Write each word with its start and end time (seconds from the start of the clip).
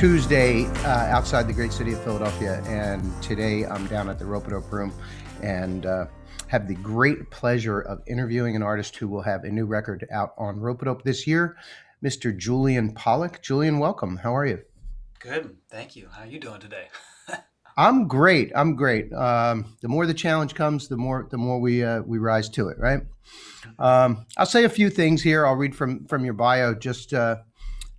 Tuesday 0.00 0.64
uh, 0.64 1.12
outside 1.12 1.46
the 1.46 1.52
great 1.52 1.74
city 1.74 1.92
of 1.92 2.02
Philadelphia. 2.02 2.62
And 2.64 3.22
today 3.22 3.66
I'm 3.66 3.86
down 3.88 4.08
at 4.08 4.18
the 4.18 4.24
Rope-A-Dope 4.24 4.72
Room 4.72 4.94
and 5.42 5.84
uh, 5.84 6.06
have 6.46 6.66
the 6.66 6.74
great 6.76 7.30
pleasure 7.30 7.80
of 7.80 8.00
interviewing 8.06 8.56
an 8.56 8.62
artist 8.62 8.96
who 8.96 9.08
will 9.08 9.20
have 9.20 9.44
a 9.44 9.50
new 9.50 9.66
record 9.66 10.06
out 10.10 10.32
on 10.38 10.58
Rope-A-Dope 10.58 11.02
this 11.02 11.26
year, 11.26 11.54
Mr. 12.02 12.34
Julian 12.34 12.94
Pollack. 12.94 13.42
Julian, 13.42 13.78
welcome. 13.78 14.16
How 14.16 14.34
are 14.34 14.46
you? 14.46 14.62
Good. 15.18 15.54
Thank 15.70 15.96
you. 15.96 16.08
How 16.10 16.22
are 16.22 16.26
you 16.26 16.40
doing 16.40 16.60
today? 16.60 16.88
I'm 17.76 18.08
great. 18.08 18.52
I'm 18.54 18.76
great. 18.76 19.12
Um, 19.12 19.76
the 19.82 19.88
more 19.88 20.06
the 20.06 20.14
challenge 20.14 20.54
comes, 20.54 20.88
the 20.88 20.96
more 20.96 21.28
the 21.30 21.36
more 21.36 21.60
we 21.60 21.84
uh, 21.84 22.00
we 22.00 22.16
rise 22.16 22.48
to 22.50 22.68
it. 22.68 22.78
Right. 22.78 23.02
Um, 23.78 24.24
I'll 24.38 24.46
say 24.46 24.64
a 24.64 24.70
few 24.70 24.88
things 24.88 25.20
here. 25.20 25.46
I'll 25.46 25.56
read 25.56 25.76
from 25.76 26.06
from 26.06 26.24
your 26.24 26.32
bio 26.32 26.72
just 26.72 27.12
uh, 27.12 27.36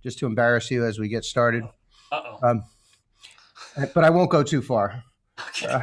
just 0.02 0.18
to 0.18 0.26
embarrass 0.26 0.68
you 0.68 0.84
as 0.84 0.98
we 0.98 1.06
get 1.06 1.24
started. 1.24 1.62
Uh-oh. 2.12 2.38
Um, 2.42 2.64
but 3.94 4.04
I 4.04 4.10
won't 4.10 4.30
go 4.30 4.42
too 4.42 4.60
far. 4.60 5.02
Okay. 5.48 5.66
Uh, 5.66 5.80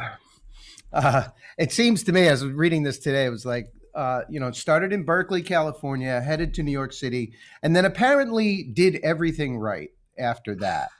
uh, 0.92 1.24
it 1.58 1.72
seems 1.72 2.04
to 2.04 2.12
me, 2.12 2.28
as 2.28 2.44
reading 2.44 2.84
this 2.84 2.98
today, 2.98 3.26
it 3.26 3.30
was 3.30 3.44
like, 3.44 3.72
uh, 3.94 4.22
you 4.30 4.38
know, 4.38 4.46
it 4.46 4.56
started 4.56 4.92
in 4.92 5.02
Berkeley, 5.02 5.42
California, 5.42 6.20
headed 6.20 6.54
to 6.54 6.62
New 6.62 6.72
York 6.72 6.92
City, 6.92 7.32
and 7.62 7.74
then 7.74 7.84
apparently 7.84 8.62
did 8.62 8.96
everything 9.02 9.58
right 9.58 9.90
after 10.18 10.54
that. 10.54 10.90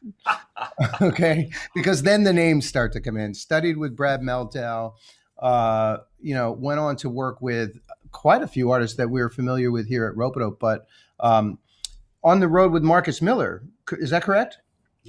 okay, 1.00 1.50
because 1.74 2.02
then 2.02 2.24
the 2.24 2.32
names 2.32 2.66
start 2.66 2.92
to 2.92 3.00
come 3.00 3.16
in. 3.16 3.32
Studied 3.32 3.76
with 3.76 3.96
Brad 3.96 4.20
Mehldau, 4.20 4.94
uh, 5.38 5.98
you 6.20 6.34
know, 6.34 6.50
went 6.50 6.80
on 6.80 6.96
to 6.96 7.08
work 7.08 7.40
with 7.40 7.78
quite 8.10 8.42
a 8.42 8.48
few 8.48 8.72
artists 8.72 8.96
that 8.96 9.08
we 9.08 9.20
are 9.20 9.30
familiar 9.30 9.70
with 9.70 9.86
here 9.86 10.06
at 10.06 10.16
Rope-A-Dope, 10.16 10.58
but 10.58 10.86
um, 11.20 11.58
on 12.24 12.40
the 12.40 12.48
road 12.48 12.72
with 12.72 12.82
Marcus 12.82 13.22
Miller. 13.22 13.62
Is 13.92 14.10
that 14.10 14.22
correct? 14.22 14.58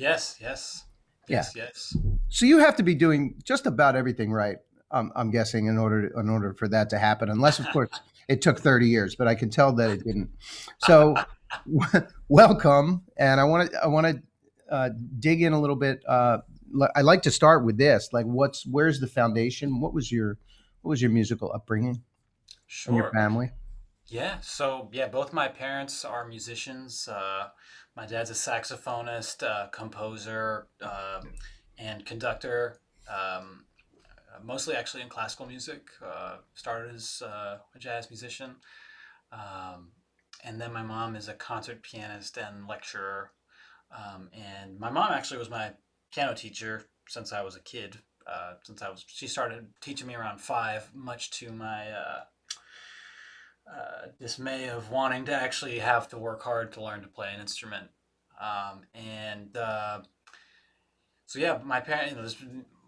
Yes, 0.01 0.37
yes. 0.41 0.85
Yes, 1.27 1.53
yes. 1.55 1.95
So 2.29 2.45
you 2.45 2.59
have 2.59 2.75
to 2.77 2.83
be 2.83 2.95
doing 2.95 3.35
just 3.43 3.65
about 3.65 3.95
everything 3.95 4.31
right. 4.31 4.57
Um, 4.91 5.11
I'm 5.15 5.31
guessing 5.31 5.67
in 5.67 5.77
order 5.77 6.11
in 6.19 6.29
order 6.29 6.53
for 6.53 6.67
that 6.69 6.89
to 6.89 6.99
happen, 6.99 7.29
unless 7.29 7.59
of 7.59 7.69
course 7.69 7.89
it 8.27 8.41
took 8.41 8.59
30 8.59 8.87
years, 8.87 9.15
but 9.15 9.27
I 9.27 9.35
can 9.35 9.49
tell 9.49 9.71
that 9.73 9.89
it 9.89 10.03
didn't. 10.03 10.29
So 10.79 11.15
welcome, 12.27 13.03
and 13.17 13.39
I 13.39 13.45
want 13.45 13.71
to 13.71 13.83
I 13.83 13.87
want 13.87 14.07
to 14.07 14.21
uh, 14.73 14.89
dig 15.19 15.41
in 15.41 15.53
a 15.53 15.61
little 15.61 15.75
bit. 15.75 16.03
Uh, 16.07 16.39
I 16.95 17.01
like 17.01 17.21
to 17.23 17.31
start 17.31 17.63
with 17.63 17.77
this. 17.77 18.09
Like, 18.11 18.25
what's 18.25 18.65
where's 18.65 18.99
the 18.99 19.07
foundation? 19.07 19.79
What 19.79 19.93
was 19.93 20.11
your 20.11 20.37
what 20.81 20.89
was 20.89 21.01
your 21.01 21.11
musical 21.11 21.51
upbringing 21.53 22.01
and 22.87 22.95
your 22.95 23.11
family? 23.11 23.51
Yeah. 24.07 24.39
So, 24.41 24.89
yeah, 24.91 25.07
both 25.07 25.31
my 25.31 25.47
parents 25.47 26.03
are 26.03 26.27
musicians. 26.27 27.07
Uh, 27.07 27.49
my 27.95 28.05
dad's 28.05 28.29
a 28.29 28.33
saxophonist, 28.33 29.43
uh, 29.43 29.67
composer, 29.67 30.67
um 30.81 31.31
and 31.77 32.05
conductor. 32.05 32.79
Um, 33.09 33.65
mostly 34.43 34.75
actually 34.75 35.01
in 35.03 35.09
classical 35.09 35.45
music. 35.45 35.89
Uh, 36.05 36.37
started 36.53 36.95
as 36.95 37.21
uh, 37.25 37.57
a 37.75 37.79
jazz 37.79 38.09
musician. 38.09 38.55
Um, 39.31 39.89
and 40.43 40.59
then 40.59 40.73
my 40.73 40.83
mom 40.83 41.15
is 41.15 41.27
a 41.27 41.33
concert 41.33 41.81
pianist 41.83 42.37
and 42.37 42.67
lecturer. 42.67 43.31
Um, 43.95 44.29
and 44.33 44.79
my 44.79 44.89
mom 44.89 45.11
actually 45.11 45.37
was 45.39 45.49
my 45.49 45.71
piano 46.13 46.33
teacher 46.33 46.85
since 47.07 47.33
I 47.33 47.41
was 47.41 47.55
a 47.55 47.61
kid. 47.61 47.97
Uh, 48.27 48.53
since 48.63 48.81
I 48.81 48.89
was, 48.89 49.03
she 49.07 49.27
started 49.27 49.67
teaching 49.81 50.07
me 50.07 50.15
around 50.15 50.39
five, 50.39 50.89
much 50.93 51.31
to 51.31 51.51
my 51.51 51.87
uh, 53.71 54.07
dismay 54.19 54.69
of 54.69 54.91
wanting 54.91 55.25
to 55.25 55.33
actually 55.33 55.79
have 55.79 56.07
to 56.09 56.17
work 56.17 56.41
hard 56.43 56.73
to 56.73 56.83
learn 56.83 57.01
to 57.01 57.07
play 57.07 57.31
an 57.33 57.39
instrument. 57.39 57.87
Um, 58.39 58.81
and 58.93 59.55
uh, 59.55 60.01
so 61.25 61.39
yeah, 61.39 61.59
my 61.63 61.79
parents, 61.79 62.11
you 62.11 62.17
know, 62.17 62.23
this, 62.23 62.37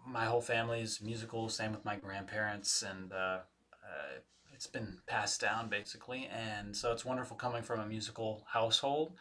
my 0.06 0.26
whole 0.26 0.40
family 0.42 0.80
is 0.80 1.00
musical. 1.00 1.48
Same 1.48 1.72
with 1.72 1.84
my 1.84 1.96
grandparents, 1.96 2.82
and 2.82 3.12
uh, 3.12 3.16
uh, 3.16 4.18
it's 4.52 4.66
been 4.66 4.98
passed 5.06 5.40
down 5.40 5.68
basically. 5.68 6.28
And 6.32 6.76
so 6.76 6.92
it's 6.92 7.04
wonderful 7.04 7.36
coming 7.36 7.62
from 7.62 7.80
a 7.80 7.86
musical 7.86 8.44
household. 8.52 9.14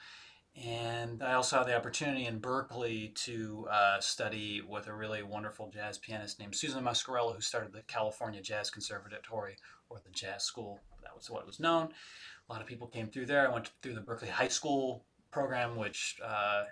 And 0.56 1.24
I 1.24 1.34
also 1.34 1.58
had 1.58 1.68
the 1.68 1.76
opportunity 1.76 2.28
in 2.28 2.38
Berkeley 2.38 3.12
to 3.16 3.68
uh, 3.72 4.00
study 4.00 4.62
with 4.62 4.88
a 4.88 4.94
really 4.94 5.24
wonderful 5.24 5.72
jazz 5.74 5.98
pianist 5.98 6.40
named 6.40 6.56
Susan 6.56 6.84
Muscarella, 6.84 7.34
who 7.34 7.42
started 7.42 7.74
the 7.74 7.82
California 7.84 8.42
Jazz 8.42 8.70
Conservatory 8.70 9.56
or 9.90 10.00
the 10.04 10.12
Jazz 10.12 10.44
School. 10.44 10.80
That 11.14 11.20
was 11.20 11.30
what 11.30 11.46
was 11.46 11.60
known. 11.60 11.90
A 12.50 12.52
lot 12.52 12.62
of 12.62 12.68
people 12.68 12.88
came 12.88 13.08
through 13.08 13.28
there. 13.28 13.48
I 13.48 13.54
went 13.54 13.70
through 13.82 13.94
the 13.94 14.02
Berkeley 14.02 14.30
High 14.30 14.48
School 14.48 15.06
program, 15.32 15.76
which 15.76 16.18
uh, 16.24 16.64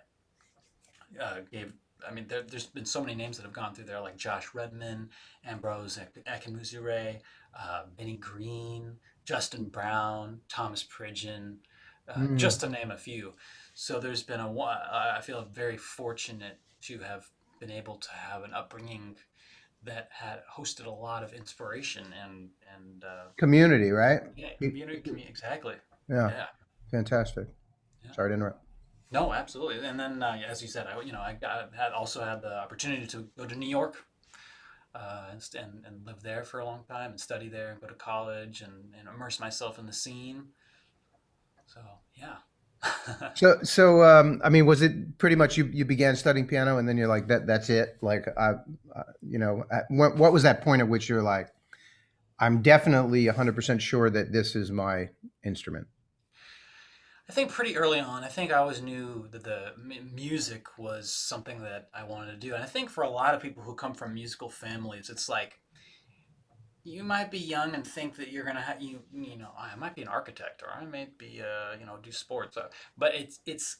uh, 1.21 1.37
gave. 1.51 1.73
I 2.07 2.11
mean, 2.11 2.25
there, 2.27 2.41
there's 2.41 2.65
been 2.65 2.85
so 2.85 2.99
many 3.01 3.13
names 3.13 3.37
that 3.37 3.43
have 3.43 3.53
gone 3.53 3.75
through 3.75 3.85
there, 3.85 4.01
like 4.01 4.17
Josh 4.17 4.55
Redman, 4.55 5.09
Ambrose 5.45 5.99
Akinmusire, 6.27 7.19
uh, 7.57 7.83
Benny 7.95 8.17
Green, 8.17 8.95
Justin 9.23 9.65
Brown, 9.65 10.39
Thomas 10.49 10.83
Pridgen, 10.83 11.57
uh, 12.07 12.13
Mm. 12.15 12.37
just 12.37 12.61
to 12.61 12.69
name 12.69 12.89
a 12.89 12.97
few. 12.97 13.33
So 13.75 13.99
there's 13.99 14.23
been 14.23 14.39
a. 14.39 14.59
I 14.59 15.21
feel 15.21 15.43
very 15.43 15.77
fortunate 15.77 16.57
to 16.81 16.97
have 16.99 17.29
been 17.59 17.71
able 17.71 17.97
to 17.97 18.11
have 18.11 18.41
an 18.43 18.53
upbringing 18.55 19.17
that 19.83 20.09
had 20.11 20.41
hosted 20.55 20.85
a 20.85 20.91
lot 20.91 21.23
of 21.23 21.33
inspiration 21.33 22.05
and 22.23 22.49
and 22.75 23.03
uh, 23.03 23.25
Community, 23.37 23.89
right? 23.91 24.21
yeah, 24.35 24.49
community, 24.57 25.01
community 25.01 25.29
exactly. 25.29 25.75
Yeah, 26.09 26.29
Yeah. 26.29 26.45
fantastic. 26.91 27.47
Yeah. 28.03 28.11
Sorry 28.13 28.29
to 28.29 28.33
interrupt. 28.35 28.63
No, 29.11 29.33
absolutely. 29.33 29.85
And 29.85 29.99
then, 29.99 30.23
uh, 30.23 30.39
as 30.47 30.61
you 30.61 30.67
said, 30.67 30.87
I 30.87 31.01
you 31.01 31.11
know 31.11 31.21
I 31.21 31.33
got, 31.33 31.73
had 31.75 31.91
also 31.91 32.23
had 32.23 32.41
the 32.41 32.53
opportunity 32.53 33.05
to 33.07 33.27
go 33.37 33.45
to 33.45 33.55
New 33.55 33.67
York 33.67 34.05
uh, 34.95 35.25
and, 35.31 35.41
and 35.55 35.85
and 35.85 36.05
live 36.05 36.21
there 36.21 36.43
for 36.43 36.59
a 36.59 36.65
long 36.65 36.83
time 36.87 37.11
and 37.11 37.19
study 37.19 37.49
there 37.49 37.71
and 37.71 37.81
go 37.81 37.87
to 37.87 37.93
college 37.95 38.61
and, 38.61 38.93
and 38.97 39.07
immerse 39.07 39.39
myself 39.39 39.79
in 39.79 39.85
the 39.85 39.93
scene. 39.93 40.49
So 41.65 41.81
yeah. 42.15 42.37
So, 43.35 43.59
so 43.63 44.03
um, 44.03 44.41
I 44.43 44.49
mean, 44.49 44.65
was 44.65 44.81
it 44.81 45.17
pretty 45.17 45.35
much 45.35 45.57
you, 45.57 45.65
you 45.71 45.85
began 45.85 46.15
studying 46.15 46.47
piano 46.47 46.77
and 46.77 46.87
then 46.87 46.97
you're 46.97 47.07
like 47.07 47.27
that 47.27 47.47
that's 47.47 47.69
it? 47.69 47.97
Like, 48.01 48.27
I, 48.37 48.55
uh, 48.95 49.03
you 49.21 49.37
know, 49.39 49.63
at, 49.71 49.85
what, 49.89 50.17
what 50.17 50.33
was 50.33 50.43
that 50.43 50.61
point 50.61 50.81
at 50.81 50.87
which 50.87 51.07
you're 51.07 51.21
like, 51.21 51.49
I'm 52.39 52.61
definitely 52.61 53.25
100% 53.25 53.79
sure 53.79 54.09
that 54.09 54.31
this 54.31 54.55
is 54.55 54.71
my 54.71 55.09
instrument. 55.45 55.87
I 57.29 57.33
think 57.33 57.51
pretty 57.51 57.77
early 57.77 57.99
on, 57.99 58.25
I 58.25 58.27
think 58.27 58.51
I 58.51 58.57
always 58.57 58.81
knew 58.81 59.27
that 59.31 59.45
the 59.45 59.71
music 60.13 60.77
was 60.77 61.09
something 61.09 61.61
that 61.61 61.87
I 61.93 62.03
wanted 62.03 62.31
to 62.31 62.37
do. 62.37 62.53
And 62.53 62.61
I 62.61 62.67
think 62.67 62.89
for 62.89 63.05
a 63.05 63.09
lot 63.09 63.33
of 63.33 63.41
people 63.41 63.63
who 63.63 63.73
come 63.73 63.93
from 63.93 64.13
musical 64.13 64.49
families, 64.49 65.09
it's 65.09 65.29
like 65.29 65.60
you 66.83 67.03
might 67.03 67.29
be 67.29 67.37
young 67.37 67.75
and 67.75 67.85
think 67.85 68.15
that 68.15 68.31
you're 68.31 68.43
gonna 68.43 68.61
have 68.61 68.81
you 68.81 69.01
you 69.13 69.37
know 69.37 69.51
I 69.57 69.75
might 69.75 69.95
be 69.95 70.01
an 70.01 70.07
architect 70.07 70.63
or 70.63 70.69
I 70.71 70.85
might 70.85 71.17
be 71.17 71.41
uh 71.41 71.77
you 71.79 71.85
know 71.85 71.97
do 72.01 72.11
sports, 72.11 72.57
uh, 72.57 72.69
but 72.97 73.13
it's 73.15 73.39
it's 73.45 73.77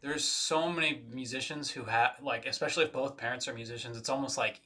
there's 0.00 0.24
so 0.24 0.70
many 0.70 1.02
musicians 1.12 1.70
who 1.70 1.84
have 1.84 2.12
like 2.22 2.46
especially 2.46 2.84
if 2.84 2.92
both 2.92 3.16
parents 3.16 3.48
are 3.48 3.54
musicians, 3.54 3.96
it's 3.96 4.08
almost 4.08 4.38
like 4.38 4.60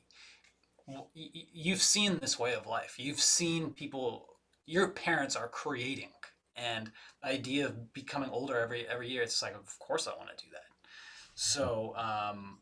you've 1.15 1.83
seen 1.83 2.19
this 2.19 2.39
way 2.39 2.55
of 2.55 2.67
life. 2.67 2.97
You've 2.99 3.21
seen 3.21 3.71
people 3.73 4.29
your 4.67 4.89
parents 4.89 5.35
are 5.35 5.49
creating 5.49 6.11
and 6.55 6.91
the 7.23 7.29
idea 7.31 7.67
of 7.67 7.93
becoming 7.93 8.31
older 8.31 8.59
every 8.59 8.87
every 8.87 9.09
year 9.09 9.23
it's 9.23 9.43
like 9.43 9.55
of 9.55 9.79
course 9.79 10.07
I 10.07 10.17
want 10.17 10.37
to 10.37 10.45
do 10.45 10.51
that. 10.53 10.89
So 11.35 11.95
um 11.97 12.59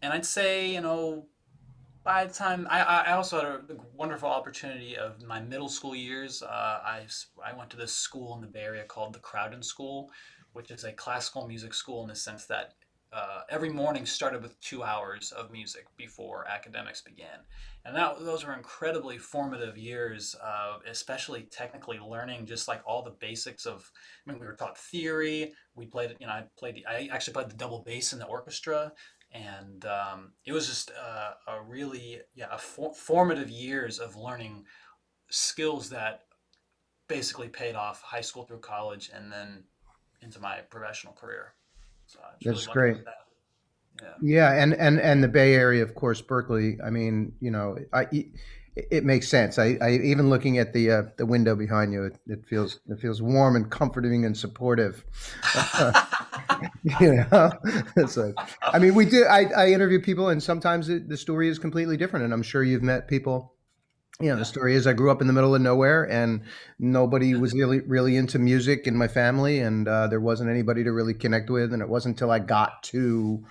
and 0.00 0.12
I'd 0.12 0.26
say, 0.26 0.70
you 0.70 0.82
know, 0.82 1.26
by 2.04 2.26
the 2.26 2.34
time 2.34 2.68
I, 2.70 2.80
I 2.80 3.12
also 3.12 3.36
had 3.38 3.46
a 3.46 3.82
wonderful 3.96 4.28
opportunity 4.28 4.96
of 4.96 5.22
my 5.22 5.40
middle 5.40 5.70
school 5.70 5.96
years. 5.96 6.42
Uh, 6.42 6.46
I, 6.84 7.06
I 7.44 7.56
went 7.56 7.70
to 7.70 7.76
this 7.78 7.94
school 7.94 8.34
in 8.34 8.42
the 8.42 8.46
Bay 8.46 8.60
Area 8.60 8.84
called 8.84 9.14
the 9.14 9.20
Crowden 9.20 9.62
School, 9.62 10.10
which 10.52 10.70
is 10.70 10.84
a 10.84 10.92
classical 10.92 11.48
music 11.48 11.72
school 11.72 12.02
in 12.02 12.08
the 12.08 12.14
sense 12.14 12.44
that 12.46 12.74
uh, 13.14 13.42
every 13.48 13.70
morning 13.70 14.04
started 14.04 14.42
with 14.42 14.60
two 14.60 14.82
hours 14.82 15.32
of 15.32 15.52
music 15.52 15.86
before 15.96 16.46
academics 16.48 17.00
began. 17.00 17.38
And 17.84 17.94
that, 17.94 18.18
those 18.18 18.44
were 18.44 18.54
incredibly 18.54 19.18
formative 19.18 19.78
years, 19.78 20.34
uh, 20.42 20.78
especially 20.90 21.42
technically 21.42 22.00
learning 22.00 22.46
just 22.46 22.66
like 22.66 22.82
all 22.84 23.02
the 23.02 23.12
basics 23.12 23.66
of, 23.66 23.88
I 24.26 24.30
mean, 24.30 24.40
we 24.40 24.46
were 24.46 24.54
taught 24.54 24.76
theory. 24.76 25.52
We 25.76 25.86
played, 25.86 26.16
you 26.18 26.26
know, 26.26 26.32
I 26.32 26.44
played, 26.58 26.82
I 26.88 27.08
actually 27.12 27.34
played 27.34 27.50
the 27.50 27.56
double 27.56 27.84
bass 27.86 28.12
in 28.12 28.18
the 28.18 28.26
orchestra 28.26 28.92
and 29.34 29.84
um, 29.84 30.32
it 30.46 30.52
was 30.52 30.68
just 30.68 30.90
uh, 30.92 31.32
a 31.48 31.60
really 31.60 32.20
yeah 32.34 32.46
a 32.52 32.58
for- 32.58 32.94
formative 32.94 33.50
years 33.50 33.98
of 33.98 34.16
learning 34.16 34.64
skills 35.30 35.90
that 35.90 36.22
basically 37.08 37.48
paid 37.48 37.74
off 37.74 38.00
high 38.02 38.20
school 38.20 38.44
through 38.44 38.60
college 38.60 39.10
and 39.14 39.30
then 39.30 39.64
into 40.22 40.40
my 40.40 40.60
professional 40.70 41.12
career 41.12 41.54
so 42.06 42.18
That's 42.44 42.66
really 42.66 42.72
great. 42.72 43.04
that 43.04 43.14
yeah 44.02 44.08
Yeah, 44.22 44.52
and 44.52 44.74
and 44.74 45.00
and 45.00 45.22
the 45.22 45.28
Bay 45.28 45.54
Area, 45.54 45.82
of 45.82 45.94
course, 45.94 46.20
Berkeley. 46.20 46.78
I 46.84 46.90
mean, 46.90 47.32
you 47.40 47.50
know, 47.50 47.76
I 47.92 48.06
it, 48.12 48.26
it 48.90 49.04
makes 49.04 49.28
sense. 49.28 49.58
I, 49.58 49.76
I 49.80 49.90
even 49.92 50.30
looking 50.30 50.58
at 50.58 50.72
the 50.72 50.90
uh, 50.90 51.02
the 51.16 51.26
window 51.26 51.54
behind 51.56 51.92
you, 51.92 52.04
it, 52.04 52.18
it 52.26 52.46
feels 52.46 52.80
it 52.88 53.00
feels 53.00 53.20
warm 53.20 53.56
and 53.56 53.70
comforting 53.70 54.24
and 54.24 54.36
supportive. 54.36 55.04
you 57.00 57.24
know, 57.30 57.50
it's 57.96 58.16
like, 58.16 58.34
I 58.62 58.78
mean, 58.78 58.94
we 58.94 59.06
do. 59.06 59.24
I, 59.24 59.46
I 59.56 59.68
interview 59.72 60.00
people, 60.00 60.28
and 60.28 60.42
sometimes 60.42 60.88
it, 60.90 61.08
the 61.08 61.16
story 61.16 61.48
is 61.48 61.58
completely 61.58 61.96
different. 61.96 62.26
And 62.26 62.34
I'm 62.34 62.42
sure 62.42 62.62
you've 62.62 62.82
met 62.82 63.08
people. 63.08 63.54
You 64.20 64.28
know, 64.28 64.36
the 64.36 64.44
story 64.44 64.74
is 64.74 64.86
I 64.86 64.92
grew 64.92 65.10
up 65.10 65.20
in 65.20 65.26
the 65.26 65.32
middle 65.32 65.54
of 65.54 65.62
nowhere, 65.62 66.08
and 66.10 66.42
nobody 66.78 67.34
was 67.34 67.54
really 67.54 67.80
really 67.80 68.16
into 68.16 68.38
music 68.38 68.86
in 68.86 68.96
my 68.96 69.08
family, 69.08 69.60
and 69.60 69.88
uh, 69.88 70.06
there 70.08 70.20
wasn't 70.20 70.50
anybody 70.50 70.84
to 70.84 70.92
really 70.92 71.14
connect 71.14 71.48
with. 71.50 71.72
And 71.72 71.80
it 71.82 71.88
wasn't 71.88 72.16
until 72.16 72.30
I 72.30 72.38
got 72.38 72.82
to 72.84 73.44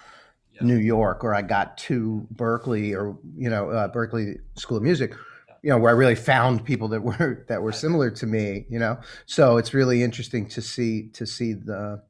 Yeah. 0.53 0.68
New 0.68 0.77
York 0.77 1.24
or 1.24 1.33
I 1.33 1.41
got 1.41 1.77
to 1.89 2.27
Berkeley 2.31 2.94
or 2.94 3.18
you 3.36 3.50
know 3.50 3.69
uh, 3.71 3.88
Berklee 3.91 4.36
School 4.56 4.77
of 4.77 4.83
Music, 4.83 5.15
you 5.63 5.71
know, 5.71 5.79
where 5.79 5.89
I 5.91 5.97
really 5.97 6.15
found 6.15 6.63
people 6.65 6.88
that 6.89 7.01
were 7.01 7.45
that 7.50 7.62
were 7.63 7.71
similar 7.71 8.12
to 8.12 8.27
me. 8.27 8.65
You 8.69 8.79
know, 8.79 9.00
so 9.25 9.57
it's 9.57 9.74
really 9.74 10.03
interesting 10.03 10.47
to 10.50 10.62
see 10.62 11.09
to 11.13 11.25
see 11.25 11.53
the 11.53 12.03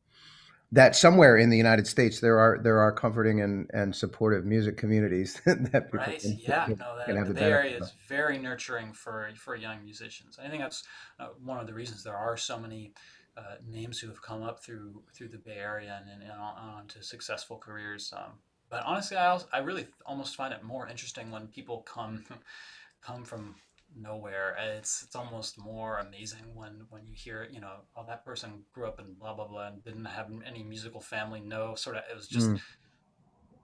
that 0.73 0.95
somewhere 0.95 1.37
in 1.37 1.49
the 1.51 1.57
United 1.57 1.85
States 1.85 2.19
there 2.19 2.39
are 2.39 2.59
there 2.61 2.79
are 2.79 2.91
comforting 2.91 3.41
and, 3.41 3.69
and 3.73 3.95
supportive 3.95 4.43
music 4.43 4.75
communities 4.75 5.39
that 5.45 5.91
people 5.91 5.99
Right. 5.99 6.21
can, 6.21 6.37
Yeah. 6.41 6.65
can, 6.65 6.75
No, 6.77 6.97
can 7.05 7.15
have 7.15 7.27
the 7.27 7.33
the 7.33 7.39
Bay 7.39 7.51
Area 7.51 7.77
is 7.77 7.93
very 8.07 8.37
nurturing 8.39 8.91
for 8.93 9.29
for 9.37 9.55
young 9.55 9.83
musicians. 9.83 10.39
I 10.43 10.49
think 10.49 10.61
that's 10.63 10.83
uh, 11.19 11.27
one 11.43 11.59
of 11.59 11.67
the 11.67 11.73
reasons 11.73 12.03
there 12.03 12.17
are 12.17 12.37
so 12.37 12.59
many 12.59 12.93
uh, 13.37 13.55
names 13.67 13.99
who 13.99 14.07
have 14.07 14.21
come 14.21 14.41
up 14.43 14.63
through 14.63 15.03
through 15.15 15.29
the 15.29 15.37
Bay 15.37 15.57
Area 15.57 16.01
and, 16.01 16.09
and, 16.11 16.23
and 16.23 16.41
on, 16.41 16.57
on 16.57 16.87
to 16.87 17.03
successful 17.03 17.57
careers. 17.57 18.11
Um, 18.15 18.33
but 18.69 18.83
honestly, 18.85 19.17
I 19.17 19.27
also, 19.27 19.47
I 19.53 19.59
really 19.59 19.87
almost 20.07 20.35
find 20.35 20.51
it 20.53 20.63
more 20.63 20.87
interesting 20.87 21.29
when 21.29 21.47
people 21.47 21.83
come 21.83 22.25
come 23.01 23.23
from 23.25 23.55
nowhere. 23.95 24.55
It's 24.59 25.03
it's 25.03 25.15
almost 25.15 25.57
more 25.59 25.99
amazing 25.99 26.53
when 26.55 26.85
when 26.89 27.05
you 27.05 27.13
hear 27.15 27.47
you 27.51 27.59
know 27.61 27.73
oh 27.95 28.05
that 28.07 28.25
person 28.25 28.63
grew 28.73 28.87
up 28.87 28.99
in 28.99 29.13
blah 29.15 29.33
blah 29.33 29.47
blah 29.47 29.67
and 29.67 29.83
didn't 29.83 30.05
have 30.05 30.29
any 30.45 30.63
musical 30.63 31.01
family. 31.01 31.41
No, 31.41 31.75
sort 31.75 31.97
of 31.97 32.03
it 32.11 32.15
was 32.15 32.27
just 32.27 32.49
Mm. 32.51 32.61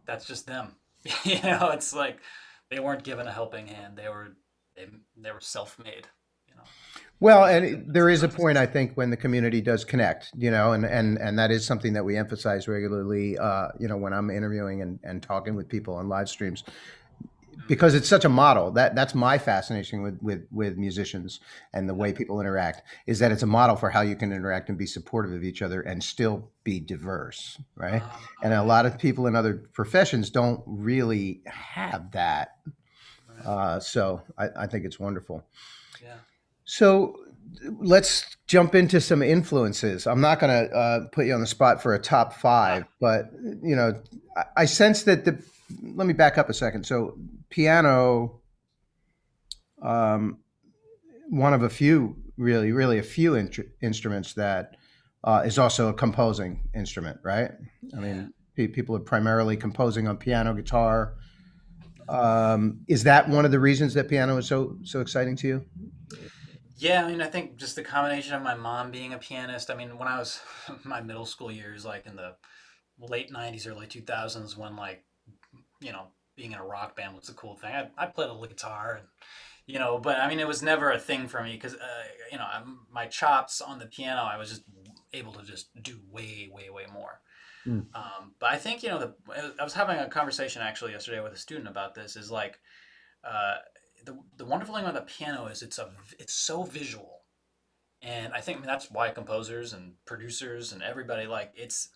that's 0.06 0.26
just 0.26 0.48
them. 0.48 0.76
you 1.24 1.42
know, 1.44 1.70
it's 1.74 1.94
like 1.94 2.20
they 2.70 2.80
weren't 2.80 3.04
given 3.04 3.28
a 3.28 3.32
helping 3.32 3.68
hand. 3.68 3.98
They 3.98 4.10
were 4.10 4.36
they, 4.76 4.86
they 5.18 5.32
were 5.32 5.42
self-made. 5.42 6.08
You 6.48 6.56
know, 6.56 6.64
Well, 7.20 7.46
and 7.46 7.66
the 7.66 7.70
it- 7.70 7.86
that's 7.88 7.94
there 7.94 8.06
the 8.08 8.12
is 8.12 8.24
a 8.24 8.30
point 8.30 8.58
I 8.58 8.66
think 8.66 8.96
when 8.96 9.10
the 9.10 9.18
community 9.18 9.62
does 9.62 9.86
connect, 9.86 10.32
you 10.36 10.52
know, 10.52 10.74
and 10.74 10.86
and 10.86 11.18
and 11.20 11.38
that 11.40 11.52
is 11.52 11.66
something 11.66 11.94
that 11.94 12.04
we 12.06 12.18
emphasize 12.18 12.68
regularly. 12.68 13.38
Uh, 13.38 13.70
you 13.80 13.88
know, 13.88 13.98
when 13.98 14.14
I'm 14.14 14.30
interviewing 14.30 14.82
and 14.82 15.00
and 15.04 15.22
talking 15.24 15.56
with 15.56 15.70
people 15.70 15.94
on 15.96 16.10
live 16.10 16.28
streams, 16.30 16.64
because 17.68 17.94
it's 17.94 18.08
such 18.08 18.26
a 18.26 18.30
model. 18.30 18.72
That 18.72 18.96
that's 18.96 19.14
my 19.16 19.38
fascination 19.38 20.02
with 20.02 20.20
with 20.22 20.48
with 20.52 20.78
musicians 20.78 21.40
and 21.74 21.88
the 21.90 21.94
way 21.94 22.14
people 22.14 22.40
interact 22.40 22.84
is 23.06 23.20
that 23.20 23.32
it's 23.32 23.44
a 23.44 23.48
model 23.48 23.76
for 23.76 23.90
how 23.90 24.02
you 24.02 24.16
can 24.16 24.32
interact 24.32 24.70
and 24.70 24.78
be 24.78 24.86
supportive 24.86 25.32
of 25.34 25.44
each 25.44 25.62
other 25.62 25.82
and 25.82 26.04
still 26.04 26.50
be 26.64 26.80
diverse 26.80 27.60
right? 27.76 28.04
And 28.44 28.54
Uh, 28.54 28.62
a 28.62 28.66
lot 28.66 28.86
of 28.86 28.98
people 28.98 29.28
in 29.28 29.36
other 29.36 29.56
professions 29.74 30.30
don't 30.30 30.62
really 30.66 31.42
have 31.46 32.12
that. 32.12 32.58
Uh, 33.46 33.80
so 33.80 34.22
I, 34.38 34.50
I 34.62 34.68
think 34.68 34.86
it's 34.86 35.00
wonderful. 35.00 35.44
Yeah. 36.04 36.16
so 36.66 37.16
let's 37.80 38.38
jump 38.48 38.76
into 38.76 39.02
some 39.02 39.22
influences. 39.24 40.06
I'm 40.08 40.22
not 40.22 40.40
going 40.40 40.52
to 40.52 40.76
uh, 40.76 41.08
put 41.12 41.26
you 41.26 41.34
on 41.34 41.42
the 41.42 41.48
spot 41.48 41.82
for 41.82 41.94
a 41.94 42.00
top 42.00 42.34
Ah, 42.34 42.40
five 42.40 42.86
but 43.00 43.32
you 43.64 43.76
know 43.76 44.02
I, 44.38 44.44
I 44.58 44.66
sense 44.66 45.04
that 45.04 45.26
the 45.26 45.42
let 45.96 46.08
me 46.08 46.14
back 46.14 46.38
up 46.38 46.50
a 46.50 46.54
second. 46.54 46.86
So 46.86 47.18
piano 47.50 48.40
um, 49.82 50.40
one 51.30 51.54
of 51.54 51.64
a 51.64 51.70
few, 51.70 52.16
really, 52.38 52.72
really 52.72 52.98
a 53.00 53.04
few 53.04 53.36
instruments 53.82 54.34
that 54.34 54.76
uh, 55.24 55.44
is 55.46 55.60
also 55.60 55.90
a 55.90 55.94
composing 55.94 56.62
instrument, 56.74 57.20
right? 57.24 57.52
I 57.96 58.00
mean, 58.00 58.34
pe- 58.56 58.68
people 58.68 58.96
are 58.96 59.02
primarily 59.02 59.58
composing 59.58 60.08
on 60.08 60.18
piano, 60.18 60.54
guitar. 60.54 61.16
Um, 62.08 62.82
is 62.88 63.04
that 63.04 63.30
one 63.30 63.46
of 63.46 63.52
the 63.52 63.60
reasons 63.60 63.94
that 63.94 64.08
piano 64.08 64.38
is 64.38 64.48
so 64.48 64.78
so 64.84 65.00
exciting 65.00 65.36
to 65.38 65.48
you? 65.48 65.66
Yeah, 66.78 67.06
I 67.06 67.12
mean, 67.12 67.22
I 67.22 67.28
think 67.28 67.58
just 67.58 67.76
the 67.76 67.84
combination 67.84 68.34
of 68.34 68.42
my 68.42 68.56
mom 68.56 68.90
being 68.90 69.14
a 69.14 69.18
pianist. 69.18 69.70
I 69.70 69.76
mean, 69.76 69.98
when 69.98 70.08
I 70.08 70.18
was 70.18 70.40
my 70.84 71.02
middle 71.02 71.26
school 71.26 71.52
years, 71.52 71.86
like 71.86 72.08
in 72.08 72.16
the 72.16 72.36
late 72.98 73.32
'90s, 73.32 73.68
early 73.68 73.86
2000s, 73.86 74.58
when 74.58 74.76
like 74.76 75.04
you 75.82 75.92
know 75.92 76.08
being 76.40 76.54
in 76.54 76.58
a 76.58 76.66
rock 76.66 76.96
band 76.96 77.16
was 77.16 77.28
a 77.28 77.34
cool 77.34 77.56
thing. 77.56 77.76
I, 77.76 77.90
I 77.98 78.06
played 78.06 78.30
a 78.30 78.34
little 78.34 78.48
guitar, 78.48 79.00
and 79.00 79.08
you 79.68 79.78
know, 79.78 80.00
but 80.00 80.18
I 80.18 80.30
mean, 80.30 80.40
it 80.40 80.48
was 80.48 80.64
never 80.64 80.90
a 80.90 80.98
thing 80.98 81.28
for 81.28 81.44
me 81.44 81.52
because 81.52 81.76
uh, 81.76 82.04
you 82.32 82.38
know 82.38 82.46
I'm, 82.50 82.80
my 82.90 83.08
chops 83.08 83.60
on 83.60 83.78
the 83.78 83.86
piano, 83.86 84.22
I 84.22 84.38
was 84.38 84.50
just 84.50 84.64
able 85.14 85.34
to 85.34 85.44
just 85.44 85.68
do 85.84 86.00
way, 86.10 86.50
way, 86.52 86.70
way 86.70 86.86
more. 86.94 87.20
Mm. 87.68 87.88
Um, 87.94 88.36
but 88.40 88.52
I 88.52 88.58
think 88.58 88.84
you 88.84 88.90
know 88.90 89.00
the 89.00 89.14
I 89.60 89.64
was 89.64 89.74
having 89.74 89.98
a 89.98 90.08
conversation 90.08 90.62
actually 90.62 90.94
yesterday 90.94 91.20
with 91.20 91.34
a 91.34 91.38
student 91.38 91.68
about 91.68 91.94
this. 91.94 92.16
Is 92.16 92.32
like 92.32 92.58
uh, 93.24 93.56
the 94.06 94.18
the 94.38 94.46
wonderful 94.46 94.74
thing 94.76 94.86
about 94.86 94.96
the 94.96 95.14
piano 95.14 95.48
is 95.48 95.62
it's 95.62 95.78
a 95.78 95.90
it's 96.20 96.34
so 96.34 96.64
visual, 96.64 97.24
and 98.02 98.32
I 98.34 98.40
think 98.40 98.64
that's 98.64 98.90
why 98.90 99.10
composers 99.10 99.74
and 99.74 99.96
producers 100.06 100.72
and 100.72 100.82
everybody 100.82 101.28
like 101.28 101.52
it's 101.54 101.90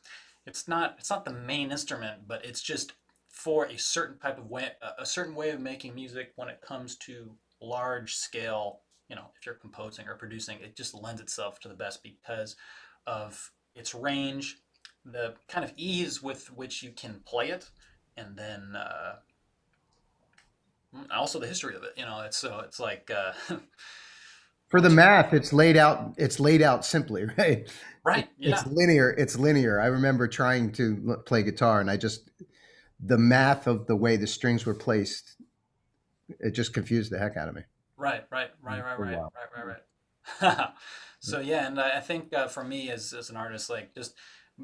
it's 0.45 0.68
not 0.68 0.98
it's 1.00 1.10
not 1.10 1.24
the 1.24 1.31
main 1.31 1.72
instrument, 1.72 2.28
but 2.28 2.44
it's 2.44 2.62
just 2.62 2.92
for 3.33 3.65
a 3.65 3.77
certain 3.77 4.18
type 4.19 4.38
of 4.38 4.50
way 4.50 4.69
a 5.00 5.06
certain 5.06 5.33
way 5.33 5.50
of 5.50 5.59
making 5.59 5.95
music 5.95 6.31
when 6.35 6.47
it 6.47 6.62
comes 6.62 6.95
to 6.95 7.35
large 7.59 8.15
scale. 8.15 8.81
You 9.09 9.15
know, 9.15 9.25
if 9.38 9.45
you're 9.45 9.56
composing 9.56 10.07
or 10.07 10.15
producing, 10.15 10.59
it 10.62 10.77
just 10.77 10.94
lends 10.94 11.19
itself 11.19 11.59
to 11.62 11.68
the 11.68 11.74
best 11.74 12.03
because 12.03 12.56
of 13.06 13.51
its 13.75 13.94
range, 13.94 14.59
the 15.03 15.33
kind 15.47 15.65
of 15.65 15.74
ease 15.75 16.21
with 16.21 16.51
which 16.53 16.83
you 16.83 16.91
can 16.91 17.21
play 17.25 17.50
it, 17.50 17.69
and 18.15 18.38
then 18.38 18.75
uh, 18.75 19.15
mm, 20.95 21.06
also 21.11 21.40
the 21.40 21.47
history 21.47 21.75
of 21.75 21.83
it. 21.83 21.94
You 21.97 22.06
know, 22.06 22.21
it's 22.21 22.37
so 22.37 22.59
it's 22.59 22.80
like 22.80 23.11
uh, 23.11 23.33
For 24.69 24.80
the 24.80 24.90
math, 24.90 25.33
it's 25.33 25.52
laid 25.54 25.75
out. 25.75 26.13
It's 26.18 26.40
laid 26.40 26.61
out 26.61 26.85
simply, 26.85 27.25
right? 27.37 27.68
Right, 28.06 28.30
it's 28.40 28.66
linear. 28.68 29.09
It's 29.09 29.37
linear. 29.37 29.80
I 29.80 29.87
remember 29.87 30.28
trying 30.28 30.71
to 30.73 31.04
l- 31.09 31.18
play 31.25 31.42
guitar, 31.44 31.81
and 31.81 31.90
I 31.90 31.97
just 31.97 32.30
the 33.06 33.18
math 33.18 33.68
of 33.68 33.88
the 33.88 33.95
way 33.95 34.16
the 34.16 34.28
strings 34.28 34.66
were 34.66 34.74
placed, 34.74 35.36
it 36.40 36.52
just 36.52 36.74
confused 36.74 37.12
the 37.12 37.19
heck 37.19 37.38
out 37.38 37.50
of 37.50 37.56
me. 37.56 37.64
right, 37.98 38.26
right, 38.31 38.52
right, 38.62 38.83
right, 38.83 39.00
right, 39.00 39.19
right, 39.36 39.66
right, 39.66 39.80
right. 40.42 40.69
so 41.19 41.40
yeah, 41.40 41.68
and 41.68 41.80
I 41.80 41.98
I 41.98 42.00
think 42.00 42.33
uh, 42.33 42.48
for 42.48 42.64
me 42.64 42.90
as 42.90 43.14
as 43.14 43.30
an 43.30 43.38
artist, 43.38 43.69
like 43.69 43.94
just 43.94 44.16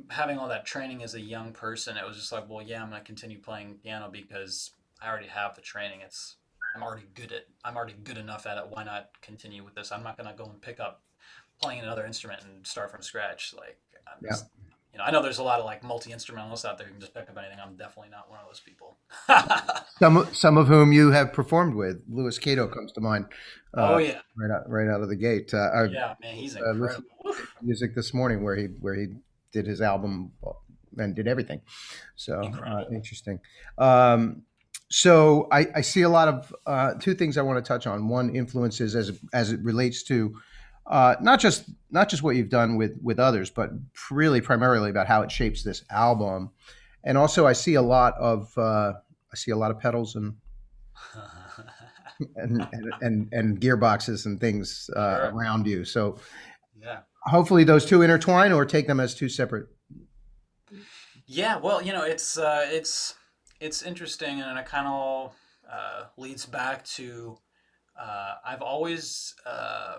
having 0.09 0.37
all 0.37 0.47
that 0.49 0.65
training 0.65 1.03
as 1.03 1.15
a 1.15 1.21
young 1.21 1.51
person, 1.51 1.97
it 1.97 2.07
was 2.07 2.17
just 2.17 2.31
like, 2.31 2.49
well, 2.49 2.61
yeah, 2.61 2.81
I'm 2.81 2.89
gonna 2.89 3.03
continue 3.03 3.39
playing 3.39 3.75
piano 3.83 4.09
because 4.11 4.71
I 5.01 5.09
already 5.09 5.27
have 5.27 5.55
the 5.55 5.61
training. 5.61 6.01
It's 6.01 6.37
I'm 6.75 6.83
already 6.83 7.07
good 7.13 7.31
at 7.31 7.45
I'm 7.65 7.75
already 7.75 7.95
good 8.03 8.17
enough 8.17 8.45
at 8.45 8.57
it. 8.57 8.65
Why 8.69 8.83
not 8.83 9.09
continue 9.21 9.63
with 9.63 9.75
this? 9.75 9.91
I'm 9.91 10.03
not 10.03 10.17
gonna 10.17 10.35
go 10.37 10.45
and 10.45 10.61
pick 10.61 10.79
up 10.79 11.03
playing 11.61 11.81
another 11.81 12.05
instrument 12.05 12.43
and 12.43 12.65
start 12.65 12.91
from 12.91 13.01
scratch. 13.01 13.53
Like 13.57 13.79
I'm 14.07 14.23
Yeah. 14.23 14.31
just 14.31 14.45
you 14.91 14.97
know, 14.97 15.03
I 15.03 15.11
know 15.11 15.21
there's 15.21 15.37
a 15.37 15.43
lot 15.43 15.59
of 15.59 15.65
like 15.65 15.83
multi 15.83 16.11
instrumentalists 16.11 16.65
out 16.65 16.77
there 16.77 16.87
who 16.87 16.93
can 16.93 17.01
just 17.01 17.13
pick 17.13 17.29
up 17.29 17.37
anything. 17.37 17.59
I'm 17.63 17.75
definitely 17.75 18.09
not 18.09 18.29
one 18.29 18.39
of 18.39 18.47
those 18.47 18.59
people. 18.59 18.97
Some 19.99 20.27
some 20.33 20.57
of 20.57 20.67
whom 20.67 20.93
you 20.93 21.11
have 21.11 21.33
performed 21.33 21.75
with. 21.75 22.01
Louis 22.09 22.37
Cato 22.39 22.67
comes 22.67 22.93
to 22.93 23.01
mind, 23.01 23.25
oh 23.73 23.95
uh, 23.95 23.97
yeah, 23.97 24.19
right 24.37 24.49
out 24.49 24.69
right 24.69 24.87
out 24.87 25.01
of 25.01 25.09
the 25.09 25.15
gate. 25.15 25.53
Uh, 25.53 25.57
I 25.57 25.83
yeah, 25.85 26.13
man, 26.21 26.35
he's 26.35 26.55
uh, 26.55 26.71
incredible. 26.71 27.03
Music 27.61 27.95
this 27.95 28.13
morning 28.13 28.41
where 28.41 28.55
he 28.55 28.65
where 28.79 28.95
he 28.95 29.07
did 29.51 29.67
his 29.67 29.81
album 29.81 30.31
and 30.97 31.15
did 31.15 31.27
everything. 31.27 31.61
So 32.15 32.41
uh, 32.41 32.85
interesting. 32.91 33.39
Um, 33.77 34.43
so 34.89 35.47
I, 35.51 35.67
I 35.75 35.81
see 35.81 36.01
a 36.01 36.09
lot 36.09 36.27
of 36.27 36.55
uh, 36.65 36.93
two 36.99 37.13
things 37.13 37.37
I 37.37 37.41
want 37.41 37.63
to 37.63 37.67
touch 37.67 37.85
on. 37.85 38.07
One 38.07 38.35
influences 38.35 38.95
as 38.95 39.19
as 39.33 39.51
it 39.51 39.59
relates 39.61 40.03
to 40.03 40.33
uh, 40.89 41.15
not 41.21 41.39
just 41.39 41.69
not 41.91 42.09
just 42.09 42.23
what 42.23 42.35
you've 42.35 42.49
done 42.49 42.75
with 42.75 42.97
with 43.01 43.19
others, 43.19 43.49
but 43.49 43.69
really 44.11 44.41
primarily 44.41 44.89
about 44.89 45.07
how 45.07 45.21
it 45.21 45.31
shapes 45.31 45.63
this 45.63 45.83
album. 45.89 46.51
And 47.03 47.17
also, 47.17 47.47
I 47.47 47.53
see 47.53 47.75
a 47.75 47.81
lot 47.81 48.15
of 48.19 48.57
uh, 48.57 48.93
I 49.31 49.35
see 49.35 49.51
a 49.51 49.55
lot 49.55 49.71
of 49.71 49.79
pedals 49.79 50.15
and 50.15 50.35
and 52.35 52.67
and, 52.71 52.93
and, 53.01 53.33
and 53.33 53.61
gearboxes 53.61 54.25
and 54.25 54.39
things 54.39 54.89
uh, 54.95 55.15
Sure. 55.17 55.31
around 55.31 55.67
you. 55.67 55.85
So 55.85 56.19
Yeah. 56.75 56.99
hopefully 57.23 57.63
those 57.63 57.85
two 57.85 58.01
intertwine 58.01 58.51
or 58.51 58.65
take 58.65 58.87
them 58.87 58.99
as 58.99 59.15
two 59.15 59.29
separate. 59.29 59.67
Yeah, 61.25 61.57
well, 61.57 61.81
you 61.81 61.91
know, 61.93 62.03
it's 62.03 62.37
uh, 62.37 62.65
it's 62.69 63.13
it's 63.59 63.83
interesting, 63.83 64.41
and 64.41 64.57
it 64.57 64.65
kind 64.65 64.87
of 64.87 65.35
uh, 65.71 66.05
leads 66.17 66.45
back 66.45 66.83
to 66.85 67.37
uh, 67.99 68.35
I've 68.43 68.61
always 68.61 69.35
uh, 69.45 69.97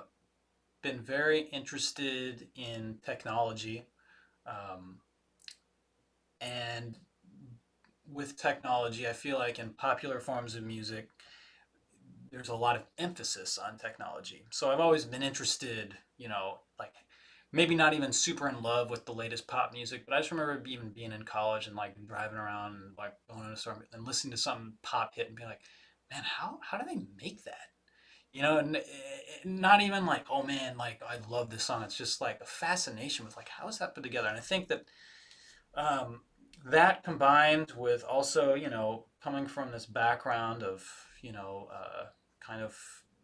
been 0.82 1.00
very 1.00 1.40
interested 1.52 2.48
in 2.54 2.98
technology, 3.04 3.84
um, 4.46 4.98
and 6.40 6.96
with 8.12 8.36
technology, 8.36 9.08
I 9.08 9.12
feel 9.12 9.38
like 9.38 9.58
in 9.58 9.70
popular 9.70 10.20
forms 10.20 10.54
of 10.54 10.64
music, 10.64 11.08
there's 12.30 12.48
a 12.48 12.54
lot 12.54 12.76
of 12.76 12.82
emphasis 12.98 13.58
on 13.58 13.76
technology. 13.76 14.46
So 14.50 14.70
I've 14.70 14.80
always 14.80 15.04
been 15.04 15.22
interested, 15.22 15.96
you 16.16 16.28
know, 16.28 16.60
like 16.78 16.94
maybe 17.52 17.74
not 17.74 17.94
even 17.94 18.12
super 18.12 18.48
in 18.48 18.62
love 18.62 18.90
with 18.90 19.04
the 19.04 19.12
latest 19.12 19.46
pop 19.48 19.72
music, 19.72 20.04
but 20.06 20.14
I 20.14 20.18
just 20.18 20.30
remember 20.30 20.62
even 20.66 20.90
being 20.90 21.12
in 21.12 21.24
college 21.24 21.66
and 21.66 21.76
like 21.76 21.94
driving 22.06 22.38
around 22.38 22.74
and 22.76 22.92
like 22.96 23.14
going 23.28 23.46
to 23.46 23.52
a 23.52 23.56
store 23.56 23.84
and 23.92 24.06
listening 24.06 24.30
to 24.32 24.36
some 24.36 24.74
pop 24.82 25.14
hit 25.14 25.26
and 25.28 25.36
being 25.36 25.48
like, 25.48 25.60
man, 26.10 26.22
how 26.24 26.58
how 26.62 26.78
do 26.78 26.84
they 26.86 27.00
make 27.20 27.44
that? 27.44 27.69
You 28.32 28.42
know, 28.42 28.58
and 28.58 28.76
eh, 28.76 28.82
not 29.44 29.80
even 29.82 30.06
like, 30.06 30.26
oh 30.30 30.42
man, 30.42 30.76
like 30.76 31.00
I 31.02 31.18
love 31.28 31.50
this 31.50 31.64
song. 31.64 31.82
It's 31.82 31.96
just 31.96 32.20
like 32.20 32.40
a 32.40 32.46
fascination 32.46 33.24
with 33.24 33.36
like 33.36 33.48
how 33.48 33.68
is 33.68 33.78
that 33.78 33.94
put 33.94 34.04
together? 34.04 34.28
And 34.28 34.36
I 34.36 34.40
think 34.40 34.68
that 34.68 34.84
um, 35.74 36.20
that 36.64 37.02
combined 37.02 37.72
with 37.76 38.04
also, 38.04 38.54
you 38.54 38.70
know, 38.70 39.06
coming 39.22 39.46
from 39.46 39.70
this 39.72 39.86
background 39.86 40.62
of, 40.62 40.84
you 41.22 41.32
know, 41.32 41.68
uh, 41.72 42.06
kind 42.40 42.62
of 42.62 42.76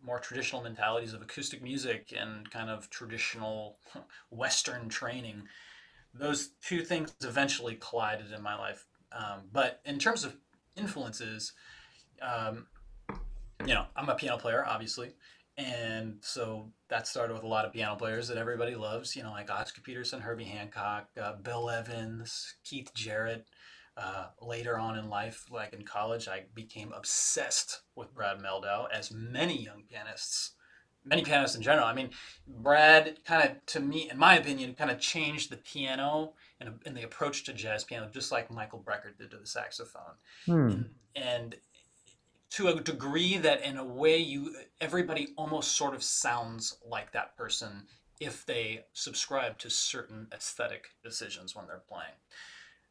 more 0.02 0.18
traditional 0.18 0.62
mentalities 0.62 1.12
of 1.12 1.22
acoustic 1.22 1.62
music 1.62 2.12
and 2.16 2.50
kind 2.50 2.70
of 2.70 2.88
traditional 2.90 3.78
Western 4.30 4.88
training, 4.88 5.42
those 6.14 6.50
two 6.62 6.82
things 6.82 7.14
eventually 7.24 7.76
collided 7.80 8.32
in 8.32 8.42
my 8.42 8.56
life. 8.56 8.86
Um, 9.12 9.42
but 9.52 9.80
in 9.84 9.98
terms 9.98 10.24
of 10.24 10.36
influences, 10.76 11.52
um, 12.22 12.66
you 13.60 13.74
know, 13.74 13.86
I'm 13.96 14.08
a 14.08 14.14
piano 14.14 14.38
player, 14.38 14.64
obviously. 14.66 15.14
And 15.58 16.18
so 16.20 16.70
that 16.88 17.06
started 17.06 17.32
with 17.32 17.42
a 17.42 17.48
lot 17.48 17.64
of 17.64 17.72
piano 17.72 17.96
players 17.96 18.28
that 18.28 18.36
everybody 18.36 18.74
loves, 18.74 19.16
you 19.16 19.22
know, 19.22 19.30
like 19.30 19.50
Oscar 19.50 19.80
Peterson, 19.80 20.20
Herbie 20.20 20.44
Hancock, 20.44 21.08
uh, 21.20 21.36
Bill 21.36 21.70
Evans, 21.70 22.56
Keith 22.64 22.92
Jarrett. 22.94 23.46
Uh, 23.98 24.26
later 24.42 24.78
on 24.78 24.98
in 24.98 25.08
life, 25.08 25.46
like 25.50 25.72
in 25.72 25.82
college, 25.82 26.28
I 26.28 26.44
became 26.54 26.92
obsessed 26.92 27.80
with 27.94 28.14
Brad 28.14 28.40
Mehldau, 28.40 28.88
as 28.92 29.10
many 29.10 29.64
young 29.64 29.84
pianists, 29.90 30.52
many 31.02 31.22
pianists 31.24 31.56
in 31.56 31.62
general. 31.62 31.86
I 31.86 31.94
mean, 31.94 32.10
Brad 32.46 33.24
kind 33.24 33.48
of, 33.48 33.64
to 33.64 33.80
me, 33.80 34.10
in 34.10 34.18
my 34.18 34.36
opinion, 34.36 34.74
kind 34.74 34.90
of 34.90 35.00
changed 35.00 35.50
the 35.50 35.56
piano 35.56 36.34
and, 36.60 36.74
and 36.84 36.94
the 36.94 37.04
approach 37.04 37.44
to 37.44 37.54
jazz 37.54 37.84
piano, 37.84 38.10
just 38.12 38.30
like 38.30 38.50
Michael 38.50 38.84
Brecker 38.86 39.16
did 39.16 39.30
to 39.30 39.38
the 39.38 39.46
saxophone. 39.46 40.16
Hmm. 40.44 40.52
And, 40.52 40.90
and 41.14 41.56
to 42.50 42.68
a 42.68 42.80
degree 42.80 43.36
that 43.38 43.62
in 43.62 43.76
a 43.76 43.84
way 43.84 44.18
you 44.18 44.54
everybody 44.80 45.28
almost 45.36 45.76
sort 45.76 45.94
of 45.94 46.02
sounds 46.02 46.78
like 46.88 47.12
that 47.12 47.36
person 47.36 47.86
if 48.20 48.46
they 48.46 48.84
subscribe 48.92 49.58
to 49.58 49.68
certain 49.68 50.26
aesthetic 50.32 50.86
decisions 51.04 51.54
when 51.54 51.66
they're 51.66 51.82
playing. 51.88 52.14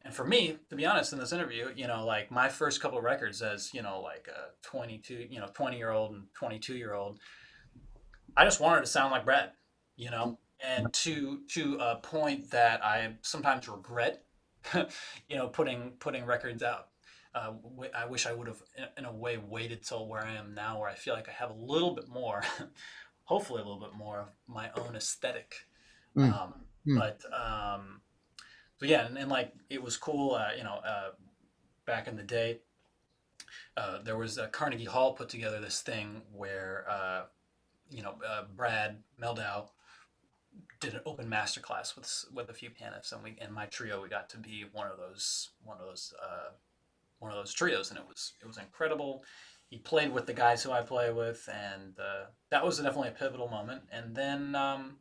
And 0.04 0.14
for 0.14 0.26
me 0.26 0.58
to 0.70 0.76
be 0.76 0.86
honest 0.86 1.14
in 1.14 1.20
this 1.20 1.34
interview 1.34 1.70
you 1.76 1.88
know 1.88 2.06
like 2.06 2.30
my 2.32 2.48
first 2.50 2.82
couple 2.82 3.02
records 3.02 3.42
as 3.42 3.74
you 3.74 3.82
know 3.82 4.02
like 4.02 4.28
a 4.28 4.68
22 4.68 5.28
you 5.30 5.40
know 5.40 5.48
20 5.54 5.78
year 5.78 5.90
old 5.90 6.12
and 6.12 6.28
22 6.36 6.76
year 6.76 6.94
old 6.94 7.20
i 8.38 8.44
just 8.44 8.60
wanted 8.60 8.82
to 8.82 8.88
sound 8.88 9.12
like 9.12 9.26
brad 9.26 9.52
you 9.98 10.12
know? 10.12 10.38
And 10.62 10.92
to 10.94 11.42
to 11.50 11.78
a 11.82 11.96
point 11.98 12.52
that 12.52 12.84
i 12.84 13.16
sometimes 13.22 13.68
regret 13.68 14.24
you 15.28 15.36
know 15.36 15.48
putting 15.48 15.94
putting 16.00 16.26
records 16.26 16.64
out 16.64 16.88
uh, 17.36 17.52
I 17.94 18.06
wish 18.06 18.26
I 18.26 18.34
would 18.34 18.48
have, 18.48 18.64
in 18.98 19.04
a 19.04 19.12
way, 19.12 19.38
waited 19.38 19.84
till 19.84 20.08
where 20.08 20.24
I 20.24 20.36
am 20.36 20.56
now, 20.56 20.80
where 20.80 20.90
I 20.90 20.96
feel 20.96 21.14
like 21.14 21.28
I 21.28 21.34
have 21.34 21.50
a 21.50 21.54
little 21.54 21.94
bit 21.94 22.08
more, 22.08 22.44
hopefully, 23.24 23.62
a 23.62 23.66
little 23.66 23.80
bit 23.80 23.94
more 23.94 24.22
of 24.22 24.28
my 24.48 24.70
own 24.78 24.96
aesthetic. 24.96 25.54
Mm. 26.18 26.34
Um, 26.34 26.54
mm. 26.88 26.98
But 26.98 27.22
um, 27.34 28.02
so 28.80 28.86
yeah, 28.86 29.06
and, 29.06 29.18
and, 29.18 29.30
like 29.30 29.54
it 29.70 29.84
was 29.84 29.98
cool, 29.98 30.36
uh, 30.36 30.52
you 30.58 30.64
know, 30.64 30.80
uh, 30.88 31.10
back 31.86 32.08
in 32.08 32.16
the 32.16 32.24
day. 32.24 32.62
Uh, 33.76 34.02
there 34.02 34.18
was 34.18 34.38
a 34.38 34.48
Carnegie 34.48 34.86
Hall 34.86 35.14
put 35.14 35.28
together 35.28 35.60
this 35.60 35.82
thing 35.82 36.22
where, 36.32 36.86
uh, 36.90 37.24
you 37.92 38.02
know, 38.02 38.16
uh, 38.26 38.44
Brad 38.56 39.04
Mehldau 39.22 39.68
did 40.80 40.94
an 40.94 41.02
open 41.06 41.28
master 41.28 41.60
class 41.60 41.98
with 41.98 42.26
with 42.34 42.50
a 42.50 42.54
few 42.54 42.70
pianists, 42.70 43.12
and 43.12 43.22
we 43.22 43.36
and 43.42 43.54
my 43.54 43.66
trio 43.66 44.02
we 44.02 44.08
got 44.08 44.30
to 44.30 44.38
be 44.38 44.64
one 44.72 44.88
of 44.88 44.98
those 44.98 45.50
one 45.66 45.78
of 45.78 45.86
those 45.86 46.14
one 47.26 47.34
of 47.34 47.38
those 47.38 47.54
trios, 47.54 47.90
and 47.90 48.00
it 48.00 48.06
was 48.08 48.34
it 48.42 48.48
was 48.48 48.58
incredible. 48.58 49.24
He 49.70 49.80
played 49.80 50.14
with 50.14 50.28
the 50.28 50.34
guys 50.34 50.62
who 50.64 50.72
I 50.72 50.82
play 50.82 51.12
with, 51.12 51.50
and 51.52 52.00
uh, 52.00 52.26
that 52.52 52.64
was 52.64 52.78
definitely 52.78 53.10
a 53.10 53.12
pivotal 53.12 53.50
moment. 53.50 53.82
And 53.92 54.16
then, 54.16 54.54
um, 54.54 54.98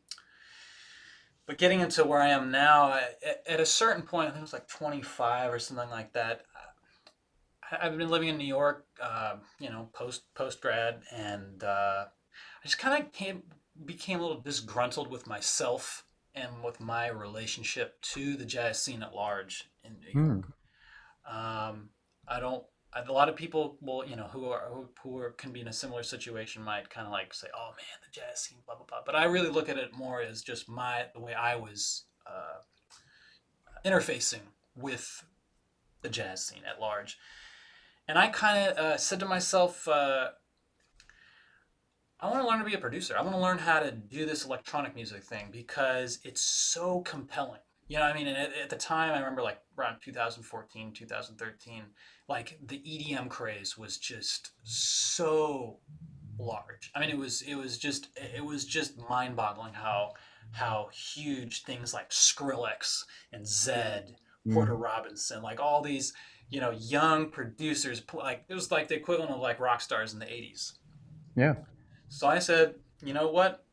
but 1.46 1.58
getting 1.58 1.80
into 1.80 2.02
where 2.02 2.20
I 2.20 2.30
am 2.30 2.50
now, 2.50 2.94
at, 2.94 3.42
at, 3.46 3.60
a 3.60 3.66
certain 3.66 4.02
point, 4.02 4.28
I 4.28 4.30
think 4.30 4.38
it 4.38 4.42
was 4.42 4.54
like 4.54 4.66
25 4.66 5.52
or 5.52 5.58
something 5.58 5.90
like 5.90 6.14
that. 6.14 6.46
I've 7.78 7.98
been 7.98 8.08
living 8.08 8.28
in 8.28 8.38
New 8.38 8.46
York, 8.46 8.86
uh, 9.02 9.36
you 9.60 9.68
know, 9.68 9.90
post 9.92 10.22
post 10.34 10.62
grad, 10.62 11.02
and 11.12 11.62
uh, 11.62 12.06
I 12.06 12.64
just 12.64 12.78
kind 12.78 13.02
of 13.02 13.12
came 13.12 13.42
became 13.84 14.20
a 14.20 14.22
little 14.22 14.40
disgruntled 14.40 15.10
with 15.10 15.26
myself 15.26 16.06
and 16.34 16.62
with 16.64 16.80
my 16.80 17.08
relationship 17.08 18.00
to 18.00 18.36
the 18.36 18.44
jazz 18.44 18.82
scene 18.82 19.02
at 19.02 19.14
large 19.14 19.70
in 19.84 19.96
New 20.00 20.20
York. 20.20 20.46
Mm. 21.32 21.68
Um, 21.70 21.90
I 22.28 22.40
don't. 22.40 22.64
A 22.96 23.12
lot 23.12 23.28
of 23.28 23.34
people 23.34 23.76
will, 23.80 24.06
you 24.06 24.14
know, 24.14 24.28
who 24.32 24.46
are 24.46 24.68
who, 24.70 24.88
who 25.02 25.18
are, 25.18 25.30
can 25.32 25.50
be 25.52 25.60
in 25.60 25.68
a 25.68 25.72
similar 25.72 26.04
situation 26.04 26.62
might 26.62 26.90
kind 26.90 27.06
of 27.06 27.12
like 27.12 27.34
say, 27.34 27.48
"Oh 27.54 27.70
man, 27.76 27.98
the 28.04 28.12
jazz 28.12 28.40
scene, 28.40 28.58
blah 28.66 28.76
blah 28.76 28.86
blah." 28.86 29.00
But 29.04 29.16
I 29.16 29.24
really 29.24 29.48
look 29.48 29.68
at 29.68 29.78
it 29.78 29.96
more 29.96 30.22
as 30.22 30.42
just 30.42 30.68
my 30.68 31.06
the 31.12 31.20
way 31.20 31.34
I 31.34 31.56
was 31.56 32.04
uh, 32.26 32.62
interfacing 33.84 34.42
with 34.76 35.24
the 36.02 36.08
jazz 36.08 36.46
scene 36.46 36.62
at 36.68 36.80
large, 36.80 37.18
and 38.06 38.16
I 38.16 38.28
kind 38.28 38.68
of 38.68 38.78
uh, 38.78 38.96
said 38.96 39.18
to 39.20 39.26
myself, 39.26 39.88
uh, 39.88 40.28
"I 42.20 42.30
want 42.30 42.42
to 42.42 42.48
learn 42.48 42.60
to 42.60 42.64
be 42.64 42.74
a 42.74 42.78
producer. 42.78 43.16
I 43.18 43.22
want 43.22 43.34
to 43.34 43.42
learn 43.42 43.58
how 43.58 43.80
to 43.80 43.90
do 43.90 44.24
this 44.24 44.44
electronic 44.44 44.94
music 44.94 45.24
thing 45.24 45.48
because 45.50 46.20
it's 46.22 46.42
so 46.42 47.00
compelling." 47.00 47.60
You 47.86 47.98
know, 47.98 48.04
I 48.04 48.14
mean, 48.14 48.26
at, 48.26 48.50
at 48.54 48.70
the 48.70 48.76
time, 48.76 49.12
I 49.12 49.18
remember 49.18 49.42
like 49.42 49.58
around 49.78 50.00
2014, 50.02 50.92
2013, 50.92 51.82
like 52.28 52.58
the 52.64 52.78
EDM 52.78 53.28
craze 53.28 53.76
was 53.76 53.98
just 53.98 54.52
so 54.62 55.78
large. 56.38 56.90
I 56.94 57.00
mean, 57.00 57.10
it 57.10 57.18
was 57.18 57.42
it 57.42 57.56
was 57.56 57.78
just 57.78 58.08
it 58.16 58.44
was 58.44 58.64
just 58.64 58.98
mind-boggling 59.08 59.74
how 59.74 60.12
how 60.52 60.88
huge 60.92 61.64
things 61.64 61.92
like 61.92 62.10
Skrillex 62.10 63.04
and 63.32 63.44
Zedd, 63.44 64.14
mm. 64.46 64.54
Porter 64.54 64.76
Robinson, 64.76 65.42
like 65.42 65.60
all 65.60 65.82
these 65.82 66.12
you 66.50 66.60
know 66.60 66.70
young 66.70 67.30
producers, 67.30 68.02
like 68.14 68.44
it 68.48 68.54
was 68.54 68.70
like 68.70 68.88
the 68.88 68.96
equivalent 68.96 69.32
of 69.32 69.40
like 69.40 69.60
rock 69.60 69.80
stars 69.80 70.12
in 70.14 70.18
the 70.18 70.26
80s. 70.26 70.72
Yeah. 71.36 71.54
So 72.08 72.28
I 72.28 72.38
said, 72.38 72.76
you 73.02 73.12
know 73.12 73.28
what? 73.28 73.64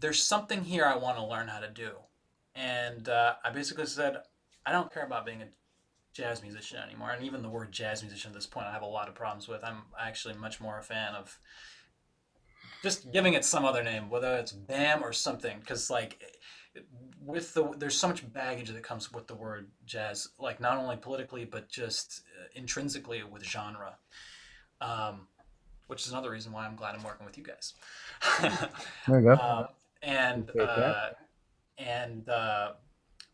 There's 0.00 0.22
something 0.22 0.64
here 0.64 0.84
I 0.84 0.96
want 0.96 1.16
to 1.18 1.24
learn 1.24 1.48
how 1.48 1.60
to 1.60 1.70
do 1.70 1.90
and 2.54 3.08
uh, 3.08 3.34
I 3.44 3.50
basically 3.50 3.86
said, 3.86 4.18
I 4.66 4.72
don't 4.72 4.92
care 4.92 5.04
about 5.04 5.24
being 5.26 5.42
a 5.42 5.46
jazz 6.12 6.42
musician 6.42 6.78
anymore. 6.78 7.10
And 7.10 7.24
even 7.24 7.42
the 7.42 7.48
word 7.48 7.72
jazz 7.72 8.02
musician 8.02 8.30
at 8.30 8.34
this 8.34 8.46
point, 8.46 8.66
I 8.66 8.72
have 8.72 8.82
a 8.82 8.86
lot 8.86 9.08
of 9.08 9.14
problems 9.14 9.48
with. 9.48 9.62
I'm 9.64 9.82
actually 9.98 10.34
much 10.34 10.60
more 10.60 10.78
a 10.78 10.82
fan 10.82 11.14
of 11.14 11.38
just 12.82 13.10
giving 13.12 13.34
it 13.34 13.44
some 13.44 13.64
other 13.64 13.82
name, 13.82 14.10
whether 14.10 14.34
it's 14.36 14.52
BAM 14.52 15.02
or 15.02 15.12
something, 15.12 15.58
because 15.60 15.90
like 15.90 16.20
with 17.24 17.54
the 17.54 17.72
there's 17.76 17.96
so 17.96 18.08
much 18.08 18.30
baggage 18.32 18.70
that 18.70 18.82
comes 18.82 19.12
with 19.12 19.26
the 19.26 19.34
word 19.34 19.68
jazz, 19.86 20.28
like 20.38 20.60
not 20.60 20.78
only 20.78 20.96
politically 20.96 21.44
but 21.44 21.68
just 21.68 22.22
uh, 22.40 22.46
intrinsically 22.54 23.22
with 23.22 23.44
genre. 23.44 23.96
Um, 24.80 25.26
which 25.88 26.04
is 26.04 26.12
another 26.12 26.30
reason 26.30 26.52
why 26.52 26.66
I'm 26.66 26.76
glad 26.76 26.94
I'm 26.94 27.02
working 27.02 27.26
with 27.26 27.36
you 27.36 27.44
guys. 27.44 27.74
there 29.08 29.20
you 29.20 29.26
go. 29.26 29.32
Uh, 29.32 29.66
and 30.02 30.50
uh, 30.60 31.10
and 31.78 32.28
uh, 32.28 32.72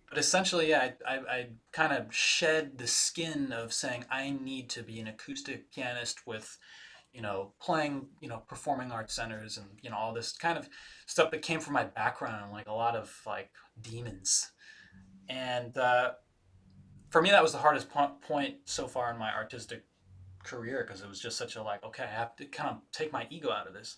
but 0.09 0.19
essentially, 0.19 0.69
yeah, 0.69 0.91
I, 1.07 1.15
I, 1.15 1.17
I 1.17 1.47
kind 1.73 1.93
of 1.93 2.15
shed 2.15 2.79
the 2.79 2.87
skin 2.87 3.53
of 3.53 3.73
saying 3.73 4.05
I 4.11 4.31
need 4.31 4.69
to 4.71 4.83
be 4.83 5.01
an 5.01 5.09
acoustic 5.09 5.73
pianist 5.73 6.27
with, 6.27 6.57
you 7.13 7.23
know, 7.23 7.53
playing, 7.61 8.07
you 8.21 8.29
know, 8.29 8.43
performing 8.47 8.93
arts 8.93 9.15
centers 9.15 9.57
and 9.57 9.67
you 9.83 9.91
know 9.91 9.97
all 9.97 10.13
this 10.13 10.33
kind 10.33 10.59
of 10.59 10.69
stuff 11.07 11.31
that 11.31 11.43
came 11.43 11.61
from 11.61 11.73
my 11.73 11.85
background, 11.85 12.53
like 12.53 12.69
a 12.69 12.73
lot 12.73 12.95
of 12.95 13.13
like 13.27 13.51
demons, 13.81 14.53
and 15.29 15.77
uh, 15.79 16.13
for 17.11 17.23
me 17.23 17.31
that 17.31 17.43
was 17.43 17.53
the 17.53 17.59
hardest 17.59 17.89
po- 17.91 18.17
point 18.27 18.57
so 18.65 18.87
far 18.87 19.11
in 19.13 19.19
my 19.19 19.33
artistic 19.33 19.85
career 20.43 20.85
because 20.87 21.03
it 21.03 21.09
was 21.09 21.19
just 21.21 21.39
such 21.39 21.57
a 21.57 21.63
like 21.63 21.83
okay 21.83 22.03
I 22.03 22.07
have 22.09 22.37
to 22.37 22.45
kind 22.45 22.71
of 22.71 22.77
take 22.93 23.13
my 23.13 23.27
ego 23.31 23.51
out 23.51 23.67
of 23.67 23.73
this 23.73 23.97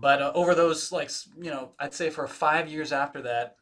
but 0.00 0.22
uh, 0.22 0.32
over 0.34 0.54
those, 0.54 0.90
like, 0.92 1.10
you 1.40 1.50
know, 1.50 1.72
I'd 1.78 1.94
say 1.94 2.10
for 2.10 2.26
five 2.26 2.68
years 2.68 2.92
after 2.92 3.22
that, 3.22 3.56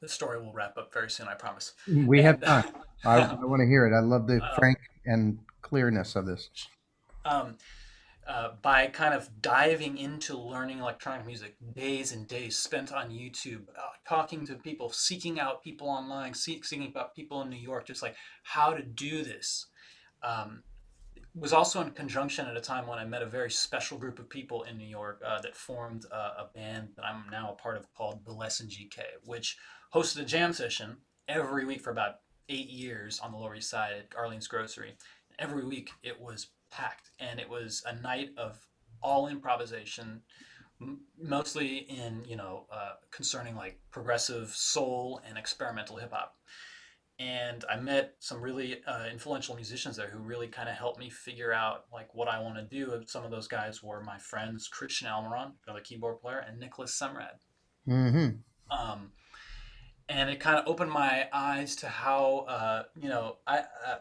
the 0.00 0.08
story 0.08 0.38
will 0.38 0.52
wrap 0.52 0.76
up 0.76 0.92
very 0.92 1.10
soon, 1.10 1.28
I 1.28 1.34
promise. 1.34 1.72
We 1.88 2.18
and, 2.18 2.26
have 2.26 2.40
time. 2.40 2.74
I, 3.04 3.20
I 3.20 3.34
want 3.44 3.60
to 3.60 3.66
hear 3.66 3.86
it. 3.86 3.96
I 3.96 4.00
love 4.00 4.26
the 4.26 4.42
uh, 4.42 4.54
frank 4.54 4.78
and 5.06 5.38
clearness 5.62 6.14
of 6.14 6.26
this. 6.26 6.50
Um, 7.24 7.56
uh, 8.28 8.50
by 8.60 8.88
kind 8.88 9.14
of 9.14 9.30
diving 9.40 9.96
into 9.96 10.36
learning 10.36 10.80
electronic 10.80 11.24
music, 11.24 11.54
days 11.74 12.12
and 12.12 12.26
days 12.26 12.56
spent 12.56 12.92
on 12.92 13.10
YouTube, 13.10 13.68
uh, 13.78 13.82
talking 14.06 14.44
to 14.44 14.56
people, 14.56 14.90
seeking 14.90 15.38
out 15.38 15.62
people 15.62 15.88
online, 15.88 16.34
see, 16.34 16.60
seeking 16.62 16.92
out 16.96 17.14
people 17.14 17.40
in 17.42 17.48
New 17.48 17.56
York, 17.56 17.86
just 17.86 18.02
like 18.02 18.16
how 18.42 18.74
to 18.74 18.82
do 18.82 19.22
this. 19.22 19.66
Um, 20.22 20.64
was 21.36 21.52
also 21.52 21.82
in 21.82 21.90
conjunction 21.90 22.46
at 22.46 22.56
a 22.56 22.60
time 22.60 22.86
when 22.86 22.98
I 22.98 23.04
met 23.04 23.22
a 23.22 23.26
very 23.26 23.50
special 23.50 23.98
group 23.98 24.18
of 24.18 24.28
people 24.28 24.62
in 24.62 24.78
New 24.78 24.86
York 24.86 25.20
uh, 25.24 25.40
that 25.42 25.54
formed 25.54 26.06
a, 26.10 26.16
a 26.16 26.50
band 26.54 26.88
that 26.96 27.04
I'm 27.04 27.24
now 27.30 27.50
a 27.52 27.62
part 27.62 27.76
of 27.76 27.92
called 27.92 28.24
the 28.24 28.32
Lesson 28.32 28.68
GK, 28.68 29.02
which 29.24 29.58
hosted 29.94 30.22
a 30.22 30.24
jam 30.24 30.54
session 30.54 30.96
every 31.28 31.66
week 31.66 31.82
for 31.82 31.90
about 31.90 32.16
eight 32.48 32.70
years 32.70 33.20
on 33.20 33.32
the 33.32 33.38
Lower 33.38 33.54
East 33.54 33.68
Side 33.68 33.92
at 33.92 34.16
Arlene's 34.16 34.48
Grocery. 34.48 34.94
Every 35.38 35.64
week 35.64 35.90
it 36.02 36.18
was 36.18 36.48
packed, 36.70 37.10
and 37.20 37.38
it 37.38 37.50
was 37.50 37.82
a 37.86 37.94
night 38.00 38.30
of 38.38 38.58
all 39.02 39.28
improvisation, 39.28 40.22
m- 40.80 41.00
mostly 41.20 41.78
in 41.78 42.24
you 42.26 42.36
know 42.36 42.64
uh, 42.72 42.92
concerning 43.10 43.54
like 43.54 43.78
progressive 43.90 44.48
soul 44.50 45.20
and 45.28 45.36
experimental 45.36 45.96
hip 45.96 46.12
hop 46.12 46.34
and 47.18 47.64
I 47.70 47.76
met 47.76 48.14
some 48.18 48.40
really 48.42 48.84
uh, 48.86 49.06
influential 49.10 49.54
musicians 49.54 49.96
there 49.96 50.08
who 50.08 50.18
really 50.18 50.48
kind 50.48 50.68
of 50.68 50.74
helped 50.74 51.00
me 51.00 51.08
figure 51.08 51.52
out 51.52 51.84
like 51.92 52.14
what 52.14 52.28
I 52.28 52.40
want 52.40 52.56
to 52.56 52.62
do. 52.62 52.92
And 52.92 53.08
some 53.08 53.24
of 53.24 53.30
those 53.30 53.48
guys 53.48 53.82
were 53.82 54.02
my 54.02 54.18
friends 54.18 54.68
Christian 54.68 55.08
Almiron, 55.08 55.52
another 55.66 55.80
keyboard 55.80 56.20
player, 56.20 56.44
and 56.46 56.60
Nicholas 56.60 56.98
Semrad. 56.98 57.38
Mm-hmm. 57.88 58.36
Um, 58.70 59.12
and 60.08 60.28
it 60.28 60.40
kind 60.40 60.58
of 60.58 60.68
opened 60.68 60.90
my 60.90 61.28
eyes 61.32 61.74
to 61.76 61.88
how 61.88 62.44
uh, 62.48 62.82
you 63.00 63.08
know 63.08 63.38
I 63.46 63.60
uh, 63.60 63.98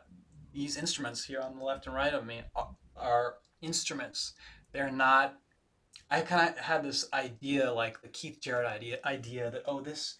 these 0.54 0.78
instruments 0.78 1.24
here 1.24 1.40
on 1.42 1.58
the 1.58 1.64
left 1.64 1.86
and 1.88 1.96
right 1.96 2.14
of 2.14 2.26
me 2.26 2.42
are, 2.56 2.76
are 2.98 3.36
instruments. 3.62 4.34
They're 4.74 4.92
not. 4.92 5.38
I 6.12 6.22
kind 6.22 6.50
of 6.50 6.58
had 6.58 6.84
this 6.84 7.08
idea, 7.14 7.72
like 7.72 8.02
the 8.02 8.10
Keith 8.10 8.40
Jarrett 8.42 8.68
idea, 8.68 9.00
idea 9.06 9.50
that 9.52 9.64
oh 9.66 9.80
this 9.80 10.18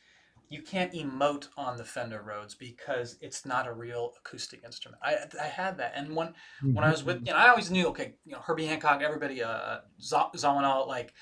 you 0.50 0.62
can't 0.62 0.94
emote 0.94 1.48
on 1.58 1.78
the 1.78 1.84
Fender 1.84 2.22
Rhodes 2.22 2.56
because 2.56 3.18
it's 3.22 3.46
not 3.46 3.68
a 3.68 3.74
real 3.74 4.14
acoustic 4.20 4.64
instrument. 4.64 5.02
I 5.04 5.18
I 5.42 5.48
had 5.48 5.78
that, 5.78 5.94
and 5.96 6.16
when 6.16 6.34
when 6.62 6.84
I 6.84 6.92
was 6.92 7.04
with 7.04 7.26
you 7.26 7.32
know 7.32 7.38
I 7.38 7.50
always 7.50 7.72
knew 7.72 7.88
okay 7.88 8.16
you 8.26 8.34
know 8.34 8.40
Herbie 8.40 8.66
Hancock 8.66 9.02
everybody 9.02 9.44
uh 9.44 9.80
Zawinul 10.02 10.88
like 10.88 11.14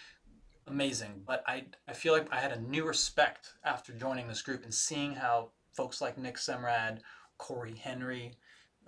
amazing, 0.67 1.23
but 1.25 1.43
I 1.47 1.65
I 1.87 1.93
feel 1.93 2.13
like 2.13 2.27
I 2.31 2.39
had 2.39 2.51
a 2.51 2.61
new 2.61 2.85
respect 2.85 3.53
after 3.63 3.93
joining 3.93 4.27
this 4.27 4.41
group 4.41 4.63
and 4.63 4.73
seeing 4.73 5.15
how 5.15 5.51
folks 5.73 6.01
like 6.01 6.17
Nick 6.17 6.37
Semrad, 6.37 6.99
Corey 7.37 7.75
Henry, 7.75 8.33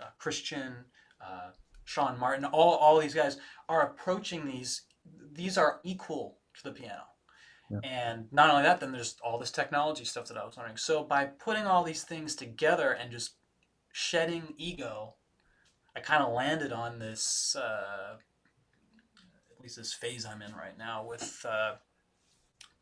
uh, 0.00 0.06
Christian, 0.18 0.84
uh, 1.20 1.50
Sean 1.84 2.18
Martin, 2.18 2.44
all 2.44 2.74
all 2.76 3.00
these 3.00 3.14
guys 3.14 3.38
are 3.68 3.82
approaching 3.82 4.46
these. 4.46 4.82
These 5.32 5.56
are 5.56 5.80
equal 5.84 6.38
to 6.54 6.64
the 6.64 6.72
piano 6.72 7.04
yeah. 7.70 7.78
And 7.82 8.26
not 8.32 8.50
only 8.50 8.62
that, 8.62 8.80
then 8.80 8.92
there's 8.92 9.16
all 9.24 9.38
this 9.38 9.50
technology 9.50 10.04
stuff 10.04 10.28
that 10.28 10.36
I 10.36 10.44
was 10.44 10.56
learning. 10.56 10.76
So 10.76 11.02
by 11.02 11.24
putting 11.24 11.64
all 11.64 11.82
these 11.82 12.02
things 12.02 12.36
together 12.36 12.92
and 12.92 13.10
just 13.10 13.34
shedding 13.92 14.54
ego, 14.56 15.14
I 15.96 16.00
kind 16.00 16.22
of 16.22 16.32
landed 16.32 16.72
on 16.72 16.98
this, 16.98 17.56
uh, 17.58 18.16
at 19.56 19.62
least 19.62 19.76
this 19.76 19.92
phase 19.92 20.24
I'm 20.24 20.42
in 20.42 20.54
right 20.54 20.78
now 20.78 21.04
with 21.04 21.44
uh, 21.48 21.72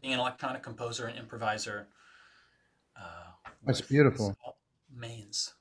being 0.02 0.14
an 0.14 0.20
electronic 0.20 0.62
composer 0.62 1.06
and 1.06 1.18
improviser. 1.18 1.88
Uh, 2.96 3.50
That's 3.64 3.80
beautiful. 3.80 4.36
Mains. 4.94 5.54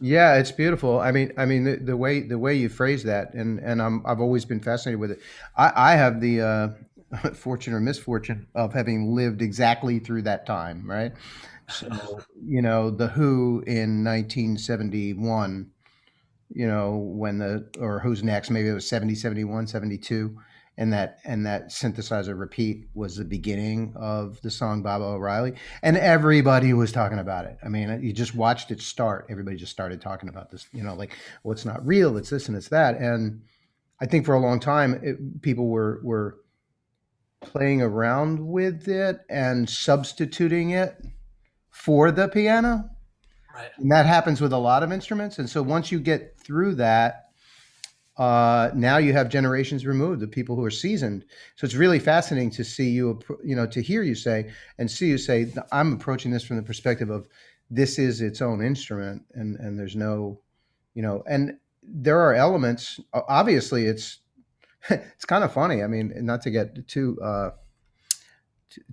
Yeah, 0.00 0.36
it's 0.36 0.52
beautiful. 0.52 0.98
I 0.98 1.12
mean, 1.12 1.32
I 1.36 1.44
mean 1.44 1.64
the, 1.64 1.76
the 1.76 1.96
way 1.96 2.20
the 2.20 2.38
way 2.38 2.54
you 2.54 2.70
phrase 2.70 3.02
that, 3.02 3.34
and 3.34 3.58
and 3.58 3.82
I'm 3.82 4.02
I've 4.06 4.20
always 4.20 4.46
been 4.46 4.60
fascinated 4.60 4.98
with 4.98 5.10
it. 5.10 5.20
I, 5.58 5.72
I 5.74 5.96
have 5.96 6.22
the 6.22 6.40
uh, 6.40 6.68
fortune 7.34 7.74
or 7.74 7.80
misfortune 7.80 8.46
of 8.54 8.72
having 8.72 9.14
lived 9.14 9.42
exactly 9.42 9.98
through 9.98 10.22
that 10.22 10.46
time, 10.46 10.88
right? 10.88 11.12
So, 11.68 12.20
you 12.44 12.62
know, 12.62 12.90
The 12.90 13.08
Who 13.08 13.62
in 13.66 14.04
1971, 14.04 15.70
you 16.52 16.66
know, 16.66 16.96
when 16.96 17.38
the, 17.38 17.68
or 17.78 18.00
Who's 18.00 18.22
Next, 18.22 18.50
maybe 18.50 18.68
it 18.68 18.74
was 18.74 18.88
70, 18.88 19.14
71, 19.14 19.66
72. 19.66 20.36
And 20.76 20.94
that 20.94 21.18
and 21.26 21.44
that 21.44 21.68
synthesizer 21.68 22.38
repeat 22.38 22.86
was 22.94 23.14
the 23.14 23.24
beginning 23.24 23.92
of 23.96 24.40
the 24.40 24.50
song 24.50 24.82
Baba 24.82 25.04
O'Riley, 25.04 25.52
and 25.82 25.94
everybody 25.98 26.72
was 26.72 26.90
talking 26.90 27.18
about 27.18 27.44
it. 27.44 27.58
I 27.62 27.68
mean, 27.68 27.90
uh, 27.90 27.98
you 28.00 28.14
just 28.14 28.34
watched 28.34 28.70
it 28.70 28.80
start. 28.80 29.26
Everybody 29.28 29.58
just 29.58 29.72
started 29.72 30.00
talking 30.00 30.30
about 30.30 30.50
this. 30.50 30.66
You 30.72 30.82
know, 30.82 30.94
like, 30.94 31.18
well, 31.42 31.52
it's 31.52 31.66
not 31.66 31.86
real. 31.86 32.16
It's 32.16 32.30
this 32.30 32.48
and 32.48 32.56
it's 32.56 32.68
that. 32.68 32.96
And 32.96 33.42
I 34.00 34.06
think 34.06 34.24
for 34.24 34.34
a 34.34 34.40
long 34.40 34.58
time, 34.58 34.98
it, 35.02 35.42
people 35.42 35.66
were 35.68 36.00
were 36.02 36.38
playing 37.40 37.82
around 37.82 38.46
with 38.46 38.88
it 38.88 39.20
and 39.28 39.68
substituting 39.68 40.70
it 40.70 40.96
for 41.70 42.10
the 42.10 42.28
piano. 42.28 42.90
Right. 43.54 43.70
And 43.78 43.90
that 43.90 44.06
happens 44.06 44.40
with 44.40 44.52
a 44.52 44.58
lot 44.58 44.82
of 44.82 44.92
instruments. 44.92 45.38
And 45.38 45.48
so 45.48 45.62
once 45.62 45.90
you 45.90 46.00
get 46.00 46.38
through 46.38 46.76
that, 46.76 47.26
uh, 48.16 48.70
now 48.74 48.98
you 48.98 49.14
have 49.14 49.30
generations 49.30 49.86
removed, 49.86 50.20
the 50.20 50.28
people 50.28 50.54
who 50.54 50.64
are 50.64 50.70
seasoned. 50.70 51.24
So 51.56 51.64
it's 51.64 51.74
really 51.74 51.98
fascinating 51.98 52.50
to 52.50 52.64
see 52.64 52.90
you, 52.90 53.18
you 53.42 53.56
know, 53.56 53.66
to 53.66 53.80
hear 53.80 54.02
you 54.02 54.14
say 54.14 54.50
and 54.78 54.90
see 54.90 55.08
you 55.08 55.16
say, 55.16 55.52
I'm 55.72 55.94
approaching 55.94 56.30
this 56.30 56.44
from 56.44 56.56
the 56.56 56.62
perspective 56.62 57.08
of 57.08 57.28
this 57.70 57.98
is 57.98 58.20
its 58.20 58.42
own 58.42 58.62
instrument, 58.62 59.22
and 59.32 59.56
and 59.56 59.78
there's 59.78 59.94
no, 59.94 60.40
you 60.94 61.02
know, 61.02 61.22
and 61.26 61.56
there 61.82 62.20
are 62.20 62.34
elements. 62.34 62.98
Obviously, 63.14 63.86
it's 63.86 64.18
it's 64.90 65.24
kind 65.24 65.44
of 65.44 65.52
funny. 65.52 65.82
I 65.82 65.86
mean, 65.86 66.12
not 66.16 66.42
to 66.42 66.50
get 66.50 66.88
too 66.88 67.18
uh, 67.22 67.50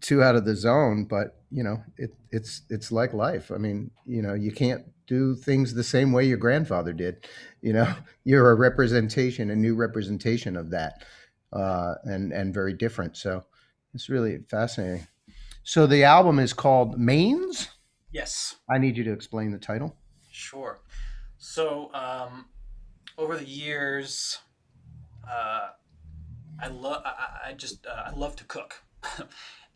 too 0.02 0.24
out 0.24 0.36
of 0.36 0.46
the 0.46 0.56
zone, 0.56 1.06
but 1.06 1.42
you 1.52 1.64
know, 1.64 1.84
it, 1.98 2.12
it's 2.32 2.64
it's 2.70 2.92
like 2.92 3.14
life. 3.14 3.52
I 3.52 3.58
mean, 3.58 3.92
you 4.06 4.22
know, 4.22 4.34
you 4.34 4.52
can't 4.52 4.86
do 5.08 5.36
things 5.36 5.74
the 5.74 5.84
same 5.84 6.12
way 6.12 6.26
your 6.26 6.38
grandfather 6.38 6.94
did. 6.94 7.28
You 7.62 7.74
know, 7.74 7.94
you're 8.24 8.50
a 8.52 8.56
representation, 8.56 9.50
a 9.50 9.56
new 9.56 9.76
representation 9.76 10.58
of 10.58 10.72
that, 10.72 11.04
uh, 11.54 11.96
and 12.04 12.32
and 12.32 12.54
very 12.54 12.74
different. 12.74 13.18
So 13.18 13.46
it's 13.94 14.10
really 14.10 14.40
fascinating. 14.50 15.08
So 15.64 15.86
the 15.86 16.04
album 16.04 16.40
is 16.40 16.54
called 16.54 16.98
Mains. 16.98 17.70
Yes. 18.12 18.56
I 18.70 18.78
need 18.78 18.96
you 18.96 19.04
to 19.04 19.12
explain 19.12 19.52
the 19.52 19.58
title. 19.58 19.98
Sure. 20.32 20.80
So 21.38 21.92
um, 21.94 22.46
over 23.18 23.36
the 23.36 23.46
years, 23.46 24.40
uh, 25.30 25.70
I 26.62 26.68
love. 26.68 27.02
I, 27.06 27.50
I, 27.50 27.54
just 27.54 27.86
uh, 27.86 28.04
I 28.08 28.12
love 28.12 28.36
to 28.38 28.44
cook. 28.46 28.84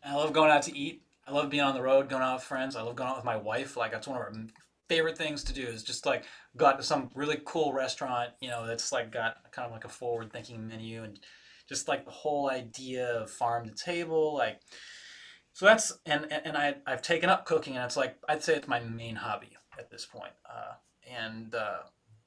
I 0.03 0.15
love 0.15 0.33
going 0.33 0.51
out 0.51 0.63
to 0.63 0.77
eat. 0.77 1.03
I 1.27 1.31
love 1.31 1.49
being 1.49 1.63
on 1.63 1.75
the 1.75 1.81
road, 1.81 2.09
going 2.09 2.23
out 2.23 2.35
with 2.35 2.43
friends. 2.43 2.75
I 2.75 2.81
love 2.81 2.95
going 2.95 3.09
out 3.09 3.17
with 3.17 3.25
my 3.25 3.37
wife. 3.37 3.77
Like 3.77 3.91
that's 3.91 4.07
one 4.07 4.17
of 4.17 4.23
our 4.23 4.33
favorite 4.89 5.17
things 5.17 5.43
to 5.45 5.53
do 5.53 5.63
is 5.63 5.83
just 5.83 6.05
like 6.05 6.25
go 6.57 6.65
out 6.65 6.77
to 6.77 6.83
some 6.83 7.09
really 7.15 7.39
cool 7.45 7.73
restaurant. 7.73 8.31
You 8.41 8.49
know, 8.49 8.65
that's 8.65 8.91
like 8.91 9.11
got 9.11 9.37
kind 9.51 9.65
of 9.65 9.71
like 9.71 9.85
a 9.85 9.89
forward 9.89 10.33
thinking 10.33 10.67
menu 10.67 11.03
and 11.03 11.19
just 11.69 11.87
like 11.87 12.05
the 12.05 12.11
whole 12.11 12.49
idea 12.49 13.21
of 13.21 13.29
farm 13.29 13.65
to 13.65 13.73
table. 13.73 14.33
Like 14.33 14.59
so 15.53 15.65
that's 15.65 15.93
and 16.05 16.31
and 16.31 16.57
I 16.57 16.75
I've 16.87 17.01
taken 17.01 17.29
up 17.29 17.45
cooking 17.45 17.75
and 17.75 17.85
it's 17.85 17.97
like 17.97 18.17
I'd 18.27 18.43
say 18.43 18.55
it's 18.55 18.67
my 18.67 18.79
main 18.79 19.15
hobby 19.15 19.55
at 19.77 19.89
this 19.89 20.05
point. 20.05 20.33
Uh, 20.49 20.73
and 21.09 21.53
uh, 21.55 21.79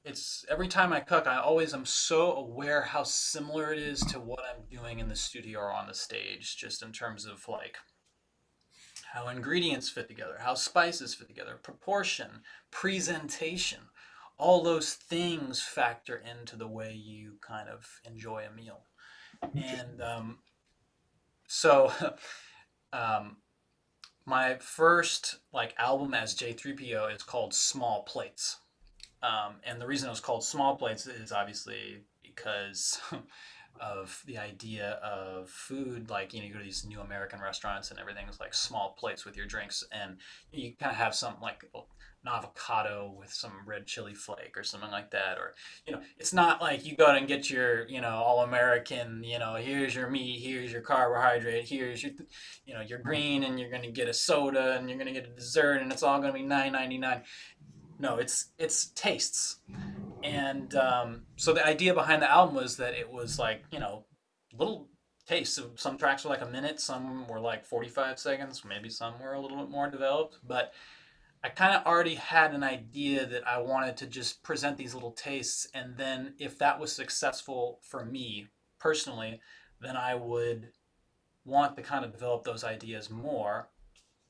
it's 0.05 0.45
every 0.49 0.67
time 0.67 0.93
I 0.93 0.99
cook, 0.99 1.25
I 1.25 1.37
always 1.37 1.73
am 1.73 1.83
so 1.83 2.33
aware 2.33 2.83
how 2.83 3.01
similar 3.03 3.73
it 3.73 3.79
is 3.79 4.01
to 4.01 4.19
what 4.19 4.43
I'm 4.45 4.63
doing 4.69 4.99
in 4.99 5.09
the 5.09 5.15
studio 5.15 5.59
or 5.59 5.73
on 5.73 5.87
the 5.87 5.95
stage, 5.95 6.57
just 6.57 6.83
in 6.83 6.91
terms 6.91 7.25
of 7.25 7.47
like 7.49 7.77
how 9.13 9.27
ingredients 9.27 9.89
fit 9.89 10.07
together, 10.07 10.37
how 10.39 10.53
spices 10.53 11.15
fit 11.15 11.27
together, 11.27 11.59
proportion, 11.61 12.41
presentation. 12.69 13.79
All 14.37 14.61
those 14.61 14.93
things 14.93 15.61
factor 15.61 16.21
into 16.29 16.55
the 16.55 16.67
way 16.67 16.93
you 16.93 17.37
kind 17.41 17.67
of 17.67 17.87
enjoy 18.05 18.43
a 18.47 18.55
meal. 18.55 18.81
And 19.41 20.01
um, 20.01 20.39
so, 21.47 21.91
um, 22.93 23.37
my 24.25 24.57
first 24.59 25.37
like 25.51 25.73
album 25.79 26.13
as 26.13 26.35
J3PO 26.35 27.15
is 27.15 27.23
called 27.23 27.53
Small 27.53 28.03
Plates 28.03 28.57
um, 29.25 29.55
and 29.63 29.81
the 29.81 29.87
reason 29.87 30.07
it 30.07 30.11
was 30.11 30.19
called 30.19 30.43
small 30.43 30.75
plates 30.75 31.07
is 31.07 31.31
obviously 31.31 32.03
because 32.23 32.99
of 33.81 34.23
the 34.25 34.37
idea 34.37 34.99
of 35.03 35.49
food. 35.49 36.09
Like, 36.09 36.33
you 36.33 36.39
know, 36.39 36.47
you 36.47 36.53
go 36.53 36.59
to 36.59 36.65
these 36.65 36.85
new 36.85 37.01
American 37.01 37.39
restaurants 37.41 37.91
and 37.91 37.99
everything's 37.99 38.39
like 38.39 38.53
small 38.53 38.95
plates 38.97 39.25
with 39.25 39.35
your 39.35 39.45
drinks. 39.45 39.83
And 39.91 40.17
you 40.51 40.73
kind 40.79 40.91
of 40.91 40.97
have 40.97 41.15
some 41.15 41.35
like 41.41 41.63
an 41.73 42.31
avocado 42.31 43.13
with 43.17 43.31
some 43.31 43.51
red 43.65 43.85
chili 43.85 44.13
flake 44.13 44.55
or 44.57 44.63
something 44.63 44.91
like 44.91 45.11
that. 45.11 45.37
Or, 45.37 45.55
you 45.85 45.93
know, 45.93 46.01
it's 46.17 46.33
not 46.33 46.61
like 46.61 46.85
you 46.85 46.95
go 46.95 47.07
out 47.07 47.17
and 47.17 47.27
get 47.27 47.49
your, 47.49 47.87
you 47.87 48.01
know, 48.01 48.15
all 48.15 48.43
American, 48.43 49.23
you 49.23 49.39
know, 49.39 49.55
here's 49.55 49.95
your 49.95 50.09
meat, 50.09 50.41
here's 50.41 50.71
your 50.71 50.81
carbohydrate, 50.81 51.67
here's 51.67 52.03
your, 52.03 52.13
you 52.65 52.73
know, 52.73 52.81
your 52.81 52.99
green, 52.99 53.43
and 53.43 53.59
you're 53.59 53.69
going 53.69 53.83
to 53.83 53.91
get 53.91 54.07
a 54.07 54.13
soda 54.13 54.77
and 54.77 54.89
you're 54.89 54.97
going 54.97 55.13
to 55.13 55.19
get 55.19 55.29
a 55.29 55.35
dessert 55.35 55.81
and 55.81 55.91
it's 55.91 56.03
all 56.03 56.19
going 56.19 56.31
to 56.31 56.39
be 56.39 56.45
nine 56.45 56.71
ninety 56.71 56.97
nine 56.97 57.21
no, 57.99 58.17
it's 58.17 58.47
it's 58.57 58.87
tastes, 58.87 59.57
and 60.23 60.73
um, 60.75 61.23
so 61.35 61.53
the 61.53 61.65
idea 61.65 61.93
behind 61.93 62.21
the 62.21 62.31
album 62.31 62.55
was 62.55 62.77
that 62.77 62.93
it 62.93 63.09
was 63.09 63.39
like 63.39 63.63
you 63.71 63.79
know 63.79 64.05
little 64.57 64.89
tastes. 65.27 65.55
So 65.55 65.71
some 65.75 65.97
tracks 65.97 66.23
were 66.23 66.29
like 66.29 66.41
a 66.41 66.49
minute, 66.49 66.79
some 66.79 67.27
were 67.27 67.39
like 67.39 67.65
forty 67.65 67.89
five 67.89 68.19
seconds, 68.19 68.63
maybe 68.65 68.89
some 68.89 69.19
were 69.21 69.33
a 69.33 69.39
little 69.39 69.57
bit 69.57 69.69
more 69.69 69.89
developed, 69.89 70.39
but 70.45 70.73
I 71.43 71.49
kind 71.49 71.75
of 71.75 71.85
already 71.85 72.15
had 72.15 72.53
an 72.53 72.63
idea 72.63 73.25
that 73.27 73.47
I 73.47 73.59
wanted 73.59 73.97
to 73.97 74.07
just 74.07 74.41
present 74.41 74.77
these 74.77 74.93
little 74.93 75.11
tastes, 75.11 75.67
and 75.73 75.95
then 75.95 76.33
if 76.39 76.57
that 76.59 76.79
was 76.79 76.91
successful 76.91 77.79
for 77.83 78.03
me 78.03 78.47
personally, 78.79 79.39
then 79.79 79.95
I 79.95 80.15
would 80.15 80.69
want 81.45 81.75
to 81.75 81.83
kind 81.83 82.03
of 82.03 82.11
develop 82.11 82.43
those 82.43 82.63
ideas 82.63 83.09
more 83.09 83.69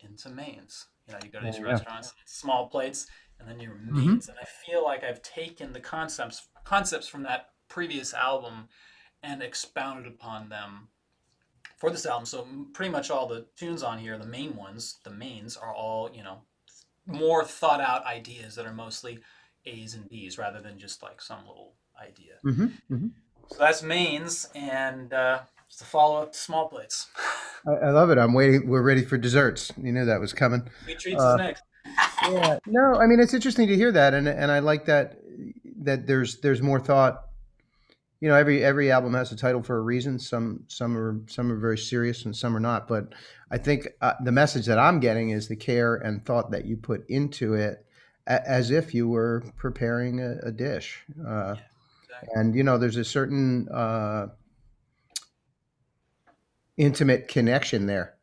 into 0.02 0.30
mains. 0.30 0.88
You 1.08 1.14
know, 1.14 1.20
you 1.24 1.30
go 1.30 1.40
to 1.40 1.46
these 1.46 1.60
yeah. 1.60 1.66
restaurants, 1.66 2.14
small 2.26 2.68
plates, 2.68 3.08
and 3.40 3.48
then 3.48 3.60
your 3.60 3.76
hmm 3.90 4.16
mains. 4.16 4.28
And 4.30 4.38
I 4.42 4.46
feel 4.46 4.84
like 4.84 5.04
I've 5.04 5.22
taken 5.22 5.74
the 5.74 5.80
concepts 5.80 6.48
concepts 6.64 7.08
from 7.08 7.24
that 7.24 7.50
previous 7.68 8.14
album 8.14 8.68
and 9.24 9.42
expounded 9.44 10.08
upon 10.08 10.50
them 10.50 10.90
for 11.78 11.90
this 11.90 12.06
album. 12.06 12.26
So 12.26 12.48
pretty 12.74 12.92
much 12.92 13.10
all 13.12 13.28
the 13.28 13.48
tunes 13.58 13.84
on 13.84 14.00
here, 14.00 14.18
the 14.18 14.26
main 14.26 14.56
ones, 14.56 15.00
the 15.04 15.10
mains, 15.12 15.58
are 15.58 15.74
all 15.74 16.10
you 16.14 16.24
know 16.24 16.42
more 17.08 17.44
thought 17.46 17.82
out 17.82 18.06
ideas 18.06 18.56
that 18.56 18.66
are 18.66 18.74
mostly 18.74 19.20
A's 19.66 19.94
and 19.96 20.10
B's 20.10 20.38
rather 20.38 20.62
than 20.62 20.80
just 20.80 21.04
like 21.04 21.22
some 21.22 21.48
little 21.48 21.76
idea. 22.02 22.36
hmm 22.44 22.70
hmm 22.90 23.08
So 23.48 23.58
that's 23.64 23.82
mains, 23.84 24.48
and 24.56 25.14
uh, 25.14 25.42
it's 25.68 25.78
the 25.78 25.86
follow 25.86 26.22
up 26.22 26.34
to 26.34 26.38
small 26.38 26.68
plates. 26.68 27.08
I, 27.68 27.88
I 27.88 27.92
love 27.92 28.10
it. 28.12 28.18
I'm 28.18 28.34
waiting. 28.34 28.68
We're 28.68 28.82
ready 28.82 29.04
for 29.04 29.18
desserts. 29.18 29.72
You 29.82 29.92
knew 29.92 30.06
that 30.06 30.20
was 30.20 30.34
coming. 30.34 30.68
Sweet 30.84 31.00
treats 31.00 31.26
is 31.26 31.34
Uh, 31.34 31.38
next. 31.38 31.64
Yeah. 32.30 32.60
No, 32.68 32.96
I 32.96 33.06
mean 33.08 33.20
it's 33.20 33.34
interesting 33.34 33.68
to 33.68 33.76
hear 33.76 33.92
that, 33.92 34.14
and 34.14 34.28
and 34.28 34.52
I 34.52 34.60
like 34.60 34.86
that 34.86 35.20
that 35.82 36.08
there's 36.08 36.40
there's 36.42 36.62
more 36.62 36.80
thought. 36.80 37.22
You 38.22 38.30
know, 38.30 38.36
every 38.36 38.64
every 38.64 38.92
album 38.92 39.14
has 39.14 39.32
a 39.32 39.36
title 39.36 39.62
for 39.62 39.78
a 39.78 39.82
reason. 39.82 40.18
Some 40.20 40.64
some 40.68 40.98
are 40.98 41.22
some 41.28 41.52
are 41.52 41.58
very 41.60 41.78
serious, 41.78 42.26
and 42.26 42.36
some 42.36 42.56
are 42.56 42.62
not. 42.62 42.88
But 42.88 43.14
I 43.52 43.58
think 43.58 43.88
uh, 44.02 44.14
the 44.24 44.32
message 44.32 44.66
that 44.66 44.80
I'm 44.80 45.00
getting 45.00 45.30
is 45.30 45.48
the 45.48 45.56
care 45.56 45.96
and 45.96 46.26
thought 46.26 46.52
that 46.52 46.66
you 46.66 46.78
put 46.78 47.06
into 47.10 47.54
it, 47.54 47.86
a, 48.26 48.50
as 48.50 48.72
if 48.72 48.94
you 48.94 49.08
were 49.08 49.44
preparing 49.58 50.22
a, 50.22 50.38
a 50.48 50.52
dish. 50.52 51.04
Uh, 51.20 51.56
Yeah, 51.56 51.62
exactly. 52.04 52.30
and 52.34 52.56
you 52.56 52.64
know, 52.64 52.78
there's 52.78 52.98
a 52.98 53.06
certain 53.06 53.68
uh, 53.70 54.28
intimate 56.78 57.28
connection 57.28 57.86
there 57.86 58.15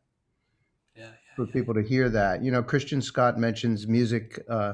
for 1.35 1.45
people 1.45 1.73
to 1.73 1.81
hear 1.81 2.09
that. 2.09 2.43
You 2.43 2.51
know, 2.51 2.63
Christian 2.63 3.01
Scott 3.01 3.37
mentions 3.37 3.87
music 3.87 4.43
uh, 4.49 4.73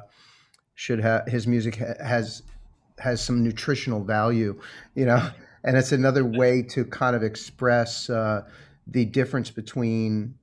should 0.75 0.99
have 0.99 1.27
his 1.27 1.47
music 1.47 1.77
ha- 1.77 2.03
has 2.03 2.43
has 2.99 3.21
some 3.21 3.43
nutritional 3.43 4.03
value. 4.03 4.59
You 4.95 5.05
know, 5.05 5.29
and 5.63 5.77
it's 5.77 5.91
another 5.91 6.25
way 6.25 6.61
to 6.63 6.85
kind 6.85 7.15
of 7.15 7.23
express 7.23 8.09
uh, 8.09 8.43
the 8.87 9.05
difference 9.05 9.49
between 9.49 10.35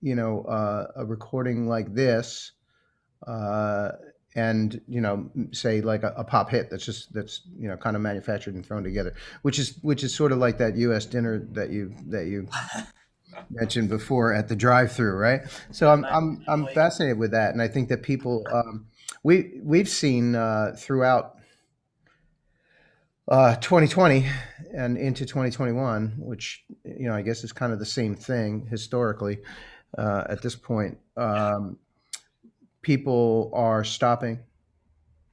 you 0.00 0.14
know 0.14 0.42
uh, 0.42 0.86
a 0.96 1.04
recording 1.04 1.68
like 1.68 1.94
this. 1.94 2.52
Uh, 3.26 3.92
and 4.34 4.80
you 4.88 5.00
know, 5.00 5.30
say 5.52 5.82
like 5.82 6.02
a, 6.02 6.14
a 6.16 6.24
pop 6.24 6.50
hit 6.50 6.70
that's 6.70 6.84
just 6.84 7.12
that's 7.12 7.42
you 7.58 7.68
know 7.68 7.76
kind 7.76 7.96
of 7.96 8.02
manufactured 8.02 8.54
and 8.54 8.64
thrown 8.64 8.82
together, 8.82 9.14
which 9.42 9.58
is 9.58 9.78
which 9.82 10.02
is 10.02 10.14
sort 10.14 10.32
of 10.32 10.38
like 10.38 10.58
that 10.58 10.76
U.S. 10.76 11.04
dinner 11.04 11.46
that 11.52 11.70
you 11.70 11.94
that 12.08 12.26
you 12.26 12.48
mentioned 13.50 13.88
before 13.88 14.32
at 14.32 14.48
the 14.48 14.56
drive-through, 14.56 15.16
right? 15.16 15.42
So 15.70 15.90
I'm 15.90 16.04
I'm 16.04 16.44
I'm 16.46 16.66
fascinated 16.68 17.18
with 17.18 17.32
that, 17.32 17.52
and 17.52 17.62
I 17.62 17.68
think 17.68 17.88
that 17.88 18.02
people 18.02 18.46
um, 18.52 18.86
we 19.22 19.60
we've 19.62 19.88
seen 19.88 20.34
uh, 20.34 20.74
throughout 20.76 21.36
uh, 23.28 23.56
2020 23.56 24.26
and 24.74 24.96
into 24.96 25.24
2021, 25.24 26.14
which 26.18 26.64
you 26.84 27.08
know 27.08 27.14
I 27.14 27.22
guess 27.22 27.44
is 27.44 27.52
kind 27.52 27.72
of 27.72 27.78
the 27.78 27.86
same 27.86 28.14
thing 28.14 28.66
historically 28.70 29.38
uh, 29.96 30.24
at 30.28 30.42
this 30.42 30.56
point. 30.56 30.98
Um, 31.16 31.78
people 32.82 33.50
are 33.54 33.84
stopping 33.84 34.40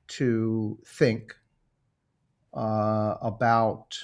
to 0.08 0.78
think 0.86 1.36
uh, 2.54 3.16
about 3.22 3.98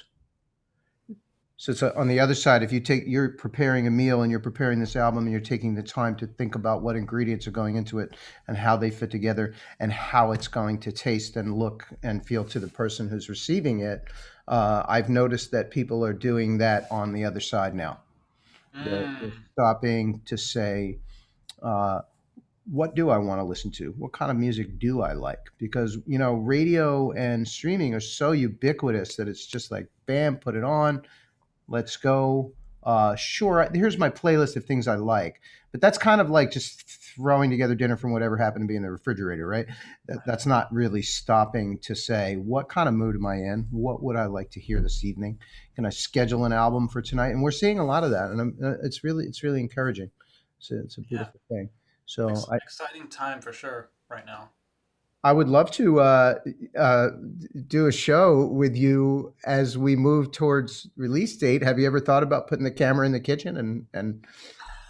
so 1.65 1.71
it's 1.71 1.81
on 1.81 2.07
the 2.07 2.19
other 2.19 2.35
side. 2.35 2.61
If 2.61 2.71
you 2.71 2.79
take, 2.79 3.05
you're 3.07 3.29
preparing 3.29 3.87
a 3.87 3.89
meal 3.89 4.21
and 4.21 4.29
you're 4.29 4.39
preparing 4.39 4.79
this 4.79 4.95
album 4.95 5.23
and 5.23 5.31
you're 5.31 5.41
taking 5.41 5.73
the 5.73 5.81
time 5.81 6.15
to 6.17 6.27
think 6.27 6.53
about 6.53 6.83
what 6.83 6.95
ingredients 6.95 7.47
are 7.47 7.51
going 7.51 7.75
into 7.75 7.97
it 7.97 8.15
and 8.47 8.55
how 8.55 8.77
they 8.77 8.91
fit 8.91 9.09
together 9.09 9.55
and 9.79 9.91
how 9.91 10.31
it's 10.31 10.47
going 10.47 10.77
to 10.81 10.91
taste 10.91 11.37
and 11.37 11.55
look 11.55 11.87
and 12.03 12.23
feel 12.23 12.43
to 12.43 12.59
the 12.59 12.67
person 12.67 13.09
who's 13.09 13.29
receiving 13.29 13.79
it. 13.79 14.03
Uh, 14.47 14.83
I've 14.87 15.09
noticed 15.09 15.49
that 15.53 15.71
people 15.71 16.05
are 16.05 16.13
doing 16.13 16.59
that 16.59 16.85
on 16.91 17.13
the 17.13 17.25
other 17.25 17.39
side 17.39 17.73
now. 17.73 18.01
They're, 18.83 19.07
Mm, 19.07 19.21
they're 19.21 19.31
stopping 19.53 20.21
to 20.25 20.37
say, 20.37 20.99
uh, 21.63 22.01
what 22.71 22.93
do 22.93 23.09
I 23.09 23.17
want 23.17 23.39
to 23.39 23.43
listen 23.43 23.71
to? 23.71 23.91
What 23.97 24.11
kind 24.11 24.29
of 24.29 24.37
music 24.37 24.77
do 24.77 25.01
I 25.01 25.13
like? 25.13 25.49
Because, 25.57 25.97
you 26.05 26.19
know, 26.19 26.35
radio 26.35 27.11
and 27.13 27.47
streaming 27.47 27.95
are 27.95 27.99
so 27.99 28.33
ubiquitous 28.33 29.15
that 29.15 29.27
it's 29.27 29.47
just 29.47 29.71
like, 29.71 29.87
bam, 30.05 30.37
put 30.37 30.55
it 30.55 30.63
on, 30.63 31.01
let's 31.67 31.97
go. 31.97 32.53
Uh, 32.83 33.15
sure, 33.15 33.67
here's 33.73 33.97
my 33.97 34.09
playlist 34.09 34.55
of 34.55 34.65
things 34.65 34.87
I 34.87 34.95
like. 34.95 35.41
But 35.71 35.81
that's 35.81 35.97
kind 35.97 36.21
of 36.21 36.29
like 36.29 36.51
just 36.51 36.87
throwing 37.15 37.49
together 37.49 37.75
dinner 37.75 37.97
from 37.97 38.13
whatever 38.13 38.37
happened 38.37 38.63
to 38.63 38.67
be 38.67 38.77
in 38.77 38.83
the 38.83 38.91
refrigerator, 38.91 39.45
right? 39.45 39.65
That, 40.07 40.19
that's 40.25 40.45
not 40.45 40.71
really 40.71 41.01
stopping 41.01 41.79
to 41.79 41.95
say, 41.95 42.35
what 42.35 42.69
kind 42.69 42.87
of 42.87 42.93
mood 42.93 43.15
am 43.15 43.25
I 43.25 43.35
in? 43.35 43.67
What 43.71 44.01
would 44.01 44.15
I 44.15 44.27
like 44.27 44.51
to 44.51 44.61
hear 44.61 44.79
this 44.79 45.03
evening? 45.03 45.39
Can 45.75 45.85
I 45.85 45.89
schedule 45.89 46.45
an 46.45 46.53
album 46.53 46.87
for 46.87 47.01
tonight? 47.01 47.29
And 47.29 47.41
we're 47.41 47.51
seeing 47.51 47.79
a 47.79 47.85
lot 47.85 48.05
of 48.05 48.11
that, 48.11 48.31
and 48.31 48.39
I'm, 48.39 48.57
uh, 48.63 48.75
it's 48.83 49.03
really 49.03 49.25
it's 49.25 49.43
really 49.43 49.59
encouraging. 49.59 50.11
It's 50.59 50.71
a, 50.71 50.79
it's 50.79 50.97
a 50.97 51.01
yeah, 51.01 51.07
beautiful 51.09 51.41
thing. 51.49 51.69
So 52.05 52.29
ex- 52.29 52.45
I, 52.49 52.55
exciting 52.55 53.07
time 53.09 53.41
for 53.41 53.51
sure 53.51 53.89
right 54.09 54.25
now. 54.25 54.51
I 55.25 55.33
would 55.33 55.49
love 55.49 55.71
to 55.71 56.01
uh, 56.01 56.35
uh, 56.77 57.07
do 57.65 57.87
a 57.87 57.91
show 57.91 58.45
with 58.45 58.75
you 58.75 59.33
as 59.43 59.75
we 59.75 59.95
move 59.95 60.31
towards 60.31 60.87
release 60.97 61.35
date. 61.35 61.63
Have 61.63 61.79
you 61.79 61.87
ever 61.87 61.99
thought 61.99 62.21
about 62.21 62.47
putting 62.47 62.63
the 62.63 62.69
camera 62.69 63.07
in 63.07 63.11
the 63.11 63.19
kitchen 63.19 63.57
and 63.57 63.87
and 63.91 64.23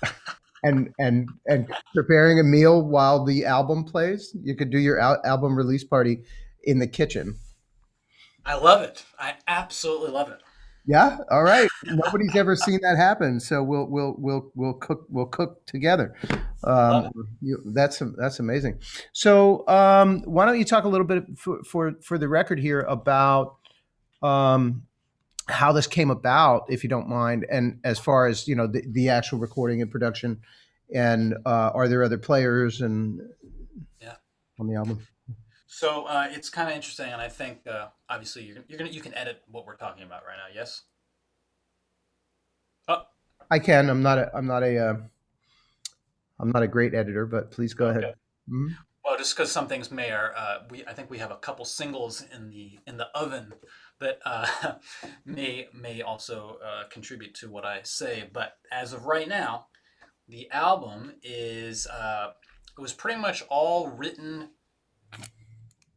and 0.63 0.93
and 0.99 1.29
and 1.47 1.73
preparing 1.93 2.37
a 2.41 2.43
meal 2.43 2.81
while 2.81 3.23
the 3.23 3.45
album 3.45 3.85
plays? 3.85 4.35
You 4.43 4.57
could 4.57 4.71
do 4.71 4.77
your 4.77 4.99
al- 4.99 5.21
album 5.23 5.55
release 5.55 5.85
party 5.85 6.23
in 6.65 6.79
the 6.79 6.87
kitchen. 6.87 7.37
I 8.45 8.55
love 8.55 8.81
it. 8.81 9.05
I 9.17 9.35
absolutely 9.47 10.11
love 10.11 10.27
it. 10.27 10.41
Yeah. 10.87 11.17
All 11.31 11.43
right. 11.43 11.67
Nobody's 11.85 12.35
ever 12.35 12.55
seen 12.55 12.79
that 12.83 12.95
happen, 12.97 13.39
so 13.39 13.63
we'll 13.63 13.87
we'll 13.87 14.15
we'll 14.17 14.51
we'll 14.55 14.73
cook 14.73 15.05
we'll 15.09 15.25
cook 15.25 15.65
together. 15.65 16.13
Um, 16.63 17.11
you, 17.41 17.59
that's 17.73 18.01
that's 18.17 18.39
amazing. 18.39 18.79
So 19.11 19.67
um, 19.67 20.21
why 20.25 20.45
don't 20.45 20.59
you 20.59 20.65
talk 20.65 20.83
a 20.83 20.87
little 20.87 21.07
bit 21.07 21.23
for 21.37 21.63
for, 21.63 21.93
for 22.03 22.17
the 22.17 22.27
record 22.27 22.59
here 22.59 22.81
about 22.81 23.55
um, 24.21 24.83
how 25.47 25.71
this 25.71 25.87
came 25.87 26.11
about, 26.11 26.65
if 26.69 26.83
you 26.83 26.89
don't 26.89 27.07
mind, 27.09 27.45
and 27.49 27.79
as 27.83 27.97
far 27.97 28.27
as 28.27 28.47
you 28.47 28.55
know 28.55 28.67
the, 28.67 28.83
the 28.87 29.09
actual 29.09 29.39
recording 29.39 29.81
and 29.81 29.89
production, 29.91 30.41
and 30.93 31.33
uh, 31.45 31.71
are 31.73 31.87
there 31.87 32.03
other 32.03 32.17
players 32.19 32.81
and 32.81 33.21
Yeah. 33.99 34.15
on 34.59 34.67
the 34.67 34.75
album? 34.75 35.05
So 35.75 36.05
uh, 36.05 36.27
it's 36.31 36.49
kind 36.49 36.69
of 36.69 36.73
interesting, 36.73 37.11
and 37.11 37.21
I 37.21 37.27
think 37.27 37.67
uh, 37.67 37.87
obviously 38.09 38.43
you're, 38.43 38.59
you're 38.69 38.77
gonna 38.77 38.91
you 38.91 39.01
can 39.01 39.13
edit 39.13 39.41
what 39.51 39.65
we're 39.65 39.75
talking 39.75 40.03
about 40.03 40.21
right 40.25 40.37
now. 40.37 40.45
Yes. 40.55 40.83
Oh, 42.87 43.01
I 43.51 43.59
can. 43.59 43.89
I'm 43.89 44.01
not 44.01 44.17
a. 44.17 44.31
I'm 44.33 44.47
not 44.47 44.63
a. 44.63 44.77
Uh, 44.77 44.95
I'm 46.39 46.51
not 46.51 46.63
a 46.63 46.67
great 46.69 46.93
editor, 46.93 47.25
but 47.25 47.51
please 47.51 47.73
go 47.73 47.87
ahead. 47.87 48.05
okay. 48.05 48.13
Mhm. 48.49 48.77
Well, 49.03 49.17
just 49.17 49.35
because 49.35 49.51
some 49.51 49.67
things 49.67 49.91
may 49.91 50.11
are, 50.11 50.33
uh, 50.37 50.59
we 50.69 50.85
I 50.85 50.93
think 50.93 51.09
we 51.11 51.17
have 51.17 51.31
a 51.31 51.35
couple 51.35 51.65
singles 51.65 52.23
in 52.33 52.49
the 52.49 52.79
in 52.87 52.95
the 52.95 53.07
oven 53.13 53.51
that 53.99 54.19
uh, 54.23 54.75
may 55.25 55.67
may 55.73 56.01
also 56.01 56.57
uh, 56.65 56.87
contribute 56.87 57.35
to 57.41 57.49
what 57.49 57.65
I 57.65 57.81
say. 57.83 58.29
But 58.31 58.53
as 58.71 58.93
of 58.93 59.07
right 59.07 59.27
now, 59.27 59.67
the 60.29 60.49
album 60.51 61.15
is 61.21 61.85
uh, 61.85 62.31
it 62.77 62.81
was 62.81 62.93
pretty 62.93 63.19
much 63.19 63.43
all 63.49 63.89
written 63.89 64.51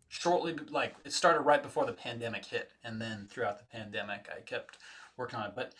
shortly 0.09 0.57
like 0.71 0.95
it 1.05 1.13
started 1.13 1.41
right 1.43 1.63
before 1.63 1.85
the 1.85 1.93
pandemic 1.93 2.45
hit 2.45 2.71
and 2.83 3.01
then 3.01 3.27
throughout 3.31 3.59
the 3.59 3.65
pandemic 3.65 4.29
i 4.35 4.41
kept 4.41 4.79
working 5.17 5.39
on 5.39 5.47
it 5.47 5.53
but 5.55 5.75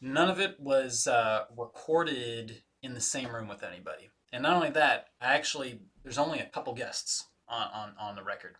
none 0.00 0.28
of 0.28 0.40
it 0.40 0.58
was 0.60 1.06
uh, 1.06 1.44
recorded 1.56 2.62
in 2.82 2.92
the 2.92 3.00
same 3.00 3.34
room 3.34 3.48
with 3.48 3.62
anybody. 3.62 4.10
And 4.32 4.42
not 4.42 4.54
only 4.54 4.70
that 4.70 5.08
i 5.20 5.34
actually 5.34 5.80
there's 6.02 6.18
only 6.18 6.38
a 6.40 6.46
couple 6.46 6.74
guests 6.74 7.26
on, 7.48 7.68
on, 7.74 7.92
on 7.98 8.16
the 8.16 8.22
record. 8.22 8.56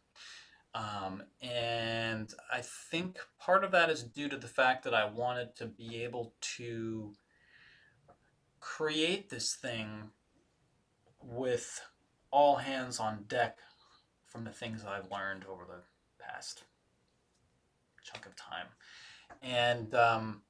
Um, 0.74 1.22
and 1.40 2.32
i 2.52 2.60
think 2.62 3.18
part 3.38 3.62
of 3.62 3.70
that 3.72 3.90
is 3.90 4.02
due 4.02 4.28
to 4.28 4.36
the 4.36 4.48
fact 4.48 4.82
that 4.84 4.94
i 4.94 5.04
wanted 5.04 5.54
to 5.56 5.66
be 5.66 6.02
able 6.02 6.34
to 6.56 7.12
create 8.58 9.30
this 9.30 9.54
thing 9.54 10.10
with 11.22 11.80
all 12.32 12.56
hands 12.56 12.98
on 12.98 13.24
deck 13.28 13.58
from 14.34 14.44
the 14.44 14.50
things 14.50 14.84
I've 14.84 15.12
learned 15.12 15.44
over 15.48 15.64
the 15.64 15.82
past 16.18 16.64
chunk 18.02 18.26
of 18.26 18.34
time. 18.34 18.66
And 19.40 19.94
um, 19.94 20.42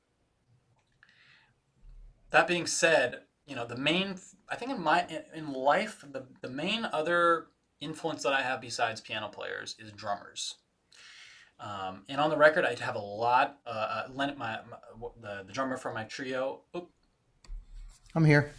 that 2.31 2.49
being 2.49 2.67
said, 2.67 3.21
you 3.47 3.55
know 3.55 3.67
the 3.67 3.77
main 3.77 4.17
I 4.49 4.57
think 4.57 4.71
in 4.71 4.83
my 4.83 5.07
in 5.35 5.53
life 5.53 6.03
the 6.11 6.25
the 6.41 6.49
main 6.49 6.87
other 6.87 7.49
influence 7.79 8.23
that 8.23 8.33
I 8.33 8.41
have 8.41 8.63
besides 8.63 9.03
piano 9.03 9.29
players 9.29 9.77
is 9.79 9.93
drummers. 9.93 10.55
Um, 11.61 12.05
and 12.09 12.21
on 12.21 12.31
the 12.31 12.37
record, 12.37 12.65
I 12.65 12.75
have 12.83 12.97
a 12.97 13.01
lot. 13.01 13.59
Uh, 13.67 13.71
uh, 13.71 14.09
my, 14.15 14.35
my 14.35 14.59
the, 15.23 15.45
the 15.47 15.53
drummer 15.53 15.77
from 15.77 15.95
my 15.95 16.05
trio. 16.05 16.63
Oop, 16.77 16.91
I'm 18.15 18.25
here. 18.25 18.51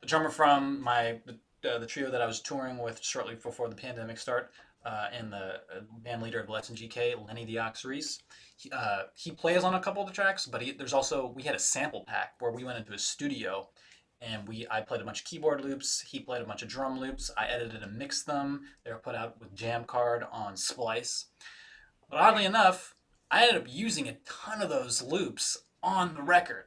the 0.00 0.06
drummer 0.06 0.30
from 0.30 0.80
my 0.80 1.20
uh, 1.64 1.78
the 1.78 1.86
trio 1.86 2.10
that 2.10 2.22
I 2.22 2.26
was 2.26 2.40
touring 2.40 2.78
with 2.78 3.02
shortly 3.02 3.34
before 3.34 3.68
the 3.68 3.74
pandemic 3.74 4.18
start, 4.18 4.52
uh, 4.84 5.08
and 5.12 5.32
the 5.32 5.54
uh, 5.54 5.80
band 6.02 6.22
leader 6.22 6.40
of 6.40 6.48
Lesson 6.48 6.76
GK, 6.76 7.26
Lenny 7.26 7.44
the 7.44 7.58
Ox 7.58 7.84
Reese. 7.84 8.20
He, 8.56 8.70
uh, 8.70 9.04
he 9.14 9.30
plays 9.30 9.64
on 9.64 9.74
a 9.74 9.80
couple 9.80 10.02
of 10.02 10.08
the 10.08 10.14
tracks, 10.14 10.46
but 10.46 10.60
he, 10.60 10.72
there's 10.72 10.92
also 10.92 11.32
we 11.34 11.42
had 11.42 11.54
a 11.54 11.58
sample 11.58 12.04
pack 12.06 12.34
where 12.38 12.50
we 12.50 12.64
went 12.64 12.78
into 12.78 12.92
a 12.92 12.98
studio 12.98 13.68
and 14.20 14.46
we 14.48 14.66
I 14.70 14.80
played 14.80 15.00
a 15.00 15.04
bunch 15.04 15.20
of 15.20 15.26
keyboard 15.26 15.62
loops. 15.62 16.00
He 16.00 16.20
played 16.20 16.42
a 16.42 16.46
bunch 16.46 16.62
of 16.62 16.68
drum 16.68 16.98
loops. 16.98 17.30
I 17.36 17.46
edited 17.46 17.82
and 17.82 17.96
mixed 17.96 18.26
them. 18.26 18.62
They 18.84 18.92
were 18.92 18.98
put 18.98 19.14
out 19.14 19.38
with 19.40 19.54
Jamcard 19.54 20.26
on 20.32 20.56
Splice. 20.56 21.26
But 22.10 22.20
oddly 22.20 22.44
enough, 22.44 22.94
I 23.30 23.42
ended 23.42 23.62
up 23.62 23.68
using 23.68 24.08
a 24.08 24.16
ton 24.24 24.62
of 24.62 24.68
those 24.68 25.02
loops 25.02 25.58
on 25.82 26.14
the 26.14 26.22
record, 26.22 26.66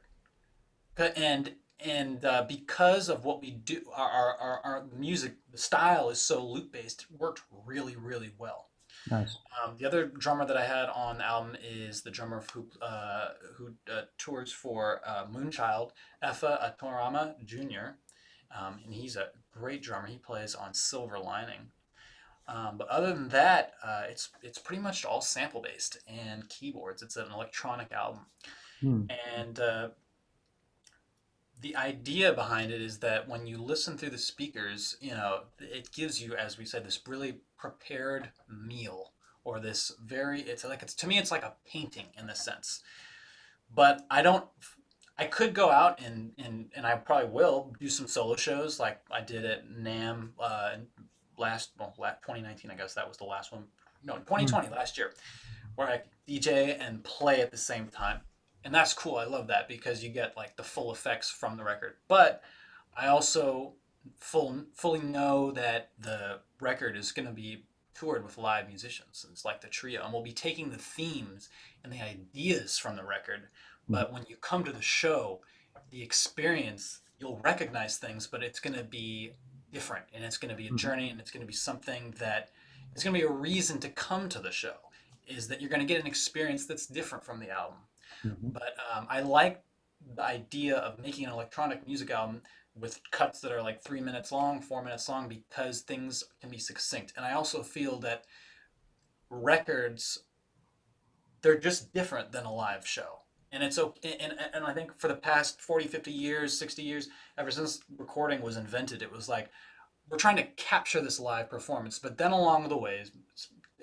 and 0.96 1.52
and 1.84 2.24
uh, 2.24 2.44
because 2.48 3.08
of 3.08 3.24
what 3.24 3.40
we 3.40 3.50
do, 3.52 3.82
our, 3.94 4.36
our, 4.40 4.60
our 4.64 4.86
music, 4.96 5.34
style 5.54 6.10
is 6.10 6.20
so 6.20 6.44
loop 6.44 6.72
based, 6.72 7.06
it 7.10 7.20
worked 7.20 7.42
really 7.66 7.96
really 7.96 8.32
well. 8.38 8.68
Nice. 9.10 9.38
Um, 9.64 9.76
the 9.78 9.86
other 9.86 10.06
drummer 10.06 10.44
that 10.46 10.56
I 10.56 10.66
had 10.66 10.88
on 10.90 11.18
the 11.18 11.26
album 11.26 11.56
is 11.62 12.02
the 12.02 12.10
drummer 12.10 12.44
who 12.52 12.66
uh, 12.82 13.28
who 13.54 13.74
uh, 13.90 14.02
tours 14.18 14.52
for 14.52 15.00
uh, 15.06 15.26
Moonchild, 15.26 15.92
Efa 16.22 16.76
Etoroma 16.76 17.34
Jr. 17.44 17.96
Um, 18.56 18.80
and 18.84 18.94
he's 18.94 19.16
a 19.16 19.28
great 19.52 19.82
drummer. 19.82 20.06
He 20.06 20.18
plays 20.18 20.54
on 20.54 20.74
Silver 20.74 21.18
Lining. 21.18 21.70
Um, 22.48 22.78
but 22.78 22.88
other 22.88 23.12
than 23.12 23.28
that, 23.28 23.74
uh, 23.84 24.04
it's 24.08 24.30
it's 24.42 24.58
pretty 24.58 24.82
much 24.82 25.04
all 25.04 25.20
sample 25.20 25.60
based 25.60 25.98
and 26.08 26.48
keyboards. 26.48 27.02
It's 27.02 27.16
an 27.16 27.30
electronic 27.32 27.92
album, 27.92 28.20
hmm. 28.80 29.02
and 29.36 29.60
uh, 29.60 29.88
the 31.60 31.76
idea 31.76 32.32
behind 32.32 32.70
it 32.70 32.80
is 32.80 32.98
that 32.98 33.28
when 33.28 33.46
you 33.46 33.58
listen 33.58 33.98
through 33.98 34.10
the 34.10 34.18
speakers, 34.18 34.96
you 35.00 35.10
know, 35.10 35.40
it 35.58 35.90
gives 35.92 36.22
you, 36.22 36.34
as 36.34 36.56
we 36.56 36.64
said, 36.64 36.84
this 36.84 37.00
really 37.06 37.38
prepared 37.56 38.30
meal 38.48 39.12
or 39.48 39.60
this 39.60 39.92
very 40.04 40.42
it's 40.42 40.64
like 40.64 40.82
it's 40.82 40.94
to 40.94 41.06
me 41.06 41.18
it's 41.18 41.30
like 41.30 41.42
a 41.42 41.54
painting 41.66 42.06
in 42.18 42.26
this 42.26 42.44
sense. 42.44 42.82
But 43.74 44.06
i 44.10 44.22
don't 44.22 44.44
i 45.18 45.24
could 45.24 45.54
go 45.54 45.70
out 45.70 46.00
and 46.00 46.32
and, 46.38 46.70
and 46.76 46.86
i 46.86 46.94
probably 46.94 47.30
will 47.30 47.74
do 47.80 47.88
some 47.88 48.06
solo 48.06 48.36
shows 48.36 48.78
like 48.78 49.00
i 49.10 49.20
did 49.20 49.44
at 49.44 49.68
NAMM 49.68 50.30
uh, 50.38 50.76
last 51.38 51.70
well 51.78 51.94
2019 51.96 52.70
i 52.70 52.74
guess 52.74 52.94
that 52.94 53.08
was 53.08 53.16
the 53.16 53.24
last 53.24 53.52
one. 53.52 53.64
No 54.04 54.14
2020 54.14 54.68
mm. 54.68 54.70
last 54.70 54.96
year 54.98 55.12
where 55.74 55.88
i 55.88 56.02
dj 56.28 56.76
and 56.80 57.02
play 57.02 57.40
at 57.40 57.50
the 57.50 57.56
same 57.56 57.88
time 57.88 58.20
and 58.64 58.74
that's 58.74 58.92
cool 58.92 59.16
i 59.16 59.24
love 59.24 59.46
that 59.46 59.68
because 59.68 60.02
you 60.02 60.10
get 60.10 60.36
like 60.36 60.56
the 60.56 60.62
full 60.62 60.92
effects 60.92 61.30
from 61.30 61.56
the 61.56 61.64
record 61.64 61.94
but 62.08 62.42
i 62.96 63.06
also 63.06 63.74
full 64.16 64.64
fully 64.74 65.00
know 65.00 65.50
that 65.50 65.90
the 65.98 66.38
record 66.60 66.96
is 66.96 67.12
going 67.12 67.26
to 67.26 67.34
be 67.34 67.64
toured 67.98 68.24
with 68.24 68.38
live 68.38 68.68
musicians. 68.68 69.26
It's 69.30 69.44
like 69.44 69.60
the 69.60 69.68
trio, 69.68 70.04
and 70.04 70.12
we'll 70.12 70.22
be 70.22 70.32
taking 70.32 70.70
the 70.70 70.78
themes 70.78 71.48
and 71.82 71.92
the 71.92 72.00
ideas 72.00 72.78
from 72.78 72.96
the 72.96 73.04
record. 73.04 73.48
Hmm. 73.86 73.94
But 73.94 74.12
when 74.12 74.24
you 74.28 74.36
come 74.36 74.64
to 74.64 74.72
the 74.72 74.82
show, 74.82 75.40
the 75.90 76.02
experience 76.02 77.00
you'll 77.18 77.40
recognize 77.42 77.98
things, 77.98 78.26
but 78.26 78.42
it's 78.42 78.60
going 78.60 78.76
to 78.76 78.84
be 78.84 79.32
different, 79.72 80.04
and 80.14 80.24
it's 80.24 80.36
going 80.36 80.50
to 80.50 80.56
be 80.56 80.66
a 80.66 80.70
hmm. 80.70 80.76
journey, 80.76 81.10
and 81.10 81.20
it's 81.20 81.30
going 81.30 81.40
to 81.40 81.46
be 81.46 81.54
something 81.54 82.14
that 82.18 82.50
it's 82.92 83.04
going 83.04 83.14
to 83.14 83.20
be 83.20 83.26
a 83.26 83.30
reason 83.30 83.80
to 83.80 83.88
come 83.88 84.28
to 84.28 84.38
the 84.38 84.52
show. 84.52 84.76
Is 85.26 85.48
that 85.48 85.60
you're 85.60 85.68
going 85.68 85.86
to 85.86 85.86
get 85.86 86.00
an 86.00 86.06
experience 86.06 86.64
that's 86.64 86.86
different 86.86 87.22
from 87.22 87.38
the 87.38 87.50
album. 87.50 87.78
Mm-hmm. 88.24 88.48
But 88.48 88.74
um, 88.94 89.06
I 89.10 89.20
like 89.20 89.62
the 90.14 90.24
idea 90.24 90.76
of 90.76 90.98
making 90.98 91.26
an 91.26 91.32
electronic 91.32 91.86
music 91.86 92.10
album 92.10 92.42
with 92.74 93.00
cuts 93.10 93.40
that 93.40 93.52
are 93.52 93.62
like 93.62 93.82
three 93.82 94.00
minutes 94.00 94.30
long, 94.30 94.60
four 94.60 94.82
minutes 94.82 95.08
long, 95.08 95.28
because 95.28 95.80
things 95.80 96.24
can 96.40 96.50
be 96.50 96.58
succinct. 96.58 97.12
And 97.16 97.26
I 97.26 97.32
also 97.32 97.62
feel 97.62 97.98
that 98.00 98.24
records, 99.30 100.20
they're 101.42 101.58
just 101.58 101.92
different 101.92 102.32
than 102.32 102.44
a 102.44 102.52
live 102.52 102.86
show. 102.86 103.20
And 103.50 103.62
it's 103.62 103.78
okay. 103.78 104.16
And, 104.20 104.34
and 104.52 104.64
I 104.64 104.74
think 104.74 104.98
for 104.98 105.08
the 105.08 105.14
past 105.14 105.60
40, 105.60 105.86
50 105.86 106.10
years, 106.10 106.58
60 106.58 106.82
years, 106.82 107.08
ever 107.36 107.50
since 107.50 107.80
recording 107.96 108.42
was 108.42 108.56
invented, 108.56 109.02
it 109.02 109.10
was 109.10 109.28
like, 109.28 109.50
we're 110.10 110.18
trying 110.18 110.36
to 110.36 110.44
capture 110.56 111.00
this 111.00 111.18
live 111.18 111.50
performance. 111.50 111.98
But 111.98 112.18
then 112.18 112.32
along 112.32 112.68
the 112.68 112.76
way, 112.76 113.04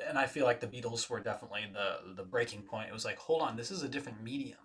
and 0.08 0.18
I 0.18 0.26
feel 0.26 0.46
like 0.46 0.60
the 0.60 0.68
Beatles 0.68 1.10
were 1.10 1.20
definitely 1.20 1.62
the, 1.72 2.16
the 2.16 2.24
breaking 2.24 2.64
point. 2.64 2.90
It 2.90 2.94
was 2.94 3.06
like, 3.06 3.18
hold 3.18 3.42
on, 3.42 3.56
this 3.56 3.72
is 3.72 3.84
a 3.84 3.88
different 3.88 4.22
medium. 4.22 4.58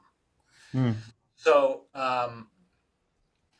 Mm. 0.75 0.95
So, 1.37 1.83
um, 1.95 2.49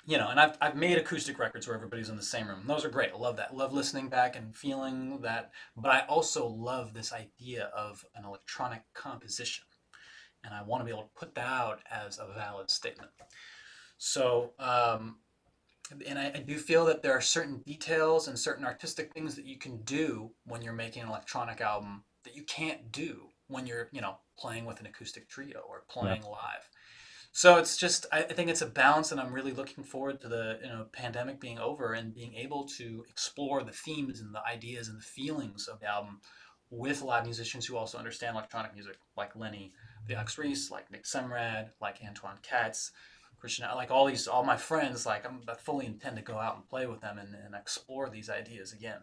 you 0.07 0.19
know, 0.19 0.29
and 0.29 0.41
I've, 0.41 0.57
I've 0.61 0.77
made 0.77 0.99
acoustic 0.99 1.39
records 1.39 1.67
where 1.67 1.77
everybody's 1.77 2.09
in 2.09 2.17
the 2.17 2.23
same 2.23 2.49
room. 2.49 2.65
Those 2.67 2.85
are 2.85 2.91
great. 2.91 3.13
I 3.15 3.19
love 3.19 3.37
that. 3.37 3.57
love 3.57 3.73
listening 3.73 4.09
back 4.09 4.37
and 4.37 4.57
feeling 4.57 5.21
that. 5.23 5.53
But 5.77 5.91
I 5.91 6.01
also 6.09 6.47
love 6.47 6.95
this 6.95 7.13
idea 7.13 7.71
of 7.77 8.05
an 8.15 8.25
electronic 8.25 8.83
composition. 8.95 9.65
And 10.43 10.55
I 10.55 10.63
want 10.63 10.81
to 10.81 10.85
be 10.85 10.91
able 10.91 11.03
to 11.03 11.19
put 11.19 11.35
that 11.35 11.47
out 11.47 11.81
as 11.91 12.19
a 12.19 12.33
valid 12.35 12.71
statement. 12.71 13.11
So, 13.99 14.53
um, 14.59 15.17
and 16.07 16.19
I, 16.19 16.33
I, 16.35 16.41
do 16.41 16.57
feel 16.57 16.85
that 16.87 17.03
there 17.03 17.13
are 17.13 17.21
certain 17.21 17.59
details 17.67 18.29
and 18.29 18.39
certain 18.39 18.65
artistic 18.65 19.13
things 19.13 19.35
that 19.37 19.47
you 19.47 19.59
can 19.59 19.79
do 19.83 20.31
when 20.45 20.63
you're 20.63 20.73
making 20.73 21.03
an 21.03 21.09
electronic 21.09 21.61
album 21.61 22.05
that 22.25 22.37
you 22.37 22.43
can't 22.45 22.93
do 22.93 23.29
when 23.49 23.67
you're, 23.67 23.89
you 23.93 24.01
know, 24.01 24.17
playing 24.39 24.65
with 24.65 24.81
an 24.81 24.87
acoustic 24.87 25.29
trio 25.29 25.61
or 25.69 25.85
playing 25.89 26.23
yeah. 26.23 26.29
live. 26.29 26.69
So 27.33 27.59
it's 27.59 27.77
just 27.77 28.07
I 28.11 28.23
think 28.23 28.51
it's 28.51 28.63
a 28.63 28.67
balance, 28.67 29.13
and 29.13 29.21
I'm 29.21 29.33
really 29.33 29.53
looking 29.53 29.85
forward 29.85 30.21
to 30.23 30.29
the 30.29 30.59
you 30.63 30.69
know 30.69 30.87
pandemic 30.93 31.39
being 31.41 31.61
over 31.61 31.93
and 31.93 32.13
being 32.13 32.35
able 32.35 32.67
to 32.79 33.05
explore 33.09 33.63
the 33.63 33.73
themes 33.73 34.21
and 34.21 34.35
the 34.35 34.45
ideas 34.45 34.89
and 34.89 34.99
the 34.99 35.05
feelings 35.05 35.69
of 35.69 35.79
the 35.79 35.87
album 35.87 36.21
with 36.71 37.03
live 37.03 37.25
musicians 37.25 37.67
who 37.67 37.77
also 37.77 37.99
understand 37.99 38.35
electronic 38.35 38.75
music, 38.75 38.97
like 39.17 39.37
Lenny 39.37 39.73
the 40.07 40.17
Ox 40.17 40.39
Reese, 40.39 40.71
like 40.71 40.91
Nick 40.91 41.05
Semrad, 41.05 41.71
like 41.81 41.99
Antoine 42.05 42.39
Katz, 42.43 42.91
Christian, 43.41 43.67
like 43.75 43.91
all 43.91 44.07
these, 44.07 44.29
all 44.29 44.45
my 44.45 44.57
friends. 44.57 45.07
Like 45.07 45.27
I'm, 45.27 45.41
I 45.49 45.55
fully 45.55 45.87
intend 45.87 46.17
to 46.17 46.23
go 46.23 46.39
out 46.39 46.57
and 46.57 46.69
play 46.69 46.87
with 46.87 47.01
them 47.01 47.19
and, 47.19 47.35
and 47.35 47.55
explore 47.55 48.11
these 48.11 48.29
ideas 48.29 48.73
again. 48.73 49.01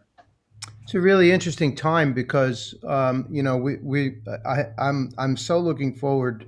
It's 0.82 0.94
a 0.94 1.00
really 1.00 1.30
interesting 1.32 1.74
time 1.74 2.12
because 2.14 2.74
um, 2.86 3.26
you 3.30 3.42
know 3.42 3.56
we 3.56 3.76
we 3.76 4.16
I, 4.46 4.66
I'm 4.78 5.12
I'm 5.18 5.36
so 5.36 5.58
looking 5.58 5.94
forward 5.94 6.46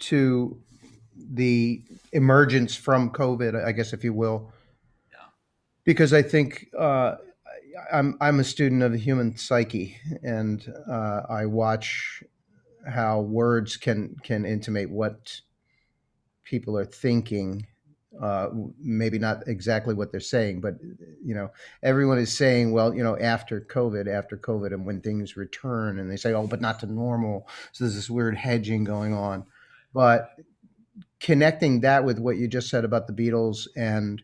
to 0.00 0.56
the 1.16 1.82
emergence 2.12 2.74
from 2.74 3.10
COVID, 3.10 3.64
I 3.64 3.72
guess, 3.72 3.92
if 3.92 4.04
you 4.04 4.12
will. 4.12 4.52
Yeah. 5.10 5.26
Because 5.84 6.12
I 6.12 6.22
think 6.22 6.68
uh, 6.78 7.16
I'm 7.92 8.16
I'm 8.20 8.40
a 8.40 8.44
student 8.44 8.82
of 8.82 8.92
the 8.92 8.98
human 8.98 9.36
psyche, 9.36 9.96
and 10.22 10.72
uh, 10.88 11.22
I 11.28 11.46
watch 11.46 12.22
how 12.86 13.20
words 13.20 13.76
can 13.76 14.16
can 14.22 14.44
intimate 14.44 14.90
what 14.90 15.40
people 16.44 16.78
are 16.78 16.84
thinking. 16.84 17.66
Uh, 18.22 18.48
maybe 18.78 19.18
not 19.18 19.42
exactly 19.48 19.92
what 19.92 20.12
they're 20.12 20.20
saying, 20.20 20.60
but 20.60 20.74
you 21.24 21.34
know, 21.34 21.50
everyone 21.82 22.16
is 22.16 22.32
saying, 22.32 22.70
well, 22.70 22.94
you 22.94 23.02
know, 23.02 23.18
after 23.18 23.60
COVID, 23.60 24.06
after 24.06 24.36
COVID, 24.36 24.72
and 24.72 24.86
when 24.86 25.00
things 25.00 25.36
return, 25.36 25.98
and 25.98 26.08
they 26.08 26.16
say, 26.16 26.32
oh, 26.32 26.46
but 26.46 26.60
not 26.60 26.78
to 26.78 26.86
normal. 26.86 27.48
So 27.72 27.82
there's 27.82 27.96
this 27.96 28.08
weird 28.08 28.36
hedging 28.36 28.84
going 28.84 29.12
on. 29.12 29.44
But 29.92 30.30
connecting 31.18 31.80
that 31.80 32.04
with 32.04 32.20
what 32.20 32.36
you 32.36 32.46
just 32.46 32.68
said 32.68 32.84
about 32.84 33.08
the 33.08 33.12
Beatles 33.12 33.66
and 33.76 34.22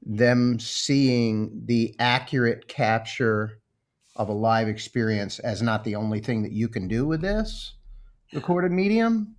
them 0.00 0.58
seeing 0.58 1.62
the 1.66 1.94
accurate 1.98 2.68
capture 2.68 3.58
of 4.16 4.28
a 4.28 4.32
live 4.32 4.68
experience 4.68 5.38
as 5.40 5.60
not 5.60 5.84
the 5.84 5.94
only 5.94 6.20
thing 6.20 6.42
that 6.42 6.52
you 6.52 6.68
can 6.68 6.88
do 6.88 7.06
with 7.06 7.20
this 7.20 7.74
recorded 8.32 8.72
medium. 8.72 9.36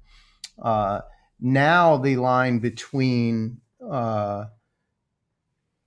Uh, 0.62 1.02
now 1.40 1.98
the 1.98 2.18
line 2.18 2.60
between 2.60 3.62
uh, 3.82 4.46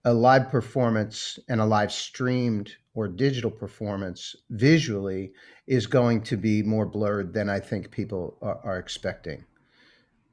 a 0.05 0.12
live 0.12 0.49
performance 0.51 1.38
and 1.49 1.61
a 1.61 1.65
live 1.65 1.93
streamed 1.93 2.73
or 2.95 3.09
digital 3.09 3.51
performance 3.51 4.37
visually 4.51 5.33
is 5.67 5.87
going 5.87 6.23
to 6.23 6.37
be 6.37 6.62
more 6.62 6.87
blurred 6.87 7.33
than 7.33 7.49
I 7.49 7.61
think 7.61 7.91
people 7.91 8.37
are, 8.43 8.59
are 8.65 8.79
expecting. 8.79 9.45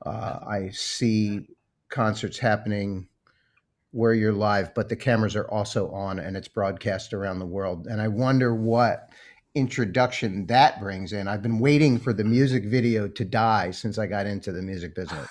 Uh, 0.06 0.40
I 0.48 0.70
see 0.72 1.48
concerts 1.90 2.40
happening 2.40 3.08
where 3.92 4.14
you're 4.14 4.34
live, 4.34 4.74
but 4.74 4.90
the 4.90 4.96
cameras 4.96 5.36
are 5.36 5.50
also 5.50 5.90
on 5.92 6.20
and 6.20 6.38
it's 6.38 6.48
broadcast 6.48 7.14
around 7.14 7.40
the 7.40 7.46
world. 7.46 7.88
And 7.88 8.02
I 8.02 8.08
wonder 8.08 8.54
what 8.54 9.10
introduction 9.56 10.46
that 10.48 10.80
brings 10.80 11.14
in. 11.14 11.28
I've 11.28 11.42
been 11.42 11.60
waiting 11.60 11.98
for 11.98 12.14
the 12.14 12.24
music 12.24 12.66
video 12.66 13.08
to 13.08 13.26
die 13.26 13.72
since 13.72 13.98
I 13.98 14.06
got 14.08 14.28
into 14.28 14.52
the 14.52 14.62
music 14.62 14.96
business 14.96 15.28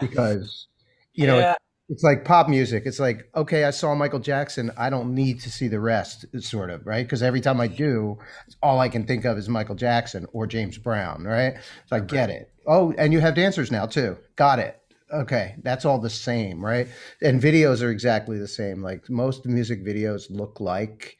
because, 0.00 0.66
you 1.14 1.26
know, 1.26 1.38
yeah. 1.38 1.54
it's 1.88 2.02
like 2.02 2.24
pop 2.24 2.48
music. 2.48 2.82
It's 2.86 3.00
like, 3.00 3.28
okay, 3.34 3.64
I 3.64 3.70
saw 3.70 3.94
Michael 3.94 4.18
Jackson. 4.18 4.70
I 4.76 4.90
don't 4.90 5.14
need 5.14 5.40
to 5.40 5.50
see 5.50 5.68
the 5.68 5.80
rest, 5.80 6.26
sort 6.40 6.70
of, 6.70 6.86
right? 6.86 7.04
Because 7.04 7.22
every 7.22 7.40
time 7.40 7.60
I 7.60 7.68
do, 7.68 8.18
all 8.62 8.80
I 8.80 8.88
can 8.88 9.06
think 9.06 9.24
of 9.24 9.38
is 9.38 9.48
Michael 9.48 9.76
Jackson 9.76 10.26
or 10.32 10.46
James 10.46 10.76
Brown, 10.76 11.24
right? 11.24 11.54
So 11.86 11.96
I 11.96 12.00
get 12.00 12.30
it. 12.30 12.50
Oh, 12.66 12.92
and 12.98 13.12
you 13.12 13.20
have 13.20 13.34
dancers 13.34 13.70
now 13.70 13.86
too. 13.86 14.16
Got 14.36 14.58
it. 14.58 14.80
Okay, 15.12 15.54
that's 15.62 15.84
all 15.84 15.98
the 15.98 16.10
same, 16.10 16.64
right? 16.64 16.88
And 17.22 17.40
videos 17.40 17.82
are 17.82 17.90
exactly 17.90 18.38
the 18.38 18.48
same. 18.48 18.82
Like 18.82 19.08
most 19.08 19.46
music 19.46 19.84
videos 19.84 20.26
look 20.28 20.60
like 20.60 21.18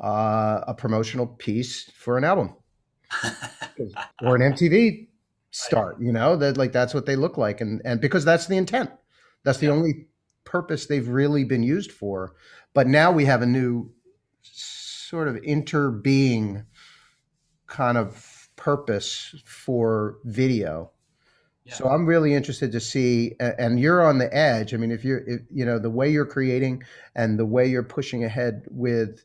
uh, 0.00 0.64
a 0.66 0.74
promotional 0.74 1.26
piece 1.26 1.90
for 1.94 2.16
an 2.18 2.24
album 2.24 2.54
or 4.22 4.36
an 4.36 4.52
MTV 4.52 5.08
start. 5.50 6.00
You 6.00 6.12
know 6.12 6.36
that 6.36 6.56
like 6.56 6.72
that's 6.72 6.94
what 6.94 7.06
they 7.06 7.16
look 7.16 7.36
like, 7.36 7.60
and 7.60 7.82
and 7.84 8.00
because 8.00 8.24
that's 8.24 8.46
the 8.46 8.56
intent 8.56 8.90
that's 9.44 9.58
the 9.58 9.68
only 9.68 10.06
purpose 10.44 10.86
they've 10.86 11.08
really 11.08 11.44
been 11.44 11.62
used 11.62 11.92
for. 11.92 12.34
But 12.74 12.86
now 12.86 13.12
we 13.12 13.24
have 13.24 13.42
a 13.42 13.46
new 13.46 13.90
sort 14.42 15.28
of 15.28 15.36
interbeing 15.36 16.64
kind 17.66 17.98
of 17.98 18.48
purpose 18.56 19.34
for 19.44 20.18
video. 20.24 20.90
Yeah. 21.64 21.74
So 21.74 21.88
I'm 21.88 22.06
really 22.06 22.34
interested 22.34 22.72
to 22.72 22.80
see, 22.80 23.34
and 23.38 23.78
you're 23.78 24.02
on 24.02 24.18
the 24.18 24.34
edge. 24.34 24.72
I 24.72 24.76
mean, 24.76 24.90
if 24.90 25.04
you're, 25.04 25.22
if, 25.26 25.42
you 25.50 25.64
know, 25.64 25.78
the 25.78 25.90
way 25.90 26.08
you're 26.08 26.26
creating 26.26 26.82
and 27.14 27.38
the 27.38 27.46
way 27.46 27.66
you're 27.66 27.82
pushing 27.82 28.24
ahead 28.24 28.64
with, 28.70 29.24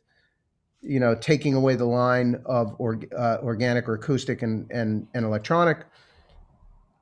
you 0.82 1.00
know, 1.00 1.14
taking 1.14 1.54
away 1.54 1.74
the 1.74 1.84
line 1.84 2.40
of 2.44 2.74
or, 2.78 3.00
uh, 3.16 3.38
organic 3.42 3.88
or 3.88 3.94
acoustic 3.94 4.42
and, 4.42 4.70
and, 4.70 5.06
and 5.14 5.24
electronic, 5.24 5.86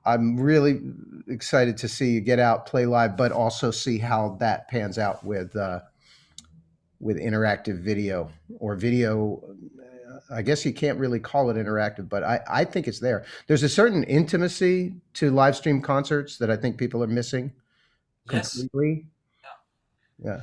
I'm 0.06 0.38
really 0.38 0.80
excited 1.28 1.76
to 1.78 1.88
see 1.88 2.10
you 2.10 2.20
get 2.20 2.38
out, 2.38 2.66
play 2.66 2.86
live, 2.86 3.16
but 3.16 3.32
also 3.32 3.70
see 3.70 3.98
how 3.98 4.36
that 4.40 4.68
pans 4.68 4.98
out 4.98 5.24
with 5.24 5.56
uh, 5.56 5.80
with 7.00 7.16
interactive 7.18 7.80
video 7.80 8.30
or 8.58 8.76
video. 8.76 9.42
I 10.30 10.42
guess 10.42 10.64
you 10.64 10.72
can't 10.72 10.98
really 10.98 11.20
call 11.20 11.50
it 11.50 11.54
interactive, 11.56 12.08
but 12.08 12.22
I, 12.22 12.40
I 12.48 12.64
think 12.64 12.88
it's 12.88 13.00
there. 13.00 13.24
There's 13.46 13.62
a 13.62 13.68
certain 13.68 14.04
intimacy 14.04 14.94
to 15.14 15.30
live 15.30 15.56
stream 15.56 15.80
concerts 15.80 16.38
that 16.38 16.50
I 16.50 16.56
think 16.56 16.78
people 16.78 17.02
are 17.02 17.08
missing 17.08 17.52
completely. 18.26 19.06
Yes. 19.42 19.52
Yeah. 20.22 20.30
yeah. 20.32 20.40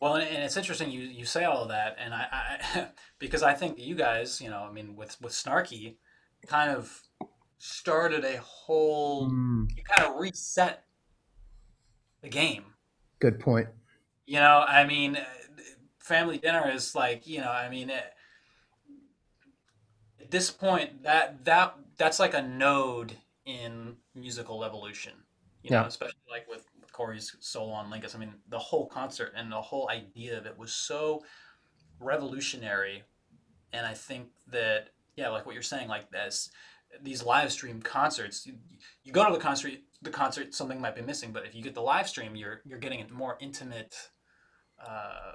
Well, 0.00 0.16
and, 0.16 0.24
it's 0.24 0.56
interesting 0.56 0.90
you, 0.90 1.02
you 1.02 1.26
say 1.26 1.44
all 1.44 1.62
of 1.62 1.68
that, 1.68 1.96
and 2.02 2.14
I, 2.14 2.26
I 2.74 2.86
because 3.18 3.42
I 3.42 3.54
think 3.54 3.78
you 3.78 3.94
guys, 3.94 4.40
you 4.40 4.48
know, 4.48 4.66
I 4.68 4.72
mean, 4.72 4.96
with 4.96 5.20
with 5.20 5.32
Snarky, 5.32 5.96
kind 6.46 6.70
of 6.70 7.02
started 7.58 8.24
a 8.24 8.38
whole 8.38 9.28
mm. 9.28 9.70
you 9.76 9.82
kind 9.84 10.08
of 10.08 10.18
reset 10.18 10.84
the 12.22 12.28
game 12.28 12.64
good 13.18 13.38
point 13.38 13.68
you 14.26 14.38
know 14.38 14.64
i 14.66 14.84
mean 14.84 15.18
family 15.98 16.38
dinner 16.38 16.70
is 16.70 16.94
like 16.94 17.26
you 17.26 17.38
know 17.38 17.50
i 17.50 17.68
mean 17.68 17.90
it, 17.90 18.14
at 20.20 20.30
this 20.30 20.50
point 20.50 21.02
that 21.02 21.44
that 21.44 21.74
that's 21.98 22.18
like 22.18 22.32
a 22.32 22.40
node 22.40 23.12
in 23.44 23.94
musical 24.14 24.64
evolution 24.64 25.12
you 25.62 25.70
know 25.70 25.82
yeah. 25.82 25.86
especially 25.86 26.14
like 26.30 26.48
with 26.48 26.64
Cory's 27.00 27.36
solo 27.40 27.72
on 27.72 27.90
Lingus 27.90 28.14
i 28.14 28.18
mean 28.18 28.34
the 28.48 28.58
whole 28.58 28.86
concert 28.86 29.32
and 29.36 29.50
the 29.50 29.60
whole 29.60 29.88
idea 29.90 30.36
of 30.38 30.46
it 30.46 30.58
was 30.58 30.72
so 30.72 31.22
revolutionary 31.98 33.02
and 33.72 33.86
i 33.86 33.94
think 33.94 34.28
that 34.48 34.90
yeah 35.16 35.28
like 35.28 35.46
what 35.46 35.54
you're 35.54 35.62
saying 35.62 35.88
like 35.88 36.06
as 36.14 36.50
these 37.02 37.24
live 37.24 37.52
stream 37.52 37.80
concerts, 37.80 38.46
you, 38.46 38.54
you 39.04 39.12
go 39.12 39.26
to 39.26 39.32
the 39.32 39.38
concert, 39.38 39.72
the 40.02 40.10
concert 40.10 40.54
something 40.54 40.80
might 40.80 40.96
be 40.96 41.02
missing, 41.02 41.32
but 41.32 41.46
if 41.46 41.54
you 41.54 41.62
get 41.62 41.74
the 41.74 41.82
live 41.82 42.08
stream, 42.08 42.34
you're 42.34 42.62
you're 42.64 42.78
getting 42.78 43.00
a 43.00 43.12
more 43.12 43.36
intimate 43.40 43.94
uh, 44.84 45.32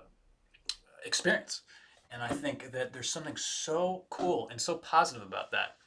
experience. 1.06 1.62
And 2.12 2.22
I 2.22 2.30
think 2.30 2.72
that 2.72 2.94
there's 2.94 3.10
something 3.10 3.36
so 3.36 4.06
cool 4.10 4.48
and 4.50 4.60
so 4.60 4.76
positive 4.76 5.24
about 5.24 5.52
that. 5.52 5.78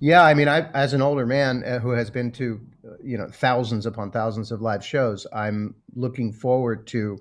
Yeah, 0.00 0.22
I 0.22 0.34
mean, 0.34 0.48
I 0.48 0.70
as 0.72 0.92
an 0.92 1.02
older 1.02 1.26
man 1.26 1.64
uh, 1.64 1.78
who 1.78 1.90
has 1.90 2.10
been 2.10 2.32
to 2.32 2.60
you 3.02 3.18
know 3.18 3.28
thousands 3.28 3.86
upon 3.86 4.10
thousands 4.10 4.50
of 4.50 4.60
live 4.60 4.84
shows, 4.84 5.26
I'm 5.32 5.74
looking 5.94 6.32
forward 6.32 6.86
to 6.88 7.18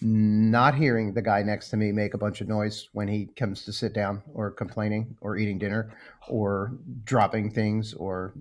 not 0.00 0.74
hearing 0.74 1.12
the 1.12 1.22
guy 1.22 1.42
next 1.42 1.70
to 1.70 1.76
me 1.76 1.90
make 1.90 2.14
a 2.14 2.18
bunch 2.18 2.40
of 2.40 2.48
noise 2.48 2.88
when 2.92 3.08
he 3.08 3.26
comes 3.36 3.64
to 3.64 3.72
sit 3.72 3.92
down 3.92 4.22
or 4.32 4.50
complaining 4.50 5.16
or 5.20 5.36
eating 5.36 5.58
dinner 5.58 5.92
or 6.28 6.72
dropping 7.04 7.50
things 7.50 7.94
or 7.94 8.32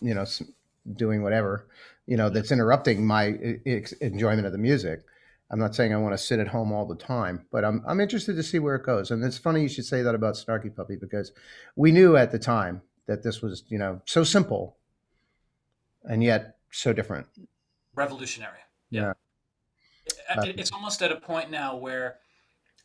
you 0.00 0.14
know 0.14 0.26
doing 0.96 1.22
whatever 1.22 1.66
you 2.06 2.16
know 2.16 2.28
that's 2.28 2.52
interrupting 2.52 3.06
my 3.06 3.38
enjoyment 4.00 4.46
of 4.46 4.52
the 4.52 4.58
music 4.58 5.02
i'm 5.50 5.58
not 5.58 5.74
saying 5.74 5.92
i 5.92 5.96
want 5.96 6.12
to 6.12 6.18
sit 6.18 6.38
at 6.38 6.48
home 6.48 6.72
all 6.72 6.86
the 6.86 6.96
time 6.96 7.46
but 7.50 7.64
i'm, 7.64 7.82
I'm 7.86 8.00
interested 8.00 8.36
to 8.36 8.42
see 8.42 8.58
where 8.58 8.74
it 8.74 8.84
goes. 8.84 9.10
And 9.10 9.22
it's 9.24 9.38
funny 9.38 9.62
you 9.62 9.68
should 9.68 9.84
say 9.84 10.02
that 10.02 10.14
about 10.14 10.34
snarky 10.34 10.74
puppy 10.74 10.96
because 10.96 11.32
we 11.74 11.92
knew 11.92 12.16
at 12.16 12.32
the 12.32 12.38
time 12.38 12.82
that 13.06 13.22
this 13.22 13.40
was 13.40 13.64
you 13.68 13.78
know 13.78 14.00
so 14.04 14.24
simple 14.24 14.76
and 16.04 16.22
yet 16.22 16.56
so 16.70 16.92
different. 16.92 17.26
Revolutionary. 17.94 18.58
Yeah. 18.90 19.14
It's 20.38 20.72
almost 20.72 21.02
at 21.02 21.10
a 21.10 21.16
point 21.16 21.50
now 21.50 21.76
where 21.76 22.18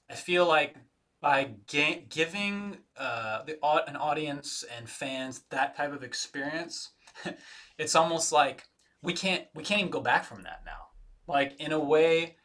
I 0.09 0.15
feel 0.15 0.47
like 0.47 0.75
by 1.21 1.51
ga- 1.67 2.05
giving 2.09 2.77
uh, 2.97 3.43
the 3.43 3.57
an 3.87 3.95
audience 3.95 4.65
and 4.75 4.89
fans 4.89 5.43
that 5.49 5.77
type 5.77 5.93
of 5.93 6.03
experience, 6.03 6.91
it's 7.77 7.95
almost 7.95 8.31
like 8.31 8.63
we 9.03 9.13
can't 9.13 9.45
we 9.53 9.63
can't 9.63 9.81
even 9.81 9.91
go 9.91 10.01
back 10.01 10.25
from 10.25 10.43
that 10.43 10.61
now. 10.65 10.87
Like 11.27 11.59
in 11.59 11.71
a 11.71 11.79
way, 11.79 12.37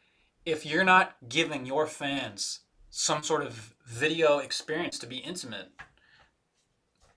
if 0.47 0.65
you're 0.65 0.85
not 0.85 1.17
giving 1.27 1.65
your 1.65 1.85
fans 1.85 2.61
some 2.89 3.21
sort 3.21 3.43
of 3.43 3.75
video 3.85 4.37
experience 4.37 4.97
to 4.97 5.05
be 5.05 5.17
intimate, 5.17 5.71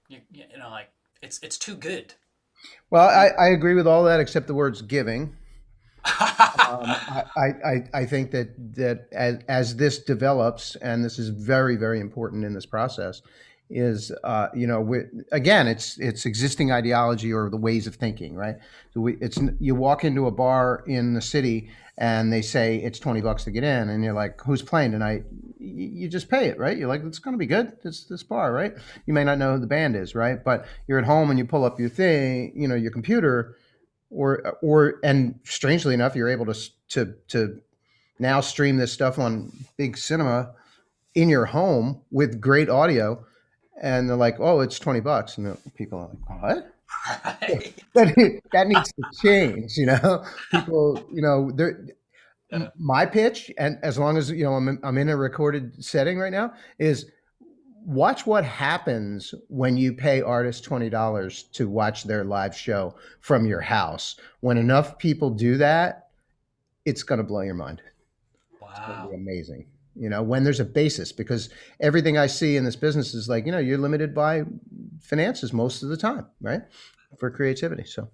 you, 0.09 0.19
you 0.33 0.45
know, 0.59 0.69
like 0.69 0.91
it's 1.23 1.39
it's 1.41 1.57
too 1.57 1.77
good. 1.77 2.15
Well, 2.91 3.09
I, 3.09 3.29
I 3.41 3.49
agree 3.51 3.75
with 3.75 3.87
all 3.87 4.03
that 4.05 4.19
except 4.19 4.49
the 4.49 4.55
words 4.55 4.83
giving 4.83 5.37
um, 6.21 6.87
I, 7.37 7.55
I, 7.65 7.85
I 7.93 8.07
think 8.07 8.31
that 8.31 8.75
that 8.77 9.09
as, 9.13 9.39
as 9.49 9.77
this 9.77 9.99
develops, 9.99 10.75
and 10.77 11.05
this 11.05 11.19
is 11.19 11.29
very 11.29 11.77
very 11.77 12.01
important 12.01 12.45
in 12.45 12.55
this 12.55 12.65
process, 12.65 13.21
is 13.71 14.11
uh, 14.25 14.49
you 14.55 14.67
know 14.67 14.95
again 15.33 15.69
it's 15.69 15.99
it's 15.99 16.27
existing 16.27 16.73
ideology 16.73 17.33
or 17.33 17.49
the 17.49 17.57
ways 17.57 17.87
of 17.87 17.95
thinking, 17.95 18.35
right? 18.35 18.57
So 18.93 19.01
we, 19.01 19.17
it's 19.21 19.39
you 19.61 19.75
walk 19.75 20.05
into 20.05 20.27
a 20.27 20.31
bar 20.31 20.83
in 20.87 21.15
the 21.15 21.21
city 21.21 21.71
and 21.97 22.33
they 22.33 22.43
say 22.43 22.77
it's 22.77 22.99
twenty 22.99 23.21
bucks 23.21 23.45
to 23.45 23.51
get 23.51 23.63
in, 23.65 23.89
and 23.89 24.03
you're 24.03 24.15
like, 24.15 24.41
who's 24.41 24.63
playing 24.63 24.93
tonight? 24.93 25.25
You 25.59 26.09
just 26.09 26.29
pay 26.29 26.47
it, 26.47 26.59
right? 26.59 26.77
You're 26.77 26.89
like, 26.89 27.05
it's 27.05 27.19
going 27.19 27.35
to 27.35 27.39
be 27.39 27.47
good. 27.47 27.77
It's 27.85 28.05
this 28.05 28.23
bar, 28.23 28.53
right? 28.53 28.75
You 29.07 29.13
may 29.13 29.25
not 29.25 29.39
know 29.39 29.55
who 29.55 29.61
the 29.61 29.67
band 29.67 29.95
is, 29.95 30.15
right? 30.15 30.43
But 30.43 30.67
you're 30.89 30.99
at 30.99 31.05
home 31.05 31.31
and 31.31 31.39
you 31.39 31.45
pull 31.45 31.65
up 31.65 31.79
your 31.79 31.91
thing, 31.91 32.53
you 32.55 32.67
know, 32.67 32.75
your 32.75 32.91
computer 32.91 33.57
or 34.11 34.57
or 34.63 34.99
and 35.05 35.39
strangely 35.45 35.95
enough, 35.95 36.17
you're 36.17 36.29
able 36.29 36.47
to 36.47 36.55
to 36.91 37.15
to 37.29 37.61
now 38.19 38.41
stream 38.41 38.77
this 38.77 38.93
stuff 38.93 39.19
on 39.19 39.53
big 39.77 39.97
cinema 39.97 40.53
in 41.15 41.29
your 41.29 41.47
home 41.47 42.01
with 42.11 42.41
great 42.41 42.69
audio, 42.69 43.25
and 43.81 44.09
they're 44.09 44.17
like, 44.17 44.37
"Oh, 44.39 44.61
it's 44.61 44.79
twenty 44.79 45.01
bucks," 45.01 45.39
and 45.39 45.57
people 45.75 45.99
are 45.99 46.09
like, 46.09 46.43
"What?" 46.43 46.75
That, 47.95 48.41
that 48.53 48.69
needs 48.69 48.93
to 48.93 49.03
change. 49.23 49.77
You 49.77 49.87
know, 49.87 50.25
people, 50.51 51.05
you 51.13 51.23
know, 51.23 51.51
they're. 51.51 51.87
My 52.77 53.07
pitch, 53.07 53.53
and 53.59 53.79
as 53.85 53.97
long 53.97 54.17
as 54.17 54.29
you 54.29 54.43
know, 54.43 54.55
I'm 54.55 54.81
I'm 54.83 54.99
in 54.99 55.09
a 55.09 55.17
recorded 55.17 55.85
setting 55.85 56.19
right 56.19 56.33
now, 56.33 56.53
is 56.81 57.07
watch 57.85 58.27
what 58.27 58.45
happens 58.45 59.35
when 59.49 59.77
you 59.77 59.93
pay 59.93 60.21
artists 60.21 60.67
$20 60.67 61.53
to 61.53 61.69
watch 61.69 62.05
their 62.05 62.25
live 62.25 62.57
show 62.57 62.95
from 63.21 63.47
your 63.47 63.61
house. 63.61 64.17
When 64.41 64.59
enough 64.59 64.99
people 64.99 65.31
do 65.31 65.57
that, 65.59 66.09
it's 66.85 67.03
going 67.03 67.19
to 67.19 67.25
blow 67.25 67.41
your 67.41 67.55
mind. 67.55 67.83
Wow. 68.61 68.69
It's 68.71 68.81
going 68.81 69.03
to 69.03 69.09
be 69.09 69.15
amazing. 69.15 69.67
You 70.01 70.09
know, 70.09 70.23
when 70.23 70.45
there's 70.45 70.61
a 70.61 70.65
basis, 70.65 71.13
because 71.13 71.51
everything 71.79 72.17
I 72.17 72.27
see 72.27 72.57
in 72.57 72.65
this 72.65 72.75
business 72.75 73.13
is 73.13 73.29
like, 73.29 73.45
you 73.45 73.53
know, 73.53 73.59
you're 73.59 73.79
limited 73.79 74.15
by 74.15 74.45
finances 75.01 75.53
most 75.53 75.83
of 75.83 75.91
the 75.91 75.97
time, 75.97 76.27
right? 76.41 76.63
For 77.19 77.31
creativity. 77.31 77.85
So, 77.85 78.09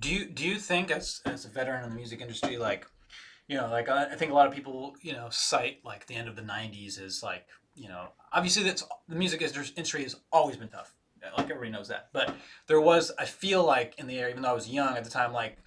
do 0.00 0.12
you 0.12 0.26
do 0.26 0.46
you 0.46 0.56
think, 0.56 0.90
as 0.90 1.20
as 1.24 1.44
a 1.44 1.48
veteran 1.48 1.84
in 1.84 1.90
the 1.90 1.96
music 1.96 2.20
industry, 2.20 2.58
like, 2.58 2.86
you 3.46 3.56
know, 3.56 3.68
like 3.70 3.88
I 3.88 4.16
think 4.16 4.32
a 4.32 4.34
lot 4.34 4.48
of 4.48 4.52
people, 4.52 4.96
you 5.00 5.12
know, 5.12 5.28
cite 5.30 5.78
like 5.84 6.06
the 6.06 6.16
end 6.16 6.28
of 6.28 6.34
the 6.34 6.42
'90s 6.42 7.00
is 7.00 7.22
like 7.22 7.46
you 7.78 7.88
know, 7.88 8.08
obviously 8.32 8.64
that's 8.64 8.82
the 9.08 9.14
music 9.14 9.40
industry 9.40 10.02
has 10.02 10.16
always 10.32 10.56
been 10.56 10.68
tough. 10.68 10.94
Like 11.36 11.44
everybody 11.44 11.70
knows 11.70 11.88
that. 11.88 12.08
But 12.12 12.34
there 12.66 12.80
was, 12.80 13.12
I 13.18 13.24
feel 13.24 13.64
like 13.64 13.94
in 13.98 14.06
the 14.06 14.18
air, 14.18 14.28
even 14.28 14.42
though 14.42 14.50
I 14.50 14.54
was 14.54 14.68
young 14.68 14.96
at 14.96 15.04
the 15.04 15.10
time, 15.10 15.32
like, 15.32 15.58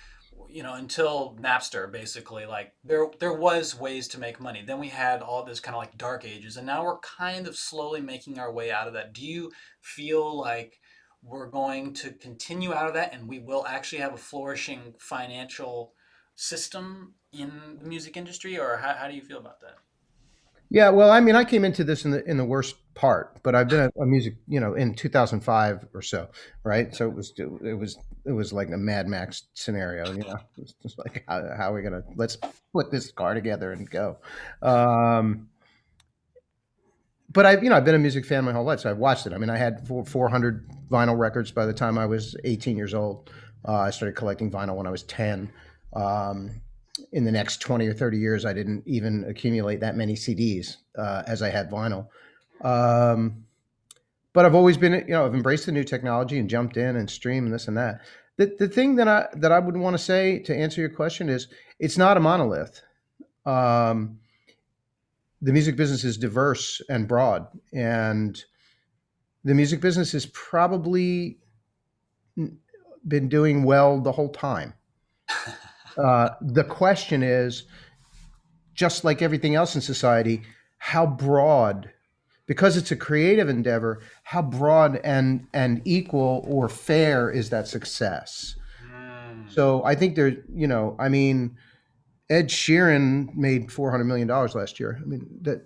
you 0.52 0.64
know, 0.64 0.74
until 0.74 1.38
Napster, 1.40 1.92
basically, 1.92 2.46
like 2.46 2.74
there 2.84 3.08
there 3.20 3.34
was 3.34 3.80
ways 3.80 4.08
to 4.10 4.20
make 4.20 4.40
money. 4.40 4.64
Then 4.66 4.80
we 4.80 4.90
had 4.90 5.22
all 5.22 5.44
this 5.44 5.60
kind 5.60 5.76
of 5.76 5.80
like 5.80 5.98
dark 5.98 6.26
ages, 6.26 6.58
and 6.58 6.68
now 6.68 6.84
we're 6.84 7.00
kind 7.00 7.48
of 7.48 7.56
slowly 7.56 8.02
making 8.02 8.38
our 8.38 8.52
way 8.52 8.72
out 8.72 8.88
of 8.88 8.94
that. 8.94 9.14
Do 9.14 9.26
you 9.26 9.52
feel 9.82 10.38
like 10.38 10.80
we're 11.24 11.48
going 11.48 11.94
to 11.94 12.12
continue 12.12 12.74
out 12.74 12.88
of 12.88 12.94
that, 12.96 13.14
and 13.14 13.28
we 13.28 13.40
will 13.40 13.66
actually 13.68 14.02
have 14.02 14.14
a 14.14 14.18
flourishing 14.18 14.94
financial 15.00 15.94
system 16.36 17.16
in 17.32 17.78
the 17.80 17.88
music 17.88 18.18
industry, 18.18 18.60
or 18.60 18.78
how, 18.78 18.94
how 18.94 19.08
do 19.08 19.16
you 19.16 19.22
feel 19.22 19.38
about 19.38 19.62
that? 19.62 19.78
Yeah, 20.74 20.90
well, 20.90 21.12
I 21.12 21.20
mean, 21.20 21.36
I 21.36 21.44
came 21.44 21.66
into 21.66 21.84
this 21.84 22.06
in 22.06 22.12
the 22.12 22.24
in 22.24 22.38
the 22.38 22.46
worst 22.46 22.78
part, 22.94 23.44
but 23.44 23.56
I've 23.56 23.68
been 23.68 23.92
a, 24.00 24.06
music, 24.06 24.36
you 24.48 24.62
know, 24.62 24.74
in 24.74 24.94
2005 24.96 25.88
or 25.94 26.02
so, 26.02 26.30
right? 26.64 26.96
So 26.96 27.10
it 27.10 27.14
was 27.14 27.34
it 27.38 27.78
was 27.78 27.98
it 28.26 28.32
was 28.32 28.54
like 28.54 28.70
a 28.70 28.78
Mad 28.78 29.06
Max 29.10 29.44
scenario, 29.54 30.10
you 30.14 30.24
know. 30.24 30.38
It 30.58 30.62
was 30.62 30.74
just 30.82 30.98
like 30.98 31.26
how, 31.28 31.42
how 31.58 31.74
are 31.74 31.76
we 31.76 31.82
gonna 31.82 32.04
let's 32.16 32.38
put 32.72 32.90
this 32.90 33.12
car 33.12 33.34
together 33.34 33.74
and 33.74 33.90
go. 33.90 34.20
Um, 34.62 35.50
but 37.30 37.46
I've 37.46 37.62
you 37.62 37.70
know 37.70 37.76
I've 37.76 37.84
been 37.86 37.96
a 37.96 38.00
music 38.00 38.26
fan 38.26 38.46
my 38.46 38.54
whole 38.54 38.64
life, 38.64 38.80
so 38.80 38.90
I've 38.90 38.98
watched 38.98 39.28
it. 39.28 39.34
I 39.34 39.38
mean, 39.40 39.50
I 39.50 39.58
had 39.58 39.86
400 39.90 40.70
vinyl 40.90 41.18
records 41.18 41.52
by 41.52 41.66
the 41.66 41.74
time 41.74 41.98
I 41.98 42.06
was 42.06 42.34
18 42.46 42.78
years 42.78 42.94
old. 42.94 43.30
Uh, 43.68 43.74
I 43.74 43.90
started 43.90 44.16
collecting 44.16 44.50
vinyl 44.50 44.78
when 44.78 44.88
I 44.88 44.92
was 44.92 45.04
10. 45.04 45.52
Um, 45.94 46.62
in 47.12 47.24
the 47.24 47.32
next 47.32 47.58
20 47.62 47.88
or 47.88 47.94
30 47.94 48.18
years, 48.18 48.46
I 48.46 48.54
didn't 48.54 48.84
even 48.86 49.24
accumulate 49.26 49.80
that 49.80 49.96
many 49.96 50.16
CDs 50.16 50.78
uh, 50.98 51.24
as 51.28 51.42
I 51.42 51.50
had 51.50 51.70
vinyl. 51.70 52.08
Um, 52.62 53.46
but 54.34 54.46
I've 54.46 54.56
always 54.56 54.78
been, 54.78 54.94
you 54.94 55.14
know, 55.14 55.26
I've 55.26 55.34
embraced 55.34 55.66
the 55.66 55.72
new 55.72 55.84
technology 55.84 56.40
and 56.40 56.50
jumped 56.50 56.78
in 56.78 56.96
and 56.96 57.10
stream 57.10 57.46
and 57.46 57.54
this 57.54 57.68
and 57.68 57.78
that. 57.78 58.02
The, 58.38 58.56
the 58.58 58.68
thing 58.68 58.96
that 58.96 59.08
I 59.08 59.28
that 59.36 59.52
I 59.52 59.60
would 59.60 59.76
want 59.78 59.94
to 59.94 59.98
say 59.98 60.40
to 60.40 60.56
answer 60.56 60.80
your 60.82 60.90
question 60.90 61.30
is, 61.30 61.48
it's 61.80 61.98
not 61.98 62.18
a 62.18 62.20
monolith. 62.20 62.82
Um, 63.46 64.20
the 65.42 65.52
music 65.52 65.76
business 65.76 66.04
is 66.04 66.18
diverse 66.18 66.82
and 66.90 67.08
broad, 67.08 67.48
and 67.74 68.42
the 69.44 69.54
music 69.54 69.82
business 69.82 70.12
has 70.14 70.28
probably 70.28 71.40
been 73.08 73.28
doing 73.28 73.64
well 73.64 74.00
the 74.00 74.12
whole 74.12 74.30
time. 74.30 74.74
Uh, 75.98 76.30
the 76.42 76.64
question 76.64 77.24
is, 77.24 77.64
just 78.74 79.04
like 79.04 79.22
everything 79.22 79.56
else 79.56 79.76
in 79.76 79.82
society, 79.82 80.42
how 80.78 81.06
broad, 81.06 81.92
because 82.48 82.78
it's 82.78 82.92
a 82.92 82.96
creative 82.96 83.50
endeavor, 83.50 84.02
how 84.24 84.42
broad 84.42 85.00
and 85.04 85.48
and 85.54 85.82
equal 85.86 86.44
or 86.48 86.70
fair 86.70 87.30
is 87.30 87.50
that 87.50 87.68
success? 87.68 88.56
Mm. 88.92 89.52
So 89.52 89.84
I 89.84 89.96
think 89.96 90.16
there, 90.16 90.38
you 90.54 90.68
know, 90.68 90.96
I 90.98 91.10
mean, 91.10 91.58
Ed 92.30 92.48
Sheeran 92.48 93.36
made 93.36 93.72
four 93.72 93.92
hundred 93.92 94.06
million 94.06 94.28
dollars 94.28 94.56
last 94.56 94.80
year. 94.80 95.00
I 95.02 95.06
mean, 95.06 95.28
that 95.42 95.62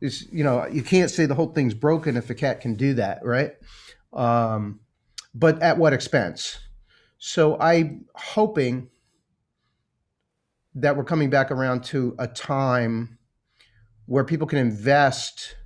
is, 0.00 0.26
you 0.32 0.42
know, 0.42 0.66
you 0.66 0.82
can't 0.82 1.10
say 1.10 1.26
the 1.26 1.34
whole 1.34 1.52
thing's 1.52 1.74
broken 1.74 2.16
if 2.16 2.30
a 2.30 2.34
cat 2.34 2.60
can 2.60 2.74
do 2.74 2.94
that, 2.94 3.24
right? 3.24 3.52
Um, 4.12 4.80
but 5.34 5.60
at 5.62 5.78
what 5.78 5.92
expense? 5.92 6.58
So 7.18 7.58
I'm 7.60 8.06
hoping 8.14 8.90
that 10.74 10.96
we're 10.96 11.04
coming 11.04 11.30
back 11.30 11.50
around 11.50 11.84
to 11.84 12.14
a 12.18 12.26
time 12.26 13.18
where 14.06 14.24
people 14.24 14.46
can 14.46 14.58
invest 14.58 15.56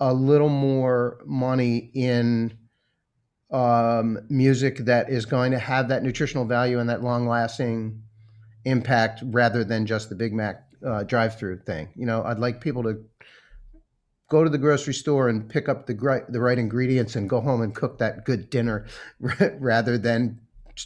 a 0.00 0.12
little 0.12 0.48
more 0.48 1.20
money 1.24 1.90
in 1.94 2.56
um, 3.50 4.18
music 4.28 4.78
that 4.78 5.08
is 5.08 5.26
going 5.26 5.52
to 5.52 5.58
have 5.58 5.88
that 5.88 6.02
nutritional 6.02 6.44
value 6.44 6.78
and 6.78 6.90
that 6.90 7.02
long 7.02 7.26
lasting 7.26 8.02
impact 8.64 9.20
rather 9.26 9.64
than 9.64 9.86
just 9.86 10.08
the 10.08 10.14
Big 10.14 10.32
Mac 10.32 10.64
uh, 10.84 11.02
drive 11.04 11.38
through 11.38 11.60
thing. 11.60 11.88
You 11.94 12.06
know, 12.06 12.22
I'd 12.24 12.38
like 12.38 12.60
people 12.60 12.82
to 12.82 13.04
go 14.28 14.42
to 14.42 14.50
the 14.50 14.58
grocery 14.58 14.94
store 14.94 15.28
and 15.28 15.48
pick 15.48 15.68
up 15.68 15.86
the 15.86 15.94
right, 15.94 16.30
the 16.30 16.40
right 16.40 16.58
ingredients 16.58 17.14
and 17.14 17.28
go 17.28 17.40
home 17.40 17.62
and 17.62 17.74
cook 17.74 17.98
that 17.98 18.24
good 18.24 18.50
dinner 18.50 18.86
rather 19.58 19.98
than 19.98 20.40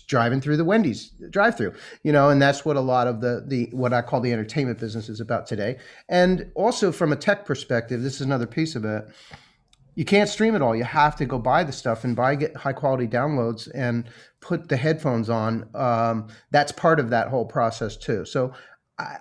driving 0.06 0.40
through 0.40 0.56
the 0.56 0.64
Wendy's 0.64 1.10
drive 1.30 1.56
through, 1.56 1.74
you 2.02 2.12
know, 2.12 2.30
and 2.30 2.40
that's 2.40 2.64
what 2.64 2.76
a 2.76 2.80
lot 2.80 3.06
of 3.06 3.20
the 3.20 3.44
the 3.46 3.68
what 3.72 3.92
I 3.92 4.02
call 4.02 4.20
the 4.20 4.32
entertainment 4.32 4.78
business 4.78 5.08
is 5.08 5.20
about 5.20 5.46
today. 5.46 5.78
And 6.08 6.50
also 6.54 6.92
from 6.92 7.12
a 7.12 7.16
tech 7.16 7.44
perspective, 7.44 8.02
this 8.02 8.16
is 8.16 8.20
another 8.22 8.46
piece 8.46 8.76
of 8.76 8.84
it. 8.84 9.08
You 9.94 10.04
can't 10.04 10.28
stream 10.28 10.54
it 10.54 10.62
all. 10.62 10.76
You 10.76 10.84
have 10.84 11.16
to 11.16 11.26
go 11.26 11.38
buy 11.38 11.64
the 11.64 11.72
stuff 11.72 12.04
and 12.04 12.14
buy 12.14 12.34
get 12.36 12.56
high 12.56 12.72
quality 12.72 13.08
downloads 13.08 13.68
and 13.74 14.08
put 14.40 14.68
the 14.68 14.76
headphones 14.76 15.28
on. 15.28 15.68
Um, 15.74 16.28
that's 16.50 16.70
part 16.70 17.00
of 17.00 17.10
that 17.10 17.28
whole 17.28 17.46
process 17.46 17.96
too. 17.96 18.24
So. 18.24 18.52
I, 18.98 19.18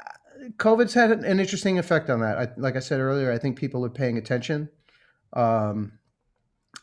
COVID's 0.57 0.93
had 0.93 1.11
an 1.11 1.39
interesting 1.39 1.78
effect 1.78 2.09
on 2.09 2.22
that. 2.22 2.38
I, 2.38 2.47
like 2.55 2.78
I 2.78 2.80
said 2.80 3.01
earlier, 3.01 3.34
I 3.34 3.38
think 3.38 3.57
people 3.57 3.84
are 3.86 3.89
paying 3.89 4.18
attention. 4.18 4.70
Um, 5.34 5.99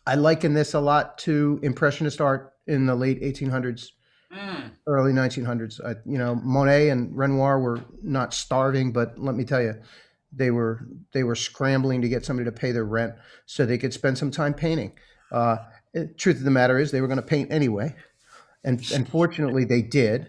I 0.06 0.16
liken 0.16 0.52
this 0.54 0.74
a 0.74 0.80
lot 0.80 1.16
to 1.18 1.58
impressionist 1.62 2.20
art 2.20 2.53
in 2.66 2.86
the 2.86 2.94
late 2.94 3.20
1800s, 3.22 3.90
Mm. 4.32 4.70
early 4.88 5.12
1900s. 5.12 5.80
I, 5.80 5.94
you 6.04 6.18
know, 6.18 6.34
Monet 6.34 6.88
and 6.90 7.16
Renoir 7.16 7.60
were 7.60 7.80
not 8.02 8.34
starving, 8.34 8.92
but 8.92 9.16
let 9.18 9.36
me 9.36 9.44
tell 9.44 9.62
you, 9.62 9.74
they 10.32 10.50
were 10.50 10.86
they 11.12 11.22
were 11.22 11.36
scrambling 11.36 12.02
to 12.02 12.08
get 12.08 12.24
somebody 12.24 12.44
to 12.46 12.52
pay 12.52 12.72
their 12.72 12.84
rent 12.84 13.14
so 13.46 13.64
they 13.64 13.78
could 13.78 13.92
spend 13.92 14.18
some 14.18 14.32
time 14.32 14.52
painting. 14.52 14.92
Uh, 15.30 15.58
truth 16.16 16.38
of 16.38 16.42
the 16.42 16.50
matter 16.50 16.78
is, 16.78 16.90
they 16.90 17.00
were 17.00 17.06
going 17.06 17.16
to 17.20 17.22
paint 17.22 17.52
anyway, 17.52 17.94
and 18.64 18.84
unfortunately, 18.92 19.64
they 19.64 19.82
did. 19.82 20.28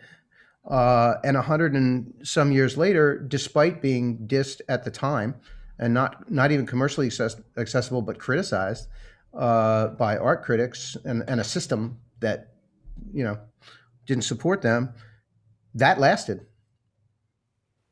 Uh, 0.70 1.16
and 1.24 1.38
a 1.38 1.42
hundred 1.42 1.74
and 1.74 2.14
some 2.24 2.52
years 2.52 2.78
later, 2.78 3.18
despite 3.20 3.82
being 3.82 4.28
dissed 4.28 4.62
at 4.68 4.84
the 4.84 4.92
time 4.92 5.36
and 5.80 5.94
not 5.94 6.30
not 6.32 6.52
even 6.52 6.66
commercially 6.68 7.08
access- 7.08 7.42
accessible, 7.58 8.02
but 8.04 8.20
criticized 8.20 8.88
uh, 9.34 9.88
by 9.90 10.18
art 10.18 10.44
critics 10.44 10.96
and, 11.06 11.24
and 11.28 11.40
a 11.40 11.44
system 11.44 11.98
that 12.20 12.54
you 13.14 13.24
know 13.24 13.38
didn't 14.06 14.24
support 14.24 14.62
them 14.62 14.94
that 15.74 16.00
lasted 16.00 16.46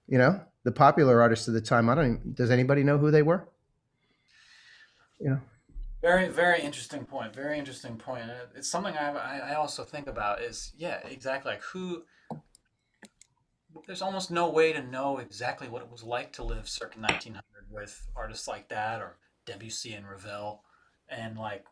you 0.08 0.18
know 0.18 0.42
the 0.64 0.72
popular 0.72 1.22
artists 1.22 1.48
of 1.48 1.54
the 1.54 1.62
time 1.62 1.90
i 1.90 1.96
don't 1.96 2.06
even, 2.06 2.34
does 2.34 2.52
anybody 2.52 2.84
know 2.84 2.98
who 2.98 3.12
they 3.12 3.22
were 3.22 3.48
you 5.20 5.30
know 5.30 5.40
Very, 6.02 6.28
very 6.28 6.60
interesting 6.62 7.06
point. 7.06 7.34
Very 7.34 7.58
interesting 7.58 7.96
point. 7.96 8.24
Uh, 8.30 8.52
it's 8.58 8.70
something 8.70 8.94
I, 8.98 9.12
I 9.16 9.38
I 9.52 9.54
also 9.56 9.86
think 9.86 10.08
about 10.08 10.42
is, 10.42 10.74
yeah, 10.76 11.00
exactly. 11.08 11.54
Like 11.54 11.64
who, 11.72 12.04
there's 13.88 14.02
almost 14.02 14.30
no 14.30 14.50
way 14.50 14.74
to 14.74 14.82
know 14.84 15.20
exactly 15.20 15.70
what 15.70 15.82
it 15.82 15.90
was 15.90 16.04
like 16.04 16.34
to 16.34 16.44
live 16.44 16.68
circa 16.68 17.00
1900 17.00 17.44
with 17.72 18.06
artists 18.18 18.50
like 18.50 18.68
that 18.68 19.00
or 19.00 19.18
Debussy 19.46 19.94
and 19.94 20.06
Ravel. 20.06 20.64
And 21.08 21.38
like, 21.38 21.64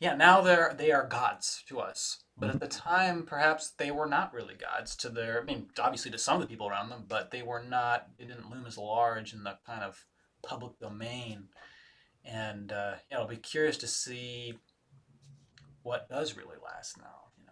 yeah, 0.00 0.14
now 0.14 0.40
they're, 0.40 0.74
they 0.76 0.92
are 0.92 1.06
gods 1.06 1.62
to 1.68 1.80
us. 1.80 2.18
But 2.36 2.50
at 2.50 2.60
the 2.60 2.68
time, 2.68 3.24
perhaps 3.24 3.70
they 3.70 3.90
were 3.90 4.06
not 4.06 4.32
really 4.32 4.54
gods 4.54 4.94
to 4.96 5.08
their, 5.08 5.40
I 5.40 5.44
mean, 5.44 5.68
obviously 5.78 6.12
to 6.12 6.18
some 6.18 6.36
of 6.36 6.40
the 6.40 6.46
people 6.46 6.68
around 6.68 6.88
them, 6.88 7.04
but 7.08 7.32
they 7.32 7.42
were 7.42 7.62
not, 7.62 8.08
they 8.16 8.24
didn't 8.24 8.50
loom 8.50 8.64
as 8.66 8.78
large 8.78 9.32
in 9.32 9.42
the 9.42 9.58
kind 9.66 9.82
of 9.82 10.06
public 10.42 10.78
domain 10.78 11.48
and 12.28 12.72
uh, 12.72 12.94
yeah, 13.10 13.18
I'll 13.18 13.26
be 13.26 13.36
curious 13.36 13.76
to 13.78 13.86
see 13.86 14.54
what 15.82 16.08
does 16.08 16.36
really 16.36 16.56
last 16.62 16.98
now. 16.98 17.30
You 17.38 17.46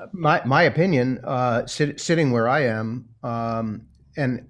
know, 0.00 0.08
my 0.12 0.42
my 0.44 0.62
opinion 0.64 1.20
uh 1.24 1.66
sit, 1.66 2.00
sitting 2.00 2.32
where 2.32 2.48
i 2.48 2.60
am 2.60 3.08
um 3.22 3.82
and 4.16 4.48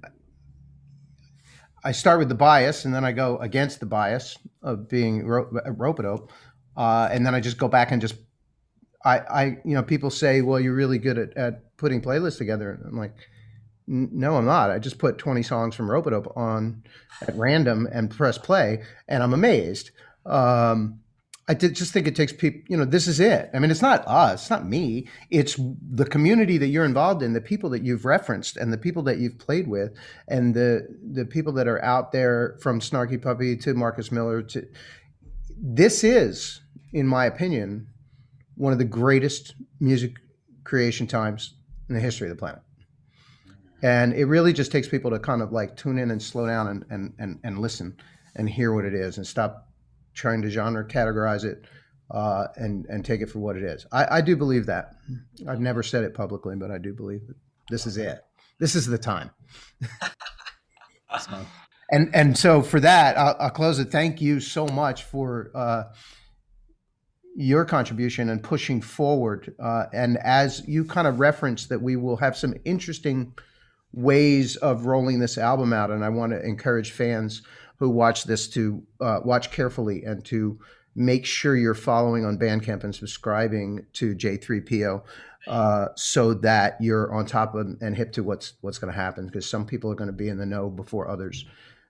i 1.85 1.93
start 1.93 2.18
with 2.18 2.28
the 2.28 2.35
bias 2.35 2.85
and 2.85 2.95
then 2.95 3.05
i 3.05 3.11
go 3.11 3.39
against 3.39 3.80
the 3.80 3.87
bias 3.87 4.39
of 4.62 4.89
being 4.89 5.26
ro- 5.26 5.51
rope 5.76 6.30
uh 6.76 7.08
and 7.10 7.26
then 7.26 7.34
i 7.34 7.40
just 7.40 7.58
go 7.58 7.68
back 7.68 7.90
and 7.92 8.00
just 8.00 8.14
I, 9.04 9.18
I, 9.18 9.44
you 9.64 9.74
know, 9.74 9.82
people 9.82 10.10
say, 10.10 10.42
well, 10.42 10.60
you're 10.60 10.74
really 10.74 10.98
good 10.98 11.18
at, 11.18 11.36
at 11.36 11.76
putting 11.76 12.00
playlists 12.00 12.38
together. 12.38 12.70
And 12.70 12.86
I'm 12.86 12.96
like, 12.96 13.14
no, 13.86 14.36
I'm 14.36 14.44
not. 14.44 14.70
I 14.70 14.78
just 14.78 14.98
put 14.98 15.18
20 15.18 15.42
songs 15.42 15.74
from 15.74 15.90
Rope 15.90 16.06
on 16.36 16.84
at 17.20 17.36
random 17.36 17.88
and 17.92 18.10
press 18.10 18.38
play, 18.38 18.82
and 19.08 19.22
I'm 19.22 19.34
amazed. 19.34 19.90
Um, 20.24 21.00
I 21.48 21.54
did 21.54 21.74
just 21.74 21.92
think 21.92 22.06
it 22.06 22.14
takes 22.14 22.32
people, 22.32 22.60
you 22.68 22.76
know, 22.76 22.84
this 22.84 23.08
is 23.08 23.18
it. 23.18 23.50
I 23.52 23.58
mean, 23.58 23.72
it's 23.72 23.82
not 23.82 24.06
us, 24.06 24.42
it's 24.42 24.50
not 24.50 24.64
me. 24.64 25.08
It's 25.30 25.58
the 25.90 26.04
community 26.04 26.56
that 26.58 26.68
you're 26.68 26.84
involved 26.84 27.22
in, 27.22 27.32
the 27.32 27.40
people 27.40 27.68
that 27.70 27.82
you've 27.82 28.04
referenced, 28.04 28.56
and 28.56 28.72
the 28.72 28.78
people 28.78 29.02
that 29.02 29.18
you've 29.18 29.38
played 29.38 29.66
with, 29.66 29.92
and 30.28 30.54
the 30.54 30.86
the 31.12 31.24
people 31.24 31.52
that 31.54 31.66
are 31.66 31.84
out 31.84 32.12
there 32.12 32.56
from 32.62 32.78
Snarky 32.78 33.20
Puppy 33.20 33.56
to 33.56 33.74
Marcus 33.74 34.12
Miller 34.12 34.42
to. 34.42 34.66
This 35.64 36.04
is, 36.04 36.61
in 36.93 37.07
my 37.07 37.26
opinion, 37.26 37.88
one 38.57 38.72
of 38.72 38.78
the 38.78 38.84
greatest 38.84 39.55
music 39.80 40.12
creation 40.64 41.07
times 41.07 41.55
in 41.88 41.95
the 41.95 42.01
history 42.01 42.28
of 42.28 42.36
the 42.36 42.38
planet. 42.38 42.61
And 43.82 44.12
it 44.12 44.26
really 44.26 44.53
just 44.53 44.70
takes 44.70 44.88
people 44.88 45.11
to 45.11 45.18
kind 45.18 45.43
of 45.43 45.53
like 45.53 45.76
tune 45.76 45.99
in 45.99 46.11
and 46.11 46.22
slow 46.22 46.47
down 46.47 46.68
and, 46.68 46.84
and, 46.90 47.14
and, 47.18 47.40
and 47.43 47.59
listen 47.59 47.97
and 48.36 48.49
hear 48.49 48.72
what 48.72 48.84
it 48.84 48.95
is 48.95 49.16
and 49.16 49.26
stop 49.26 49.68
trying 50.14 50.43
to 50.43 50.51
genre 50.51 50.86
categorize 50.86 51.45
it 51.45 51.64
uh, 52.11 52.47
and, 52.57 52.86
and 52.86 53.05
take 53.05 53.20
it 53.22 53.30
for 53.30 53.40
what 53.40 53.57
it 53.57 53.64
is. 53.64 53.86
I, 53.90 54.18
I 54.18 54.20
do 54.20 54.36
believe 54.36 54.66
that. 54.66 54.95
I've 55.49 55.61
never 55.61 55.82
said 55.82 56.05
it 56.05 56.14
publicly, 56.14 56.55
but 56.57 56.70
I 56.70 56.78
do 56.78 56.93
believe 56.93 57.26
that 57.26 57.36
this 57.70 57.86
is 57.86 57.97
it. 57.97 58.20
This 58.61 58.74
is 58.74 58.86
the 58.86 58.99
time. 58.99 59.30
So, 61.20 61.47
and 61.90 62.14
and 62.14 62.38
so 62.38 62.62
for 62.62 62.80
that, 62.80 63.18
I'll, 63.18 63.36
I'll 63.38 63.51
close 63.51 63.78
it. 63.78 63.90
Thank 63.90 64.20
you 64.20 64.40
so 64.40 64.66
much 64.66 65.03
for 65.03 65.51
uh, 65.55 65.84
your 67.35 67.64
contribution 67.64 68.28
and 68.28 68.43
pushing 68.43 68.80
forward. 68.80 69.55
Uh, 69.59 69.85
and 69.93 70.18
as 70.18 70.66
you 70.66 70.85
kind 70.85 71.07
of 71.07 71.20
referenced, 71.20 71.68
that 71.68 71.80
we 71.80 71.97
will 71.97 72.16
have 72.16 72.37
some 72.37 72.55
interesting 72.64 73.33
ways 73.93 74.57
of 74.57 74.87
rolling 74.87 75.18
this 75.18 75.39
album 75.39 75.72
out. 75.72 75.91
And 75.91 76.05
I 76.05 76.09
want 76.09 76.33
to 76.33 76.45
encourage 76.45 76.93
fans 76.93 77.43
who 77.78 77.91
watch 77.91 78.24
this 78.24 78.49
to 78.49 78.83
uh, 79.01 79.20
watch 79.24 79.51
carefully 79.51 80.05
and 80.05 80.24
to 80.26 80.59
make 80.95 81.24
sure 81.24 81.57
you're 81.57 81.74
following 81.74 82.24
on 82.24 82.39
Bandcamp 82.39 82.85
and 82.85 82.95
subscribing 82.95 83.87
to 83.95 84.14
J3PO 84.14 85.03
uh, 85.47 85.89
so 85.97 86.35
that 86.35 86.76
you're 86.80 87.12
on 87.12 87.26
top 87.26 87.55
of 87.55 87.66
and 87.80 87.97
hip 87.97 88.12
to 88.12 88.22
what's 88.22 88.55
what's 88.61 88.78
going 88.78 88.93
to 88.93 88.99
happen 88.99 89.26
because 89.26 89.49
some 89.49 89.66
people 89.66 89.91
are 89.91 89.95
going 89.95 90.11
to 90.11 90.12
be 90.12 90.28
in 90.28 90.39
the 90.39 90.47
know 90.47 90.70
before 90.70 91.09
others. 91.09 91.45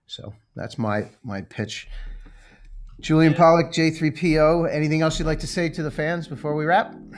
So 0.07 0.33
that's 0.55 0.77
my 0.77 1.09
my 1.23 1.41
pitch. 1.41 1.87
Julian 3.03 3.33
Pollack, 3.33 3.67
J3PO. 3.67 4.73
Anything 4.73 5.01
else 5.01 5.19
you'd 5.19 5.25
like 5.25 5.41
to 5.41 5.47
say 5.47 5.67
to 5.67 5.83
the 5.83 5.91
fans 5.91 6.25
before 6.25 6.55
we 6.55 6.63
wrap? 6.63 6.95
Uh, 7.13 7.17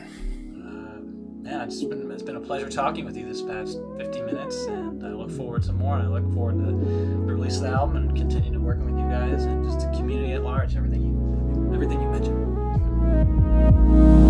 yeah, 1.44 1.64
it's 1.64 1.84
been 1.84 2.12
it's 2.12 2.24
been 2.24 2.38
a 2.38 2.42
pleasure 2.42 2.68
talking 2.68 3.06
with 3.06 3.16
you 3.16 3.28
this 3.28 3.44
past 3.44 3.78
50 3.96 4.24
minutes, 4.24 4.66
and 4.66 5.06
I 5.06 5.10
look 5.10 5.30
forward 5.30 5.62
to 5.64 5.74
more. 5.74 5.94
I 5.94 6.08
look 6.08 6.24
forward 6.34 6.58
to 6.58 6.66
the 6.66 6.72
release 6.72 7.58
of 7.58 7.64
the 7.64 7.70
album 7.70 7.98
and 7.98 8.18
continue 8.18 8.52
to 8.52 8.60
working 8.60 8.86
with 8.86 8.96
you 8.96 9.08
guys 9.08 9.44
and 9.44 9.64
just 9.64 9.82
the 9.82 9.96
community 9.96 10.34
at 10.34 10.42
large. 10.42 10.76
Everything 10.76 11.04
you 11.04 11.72
everything 11.72 12.02
you 12.02 12.10
mentioned. 12.10 14.25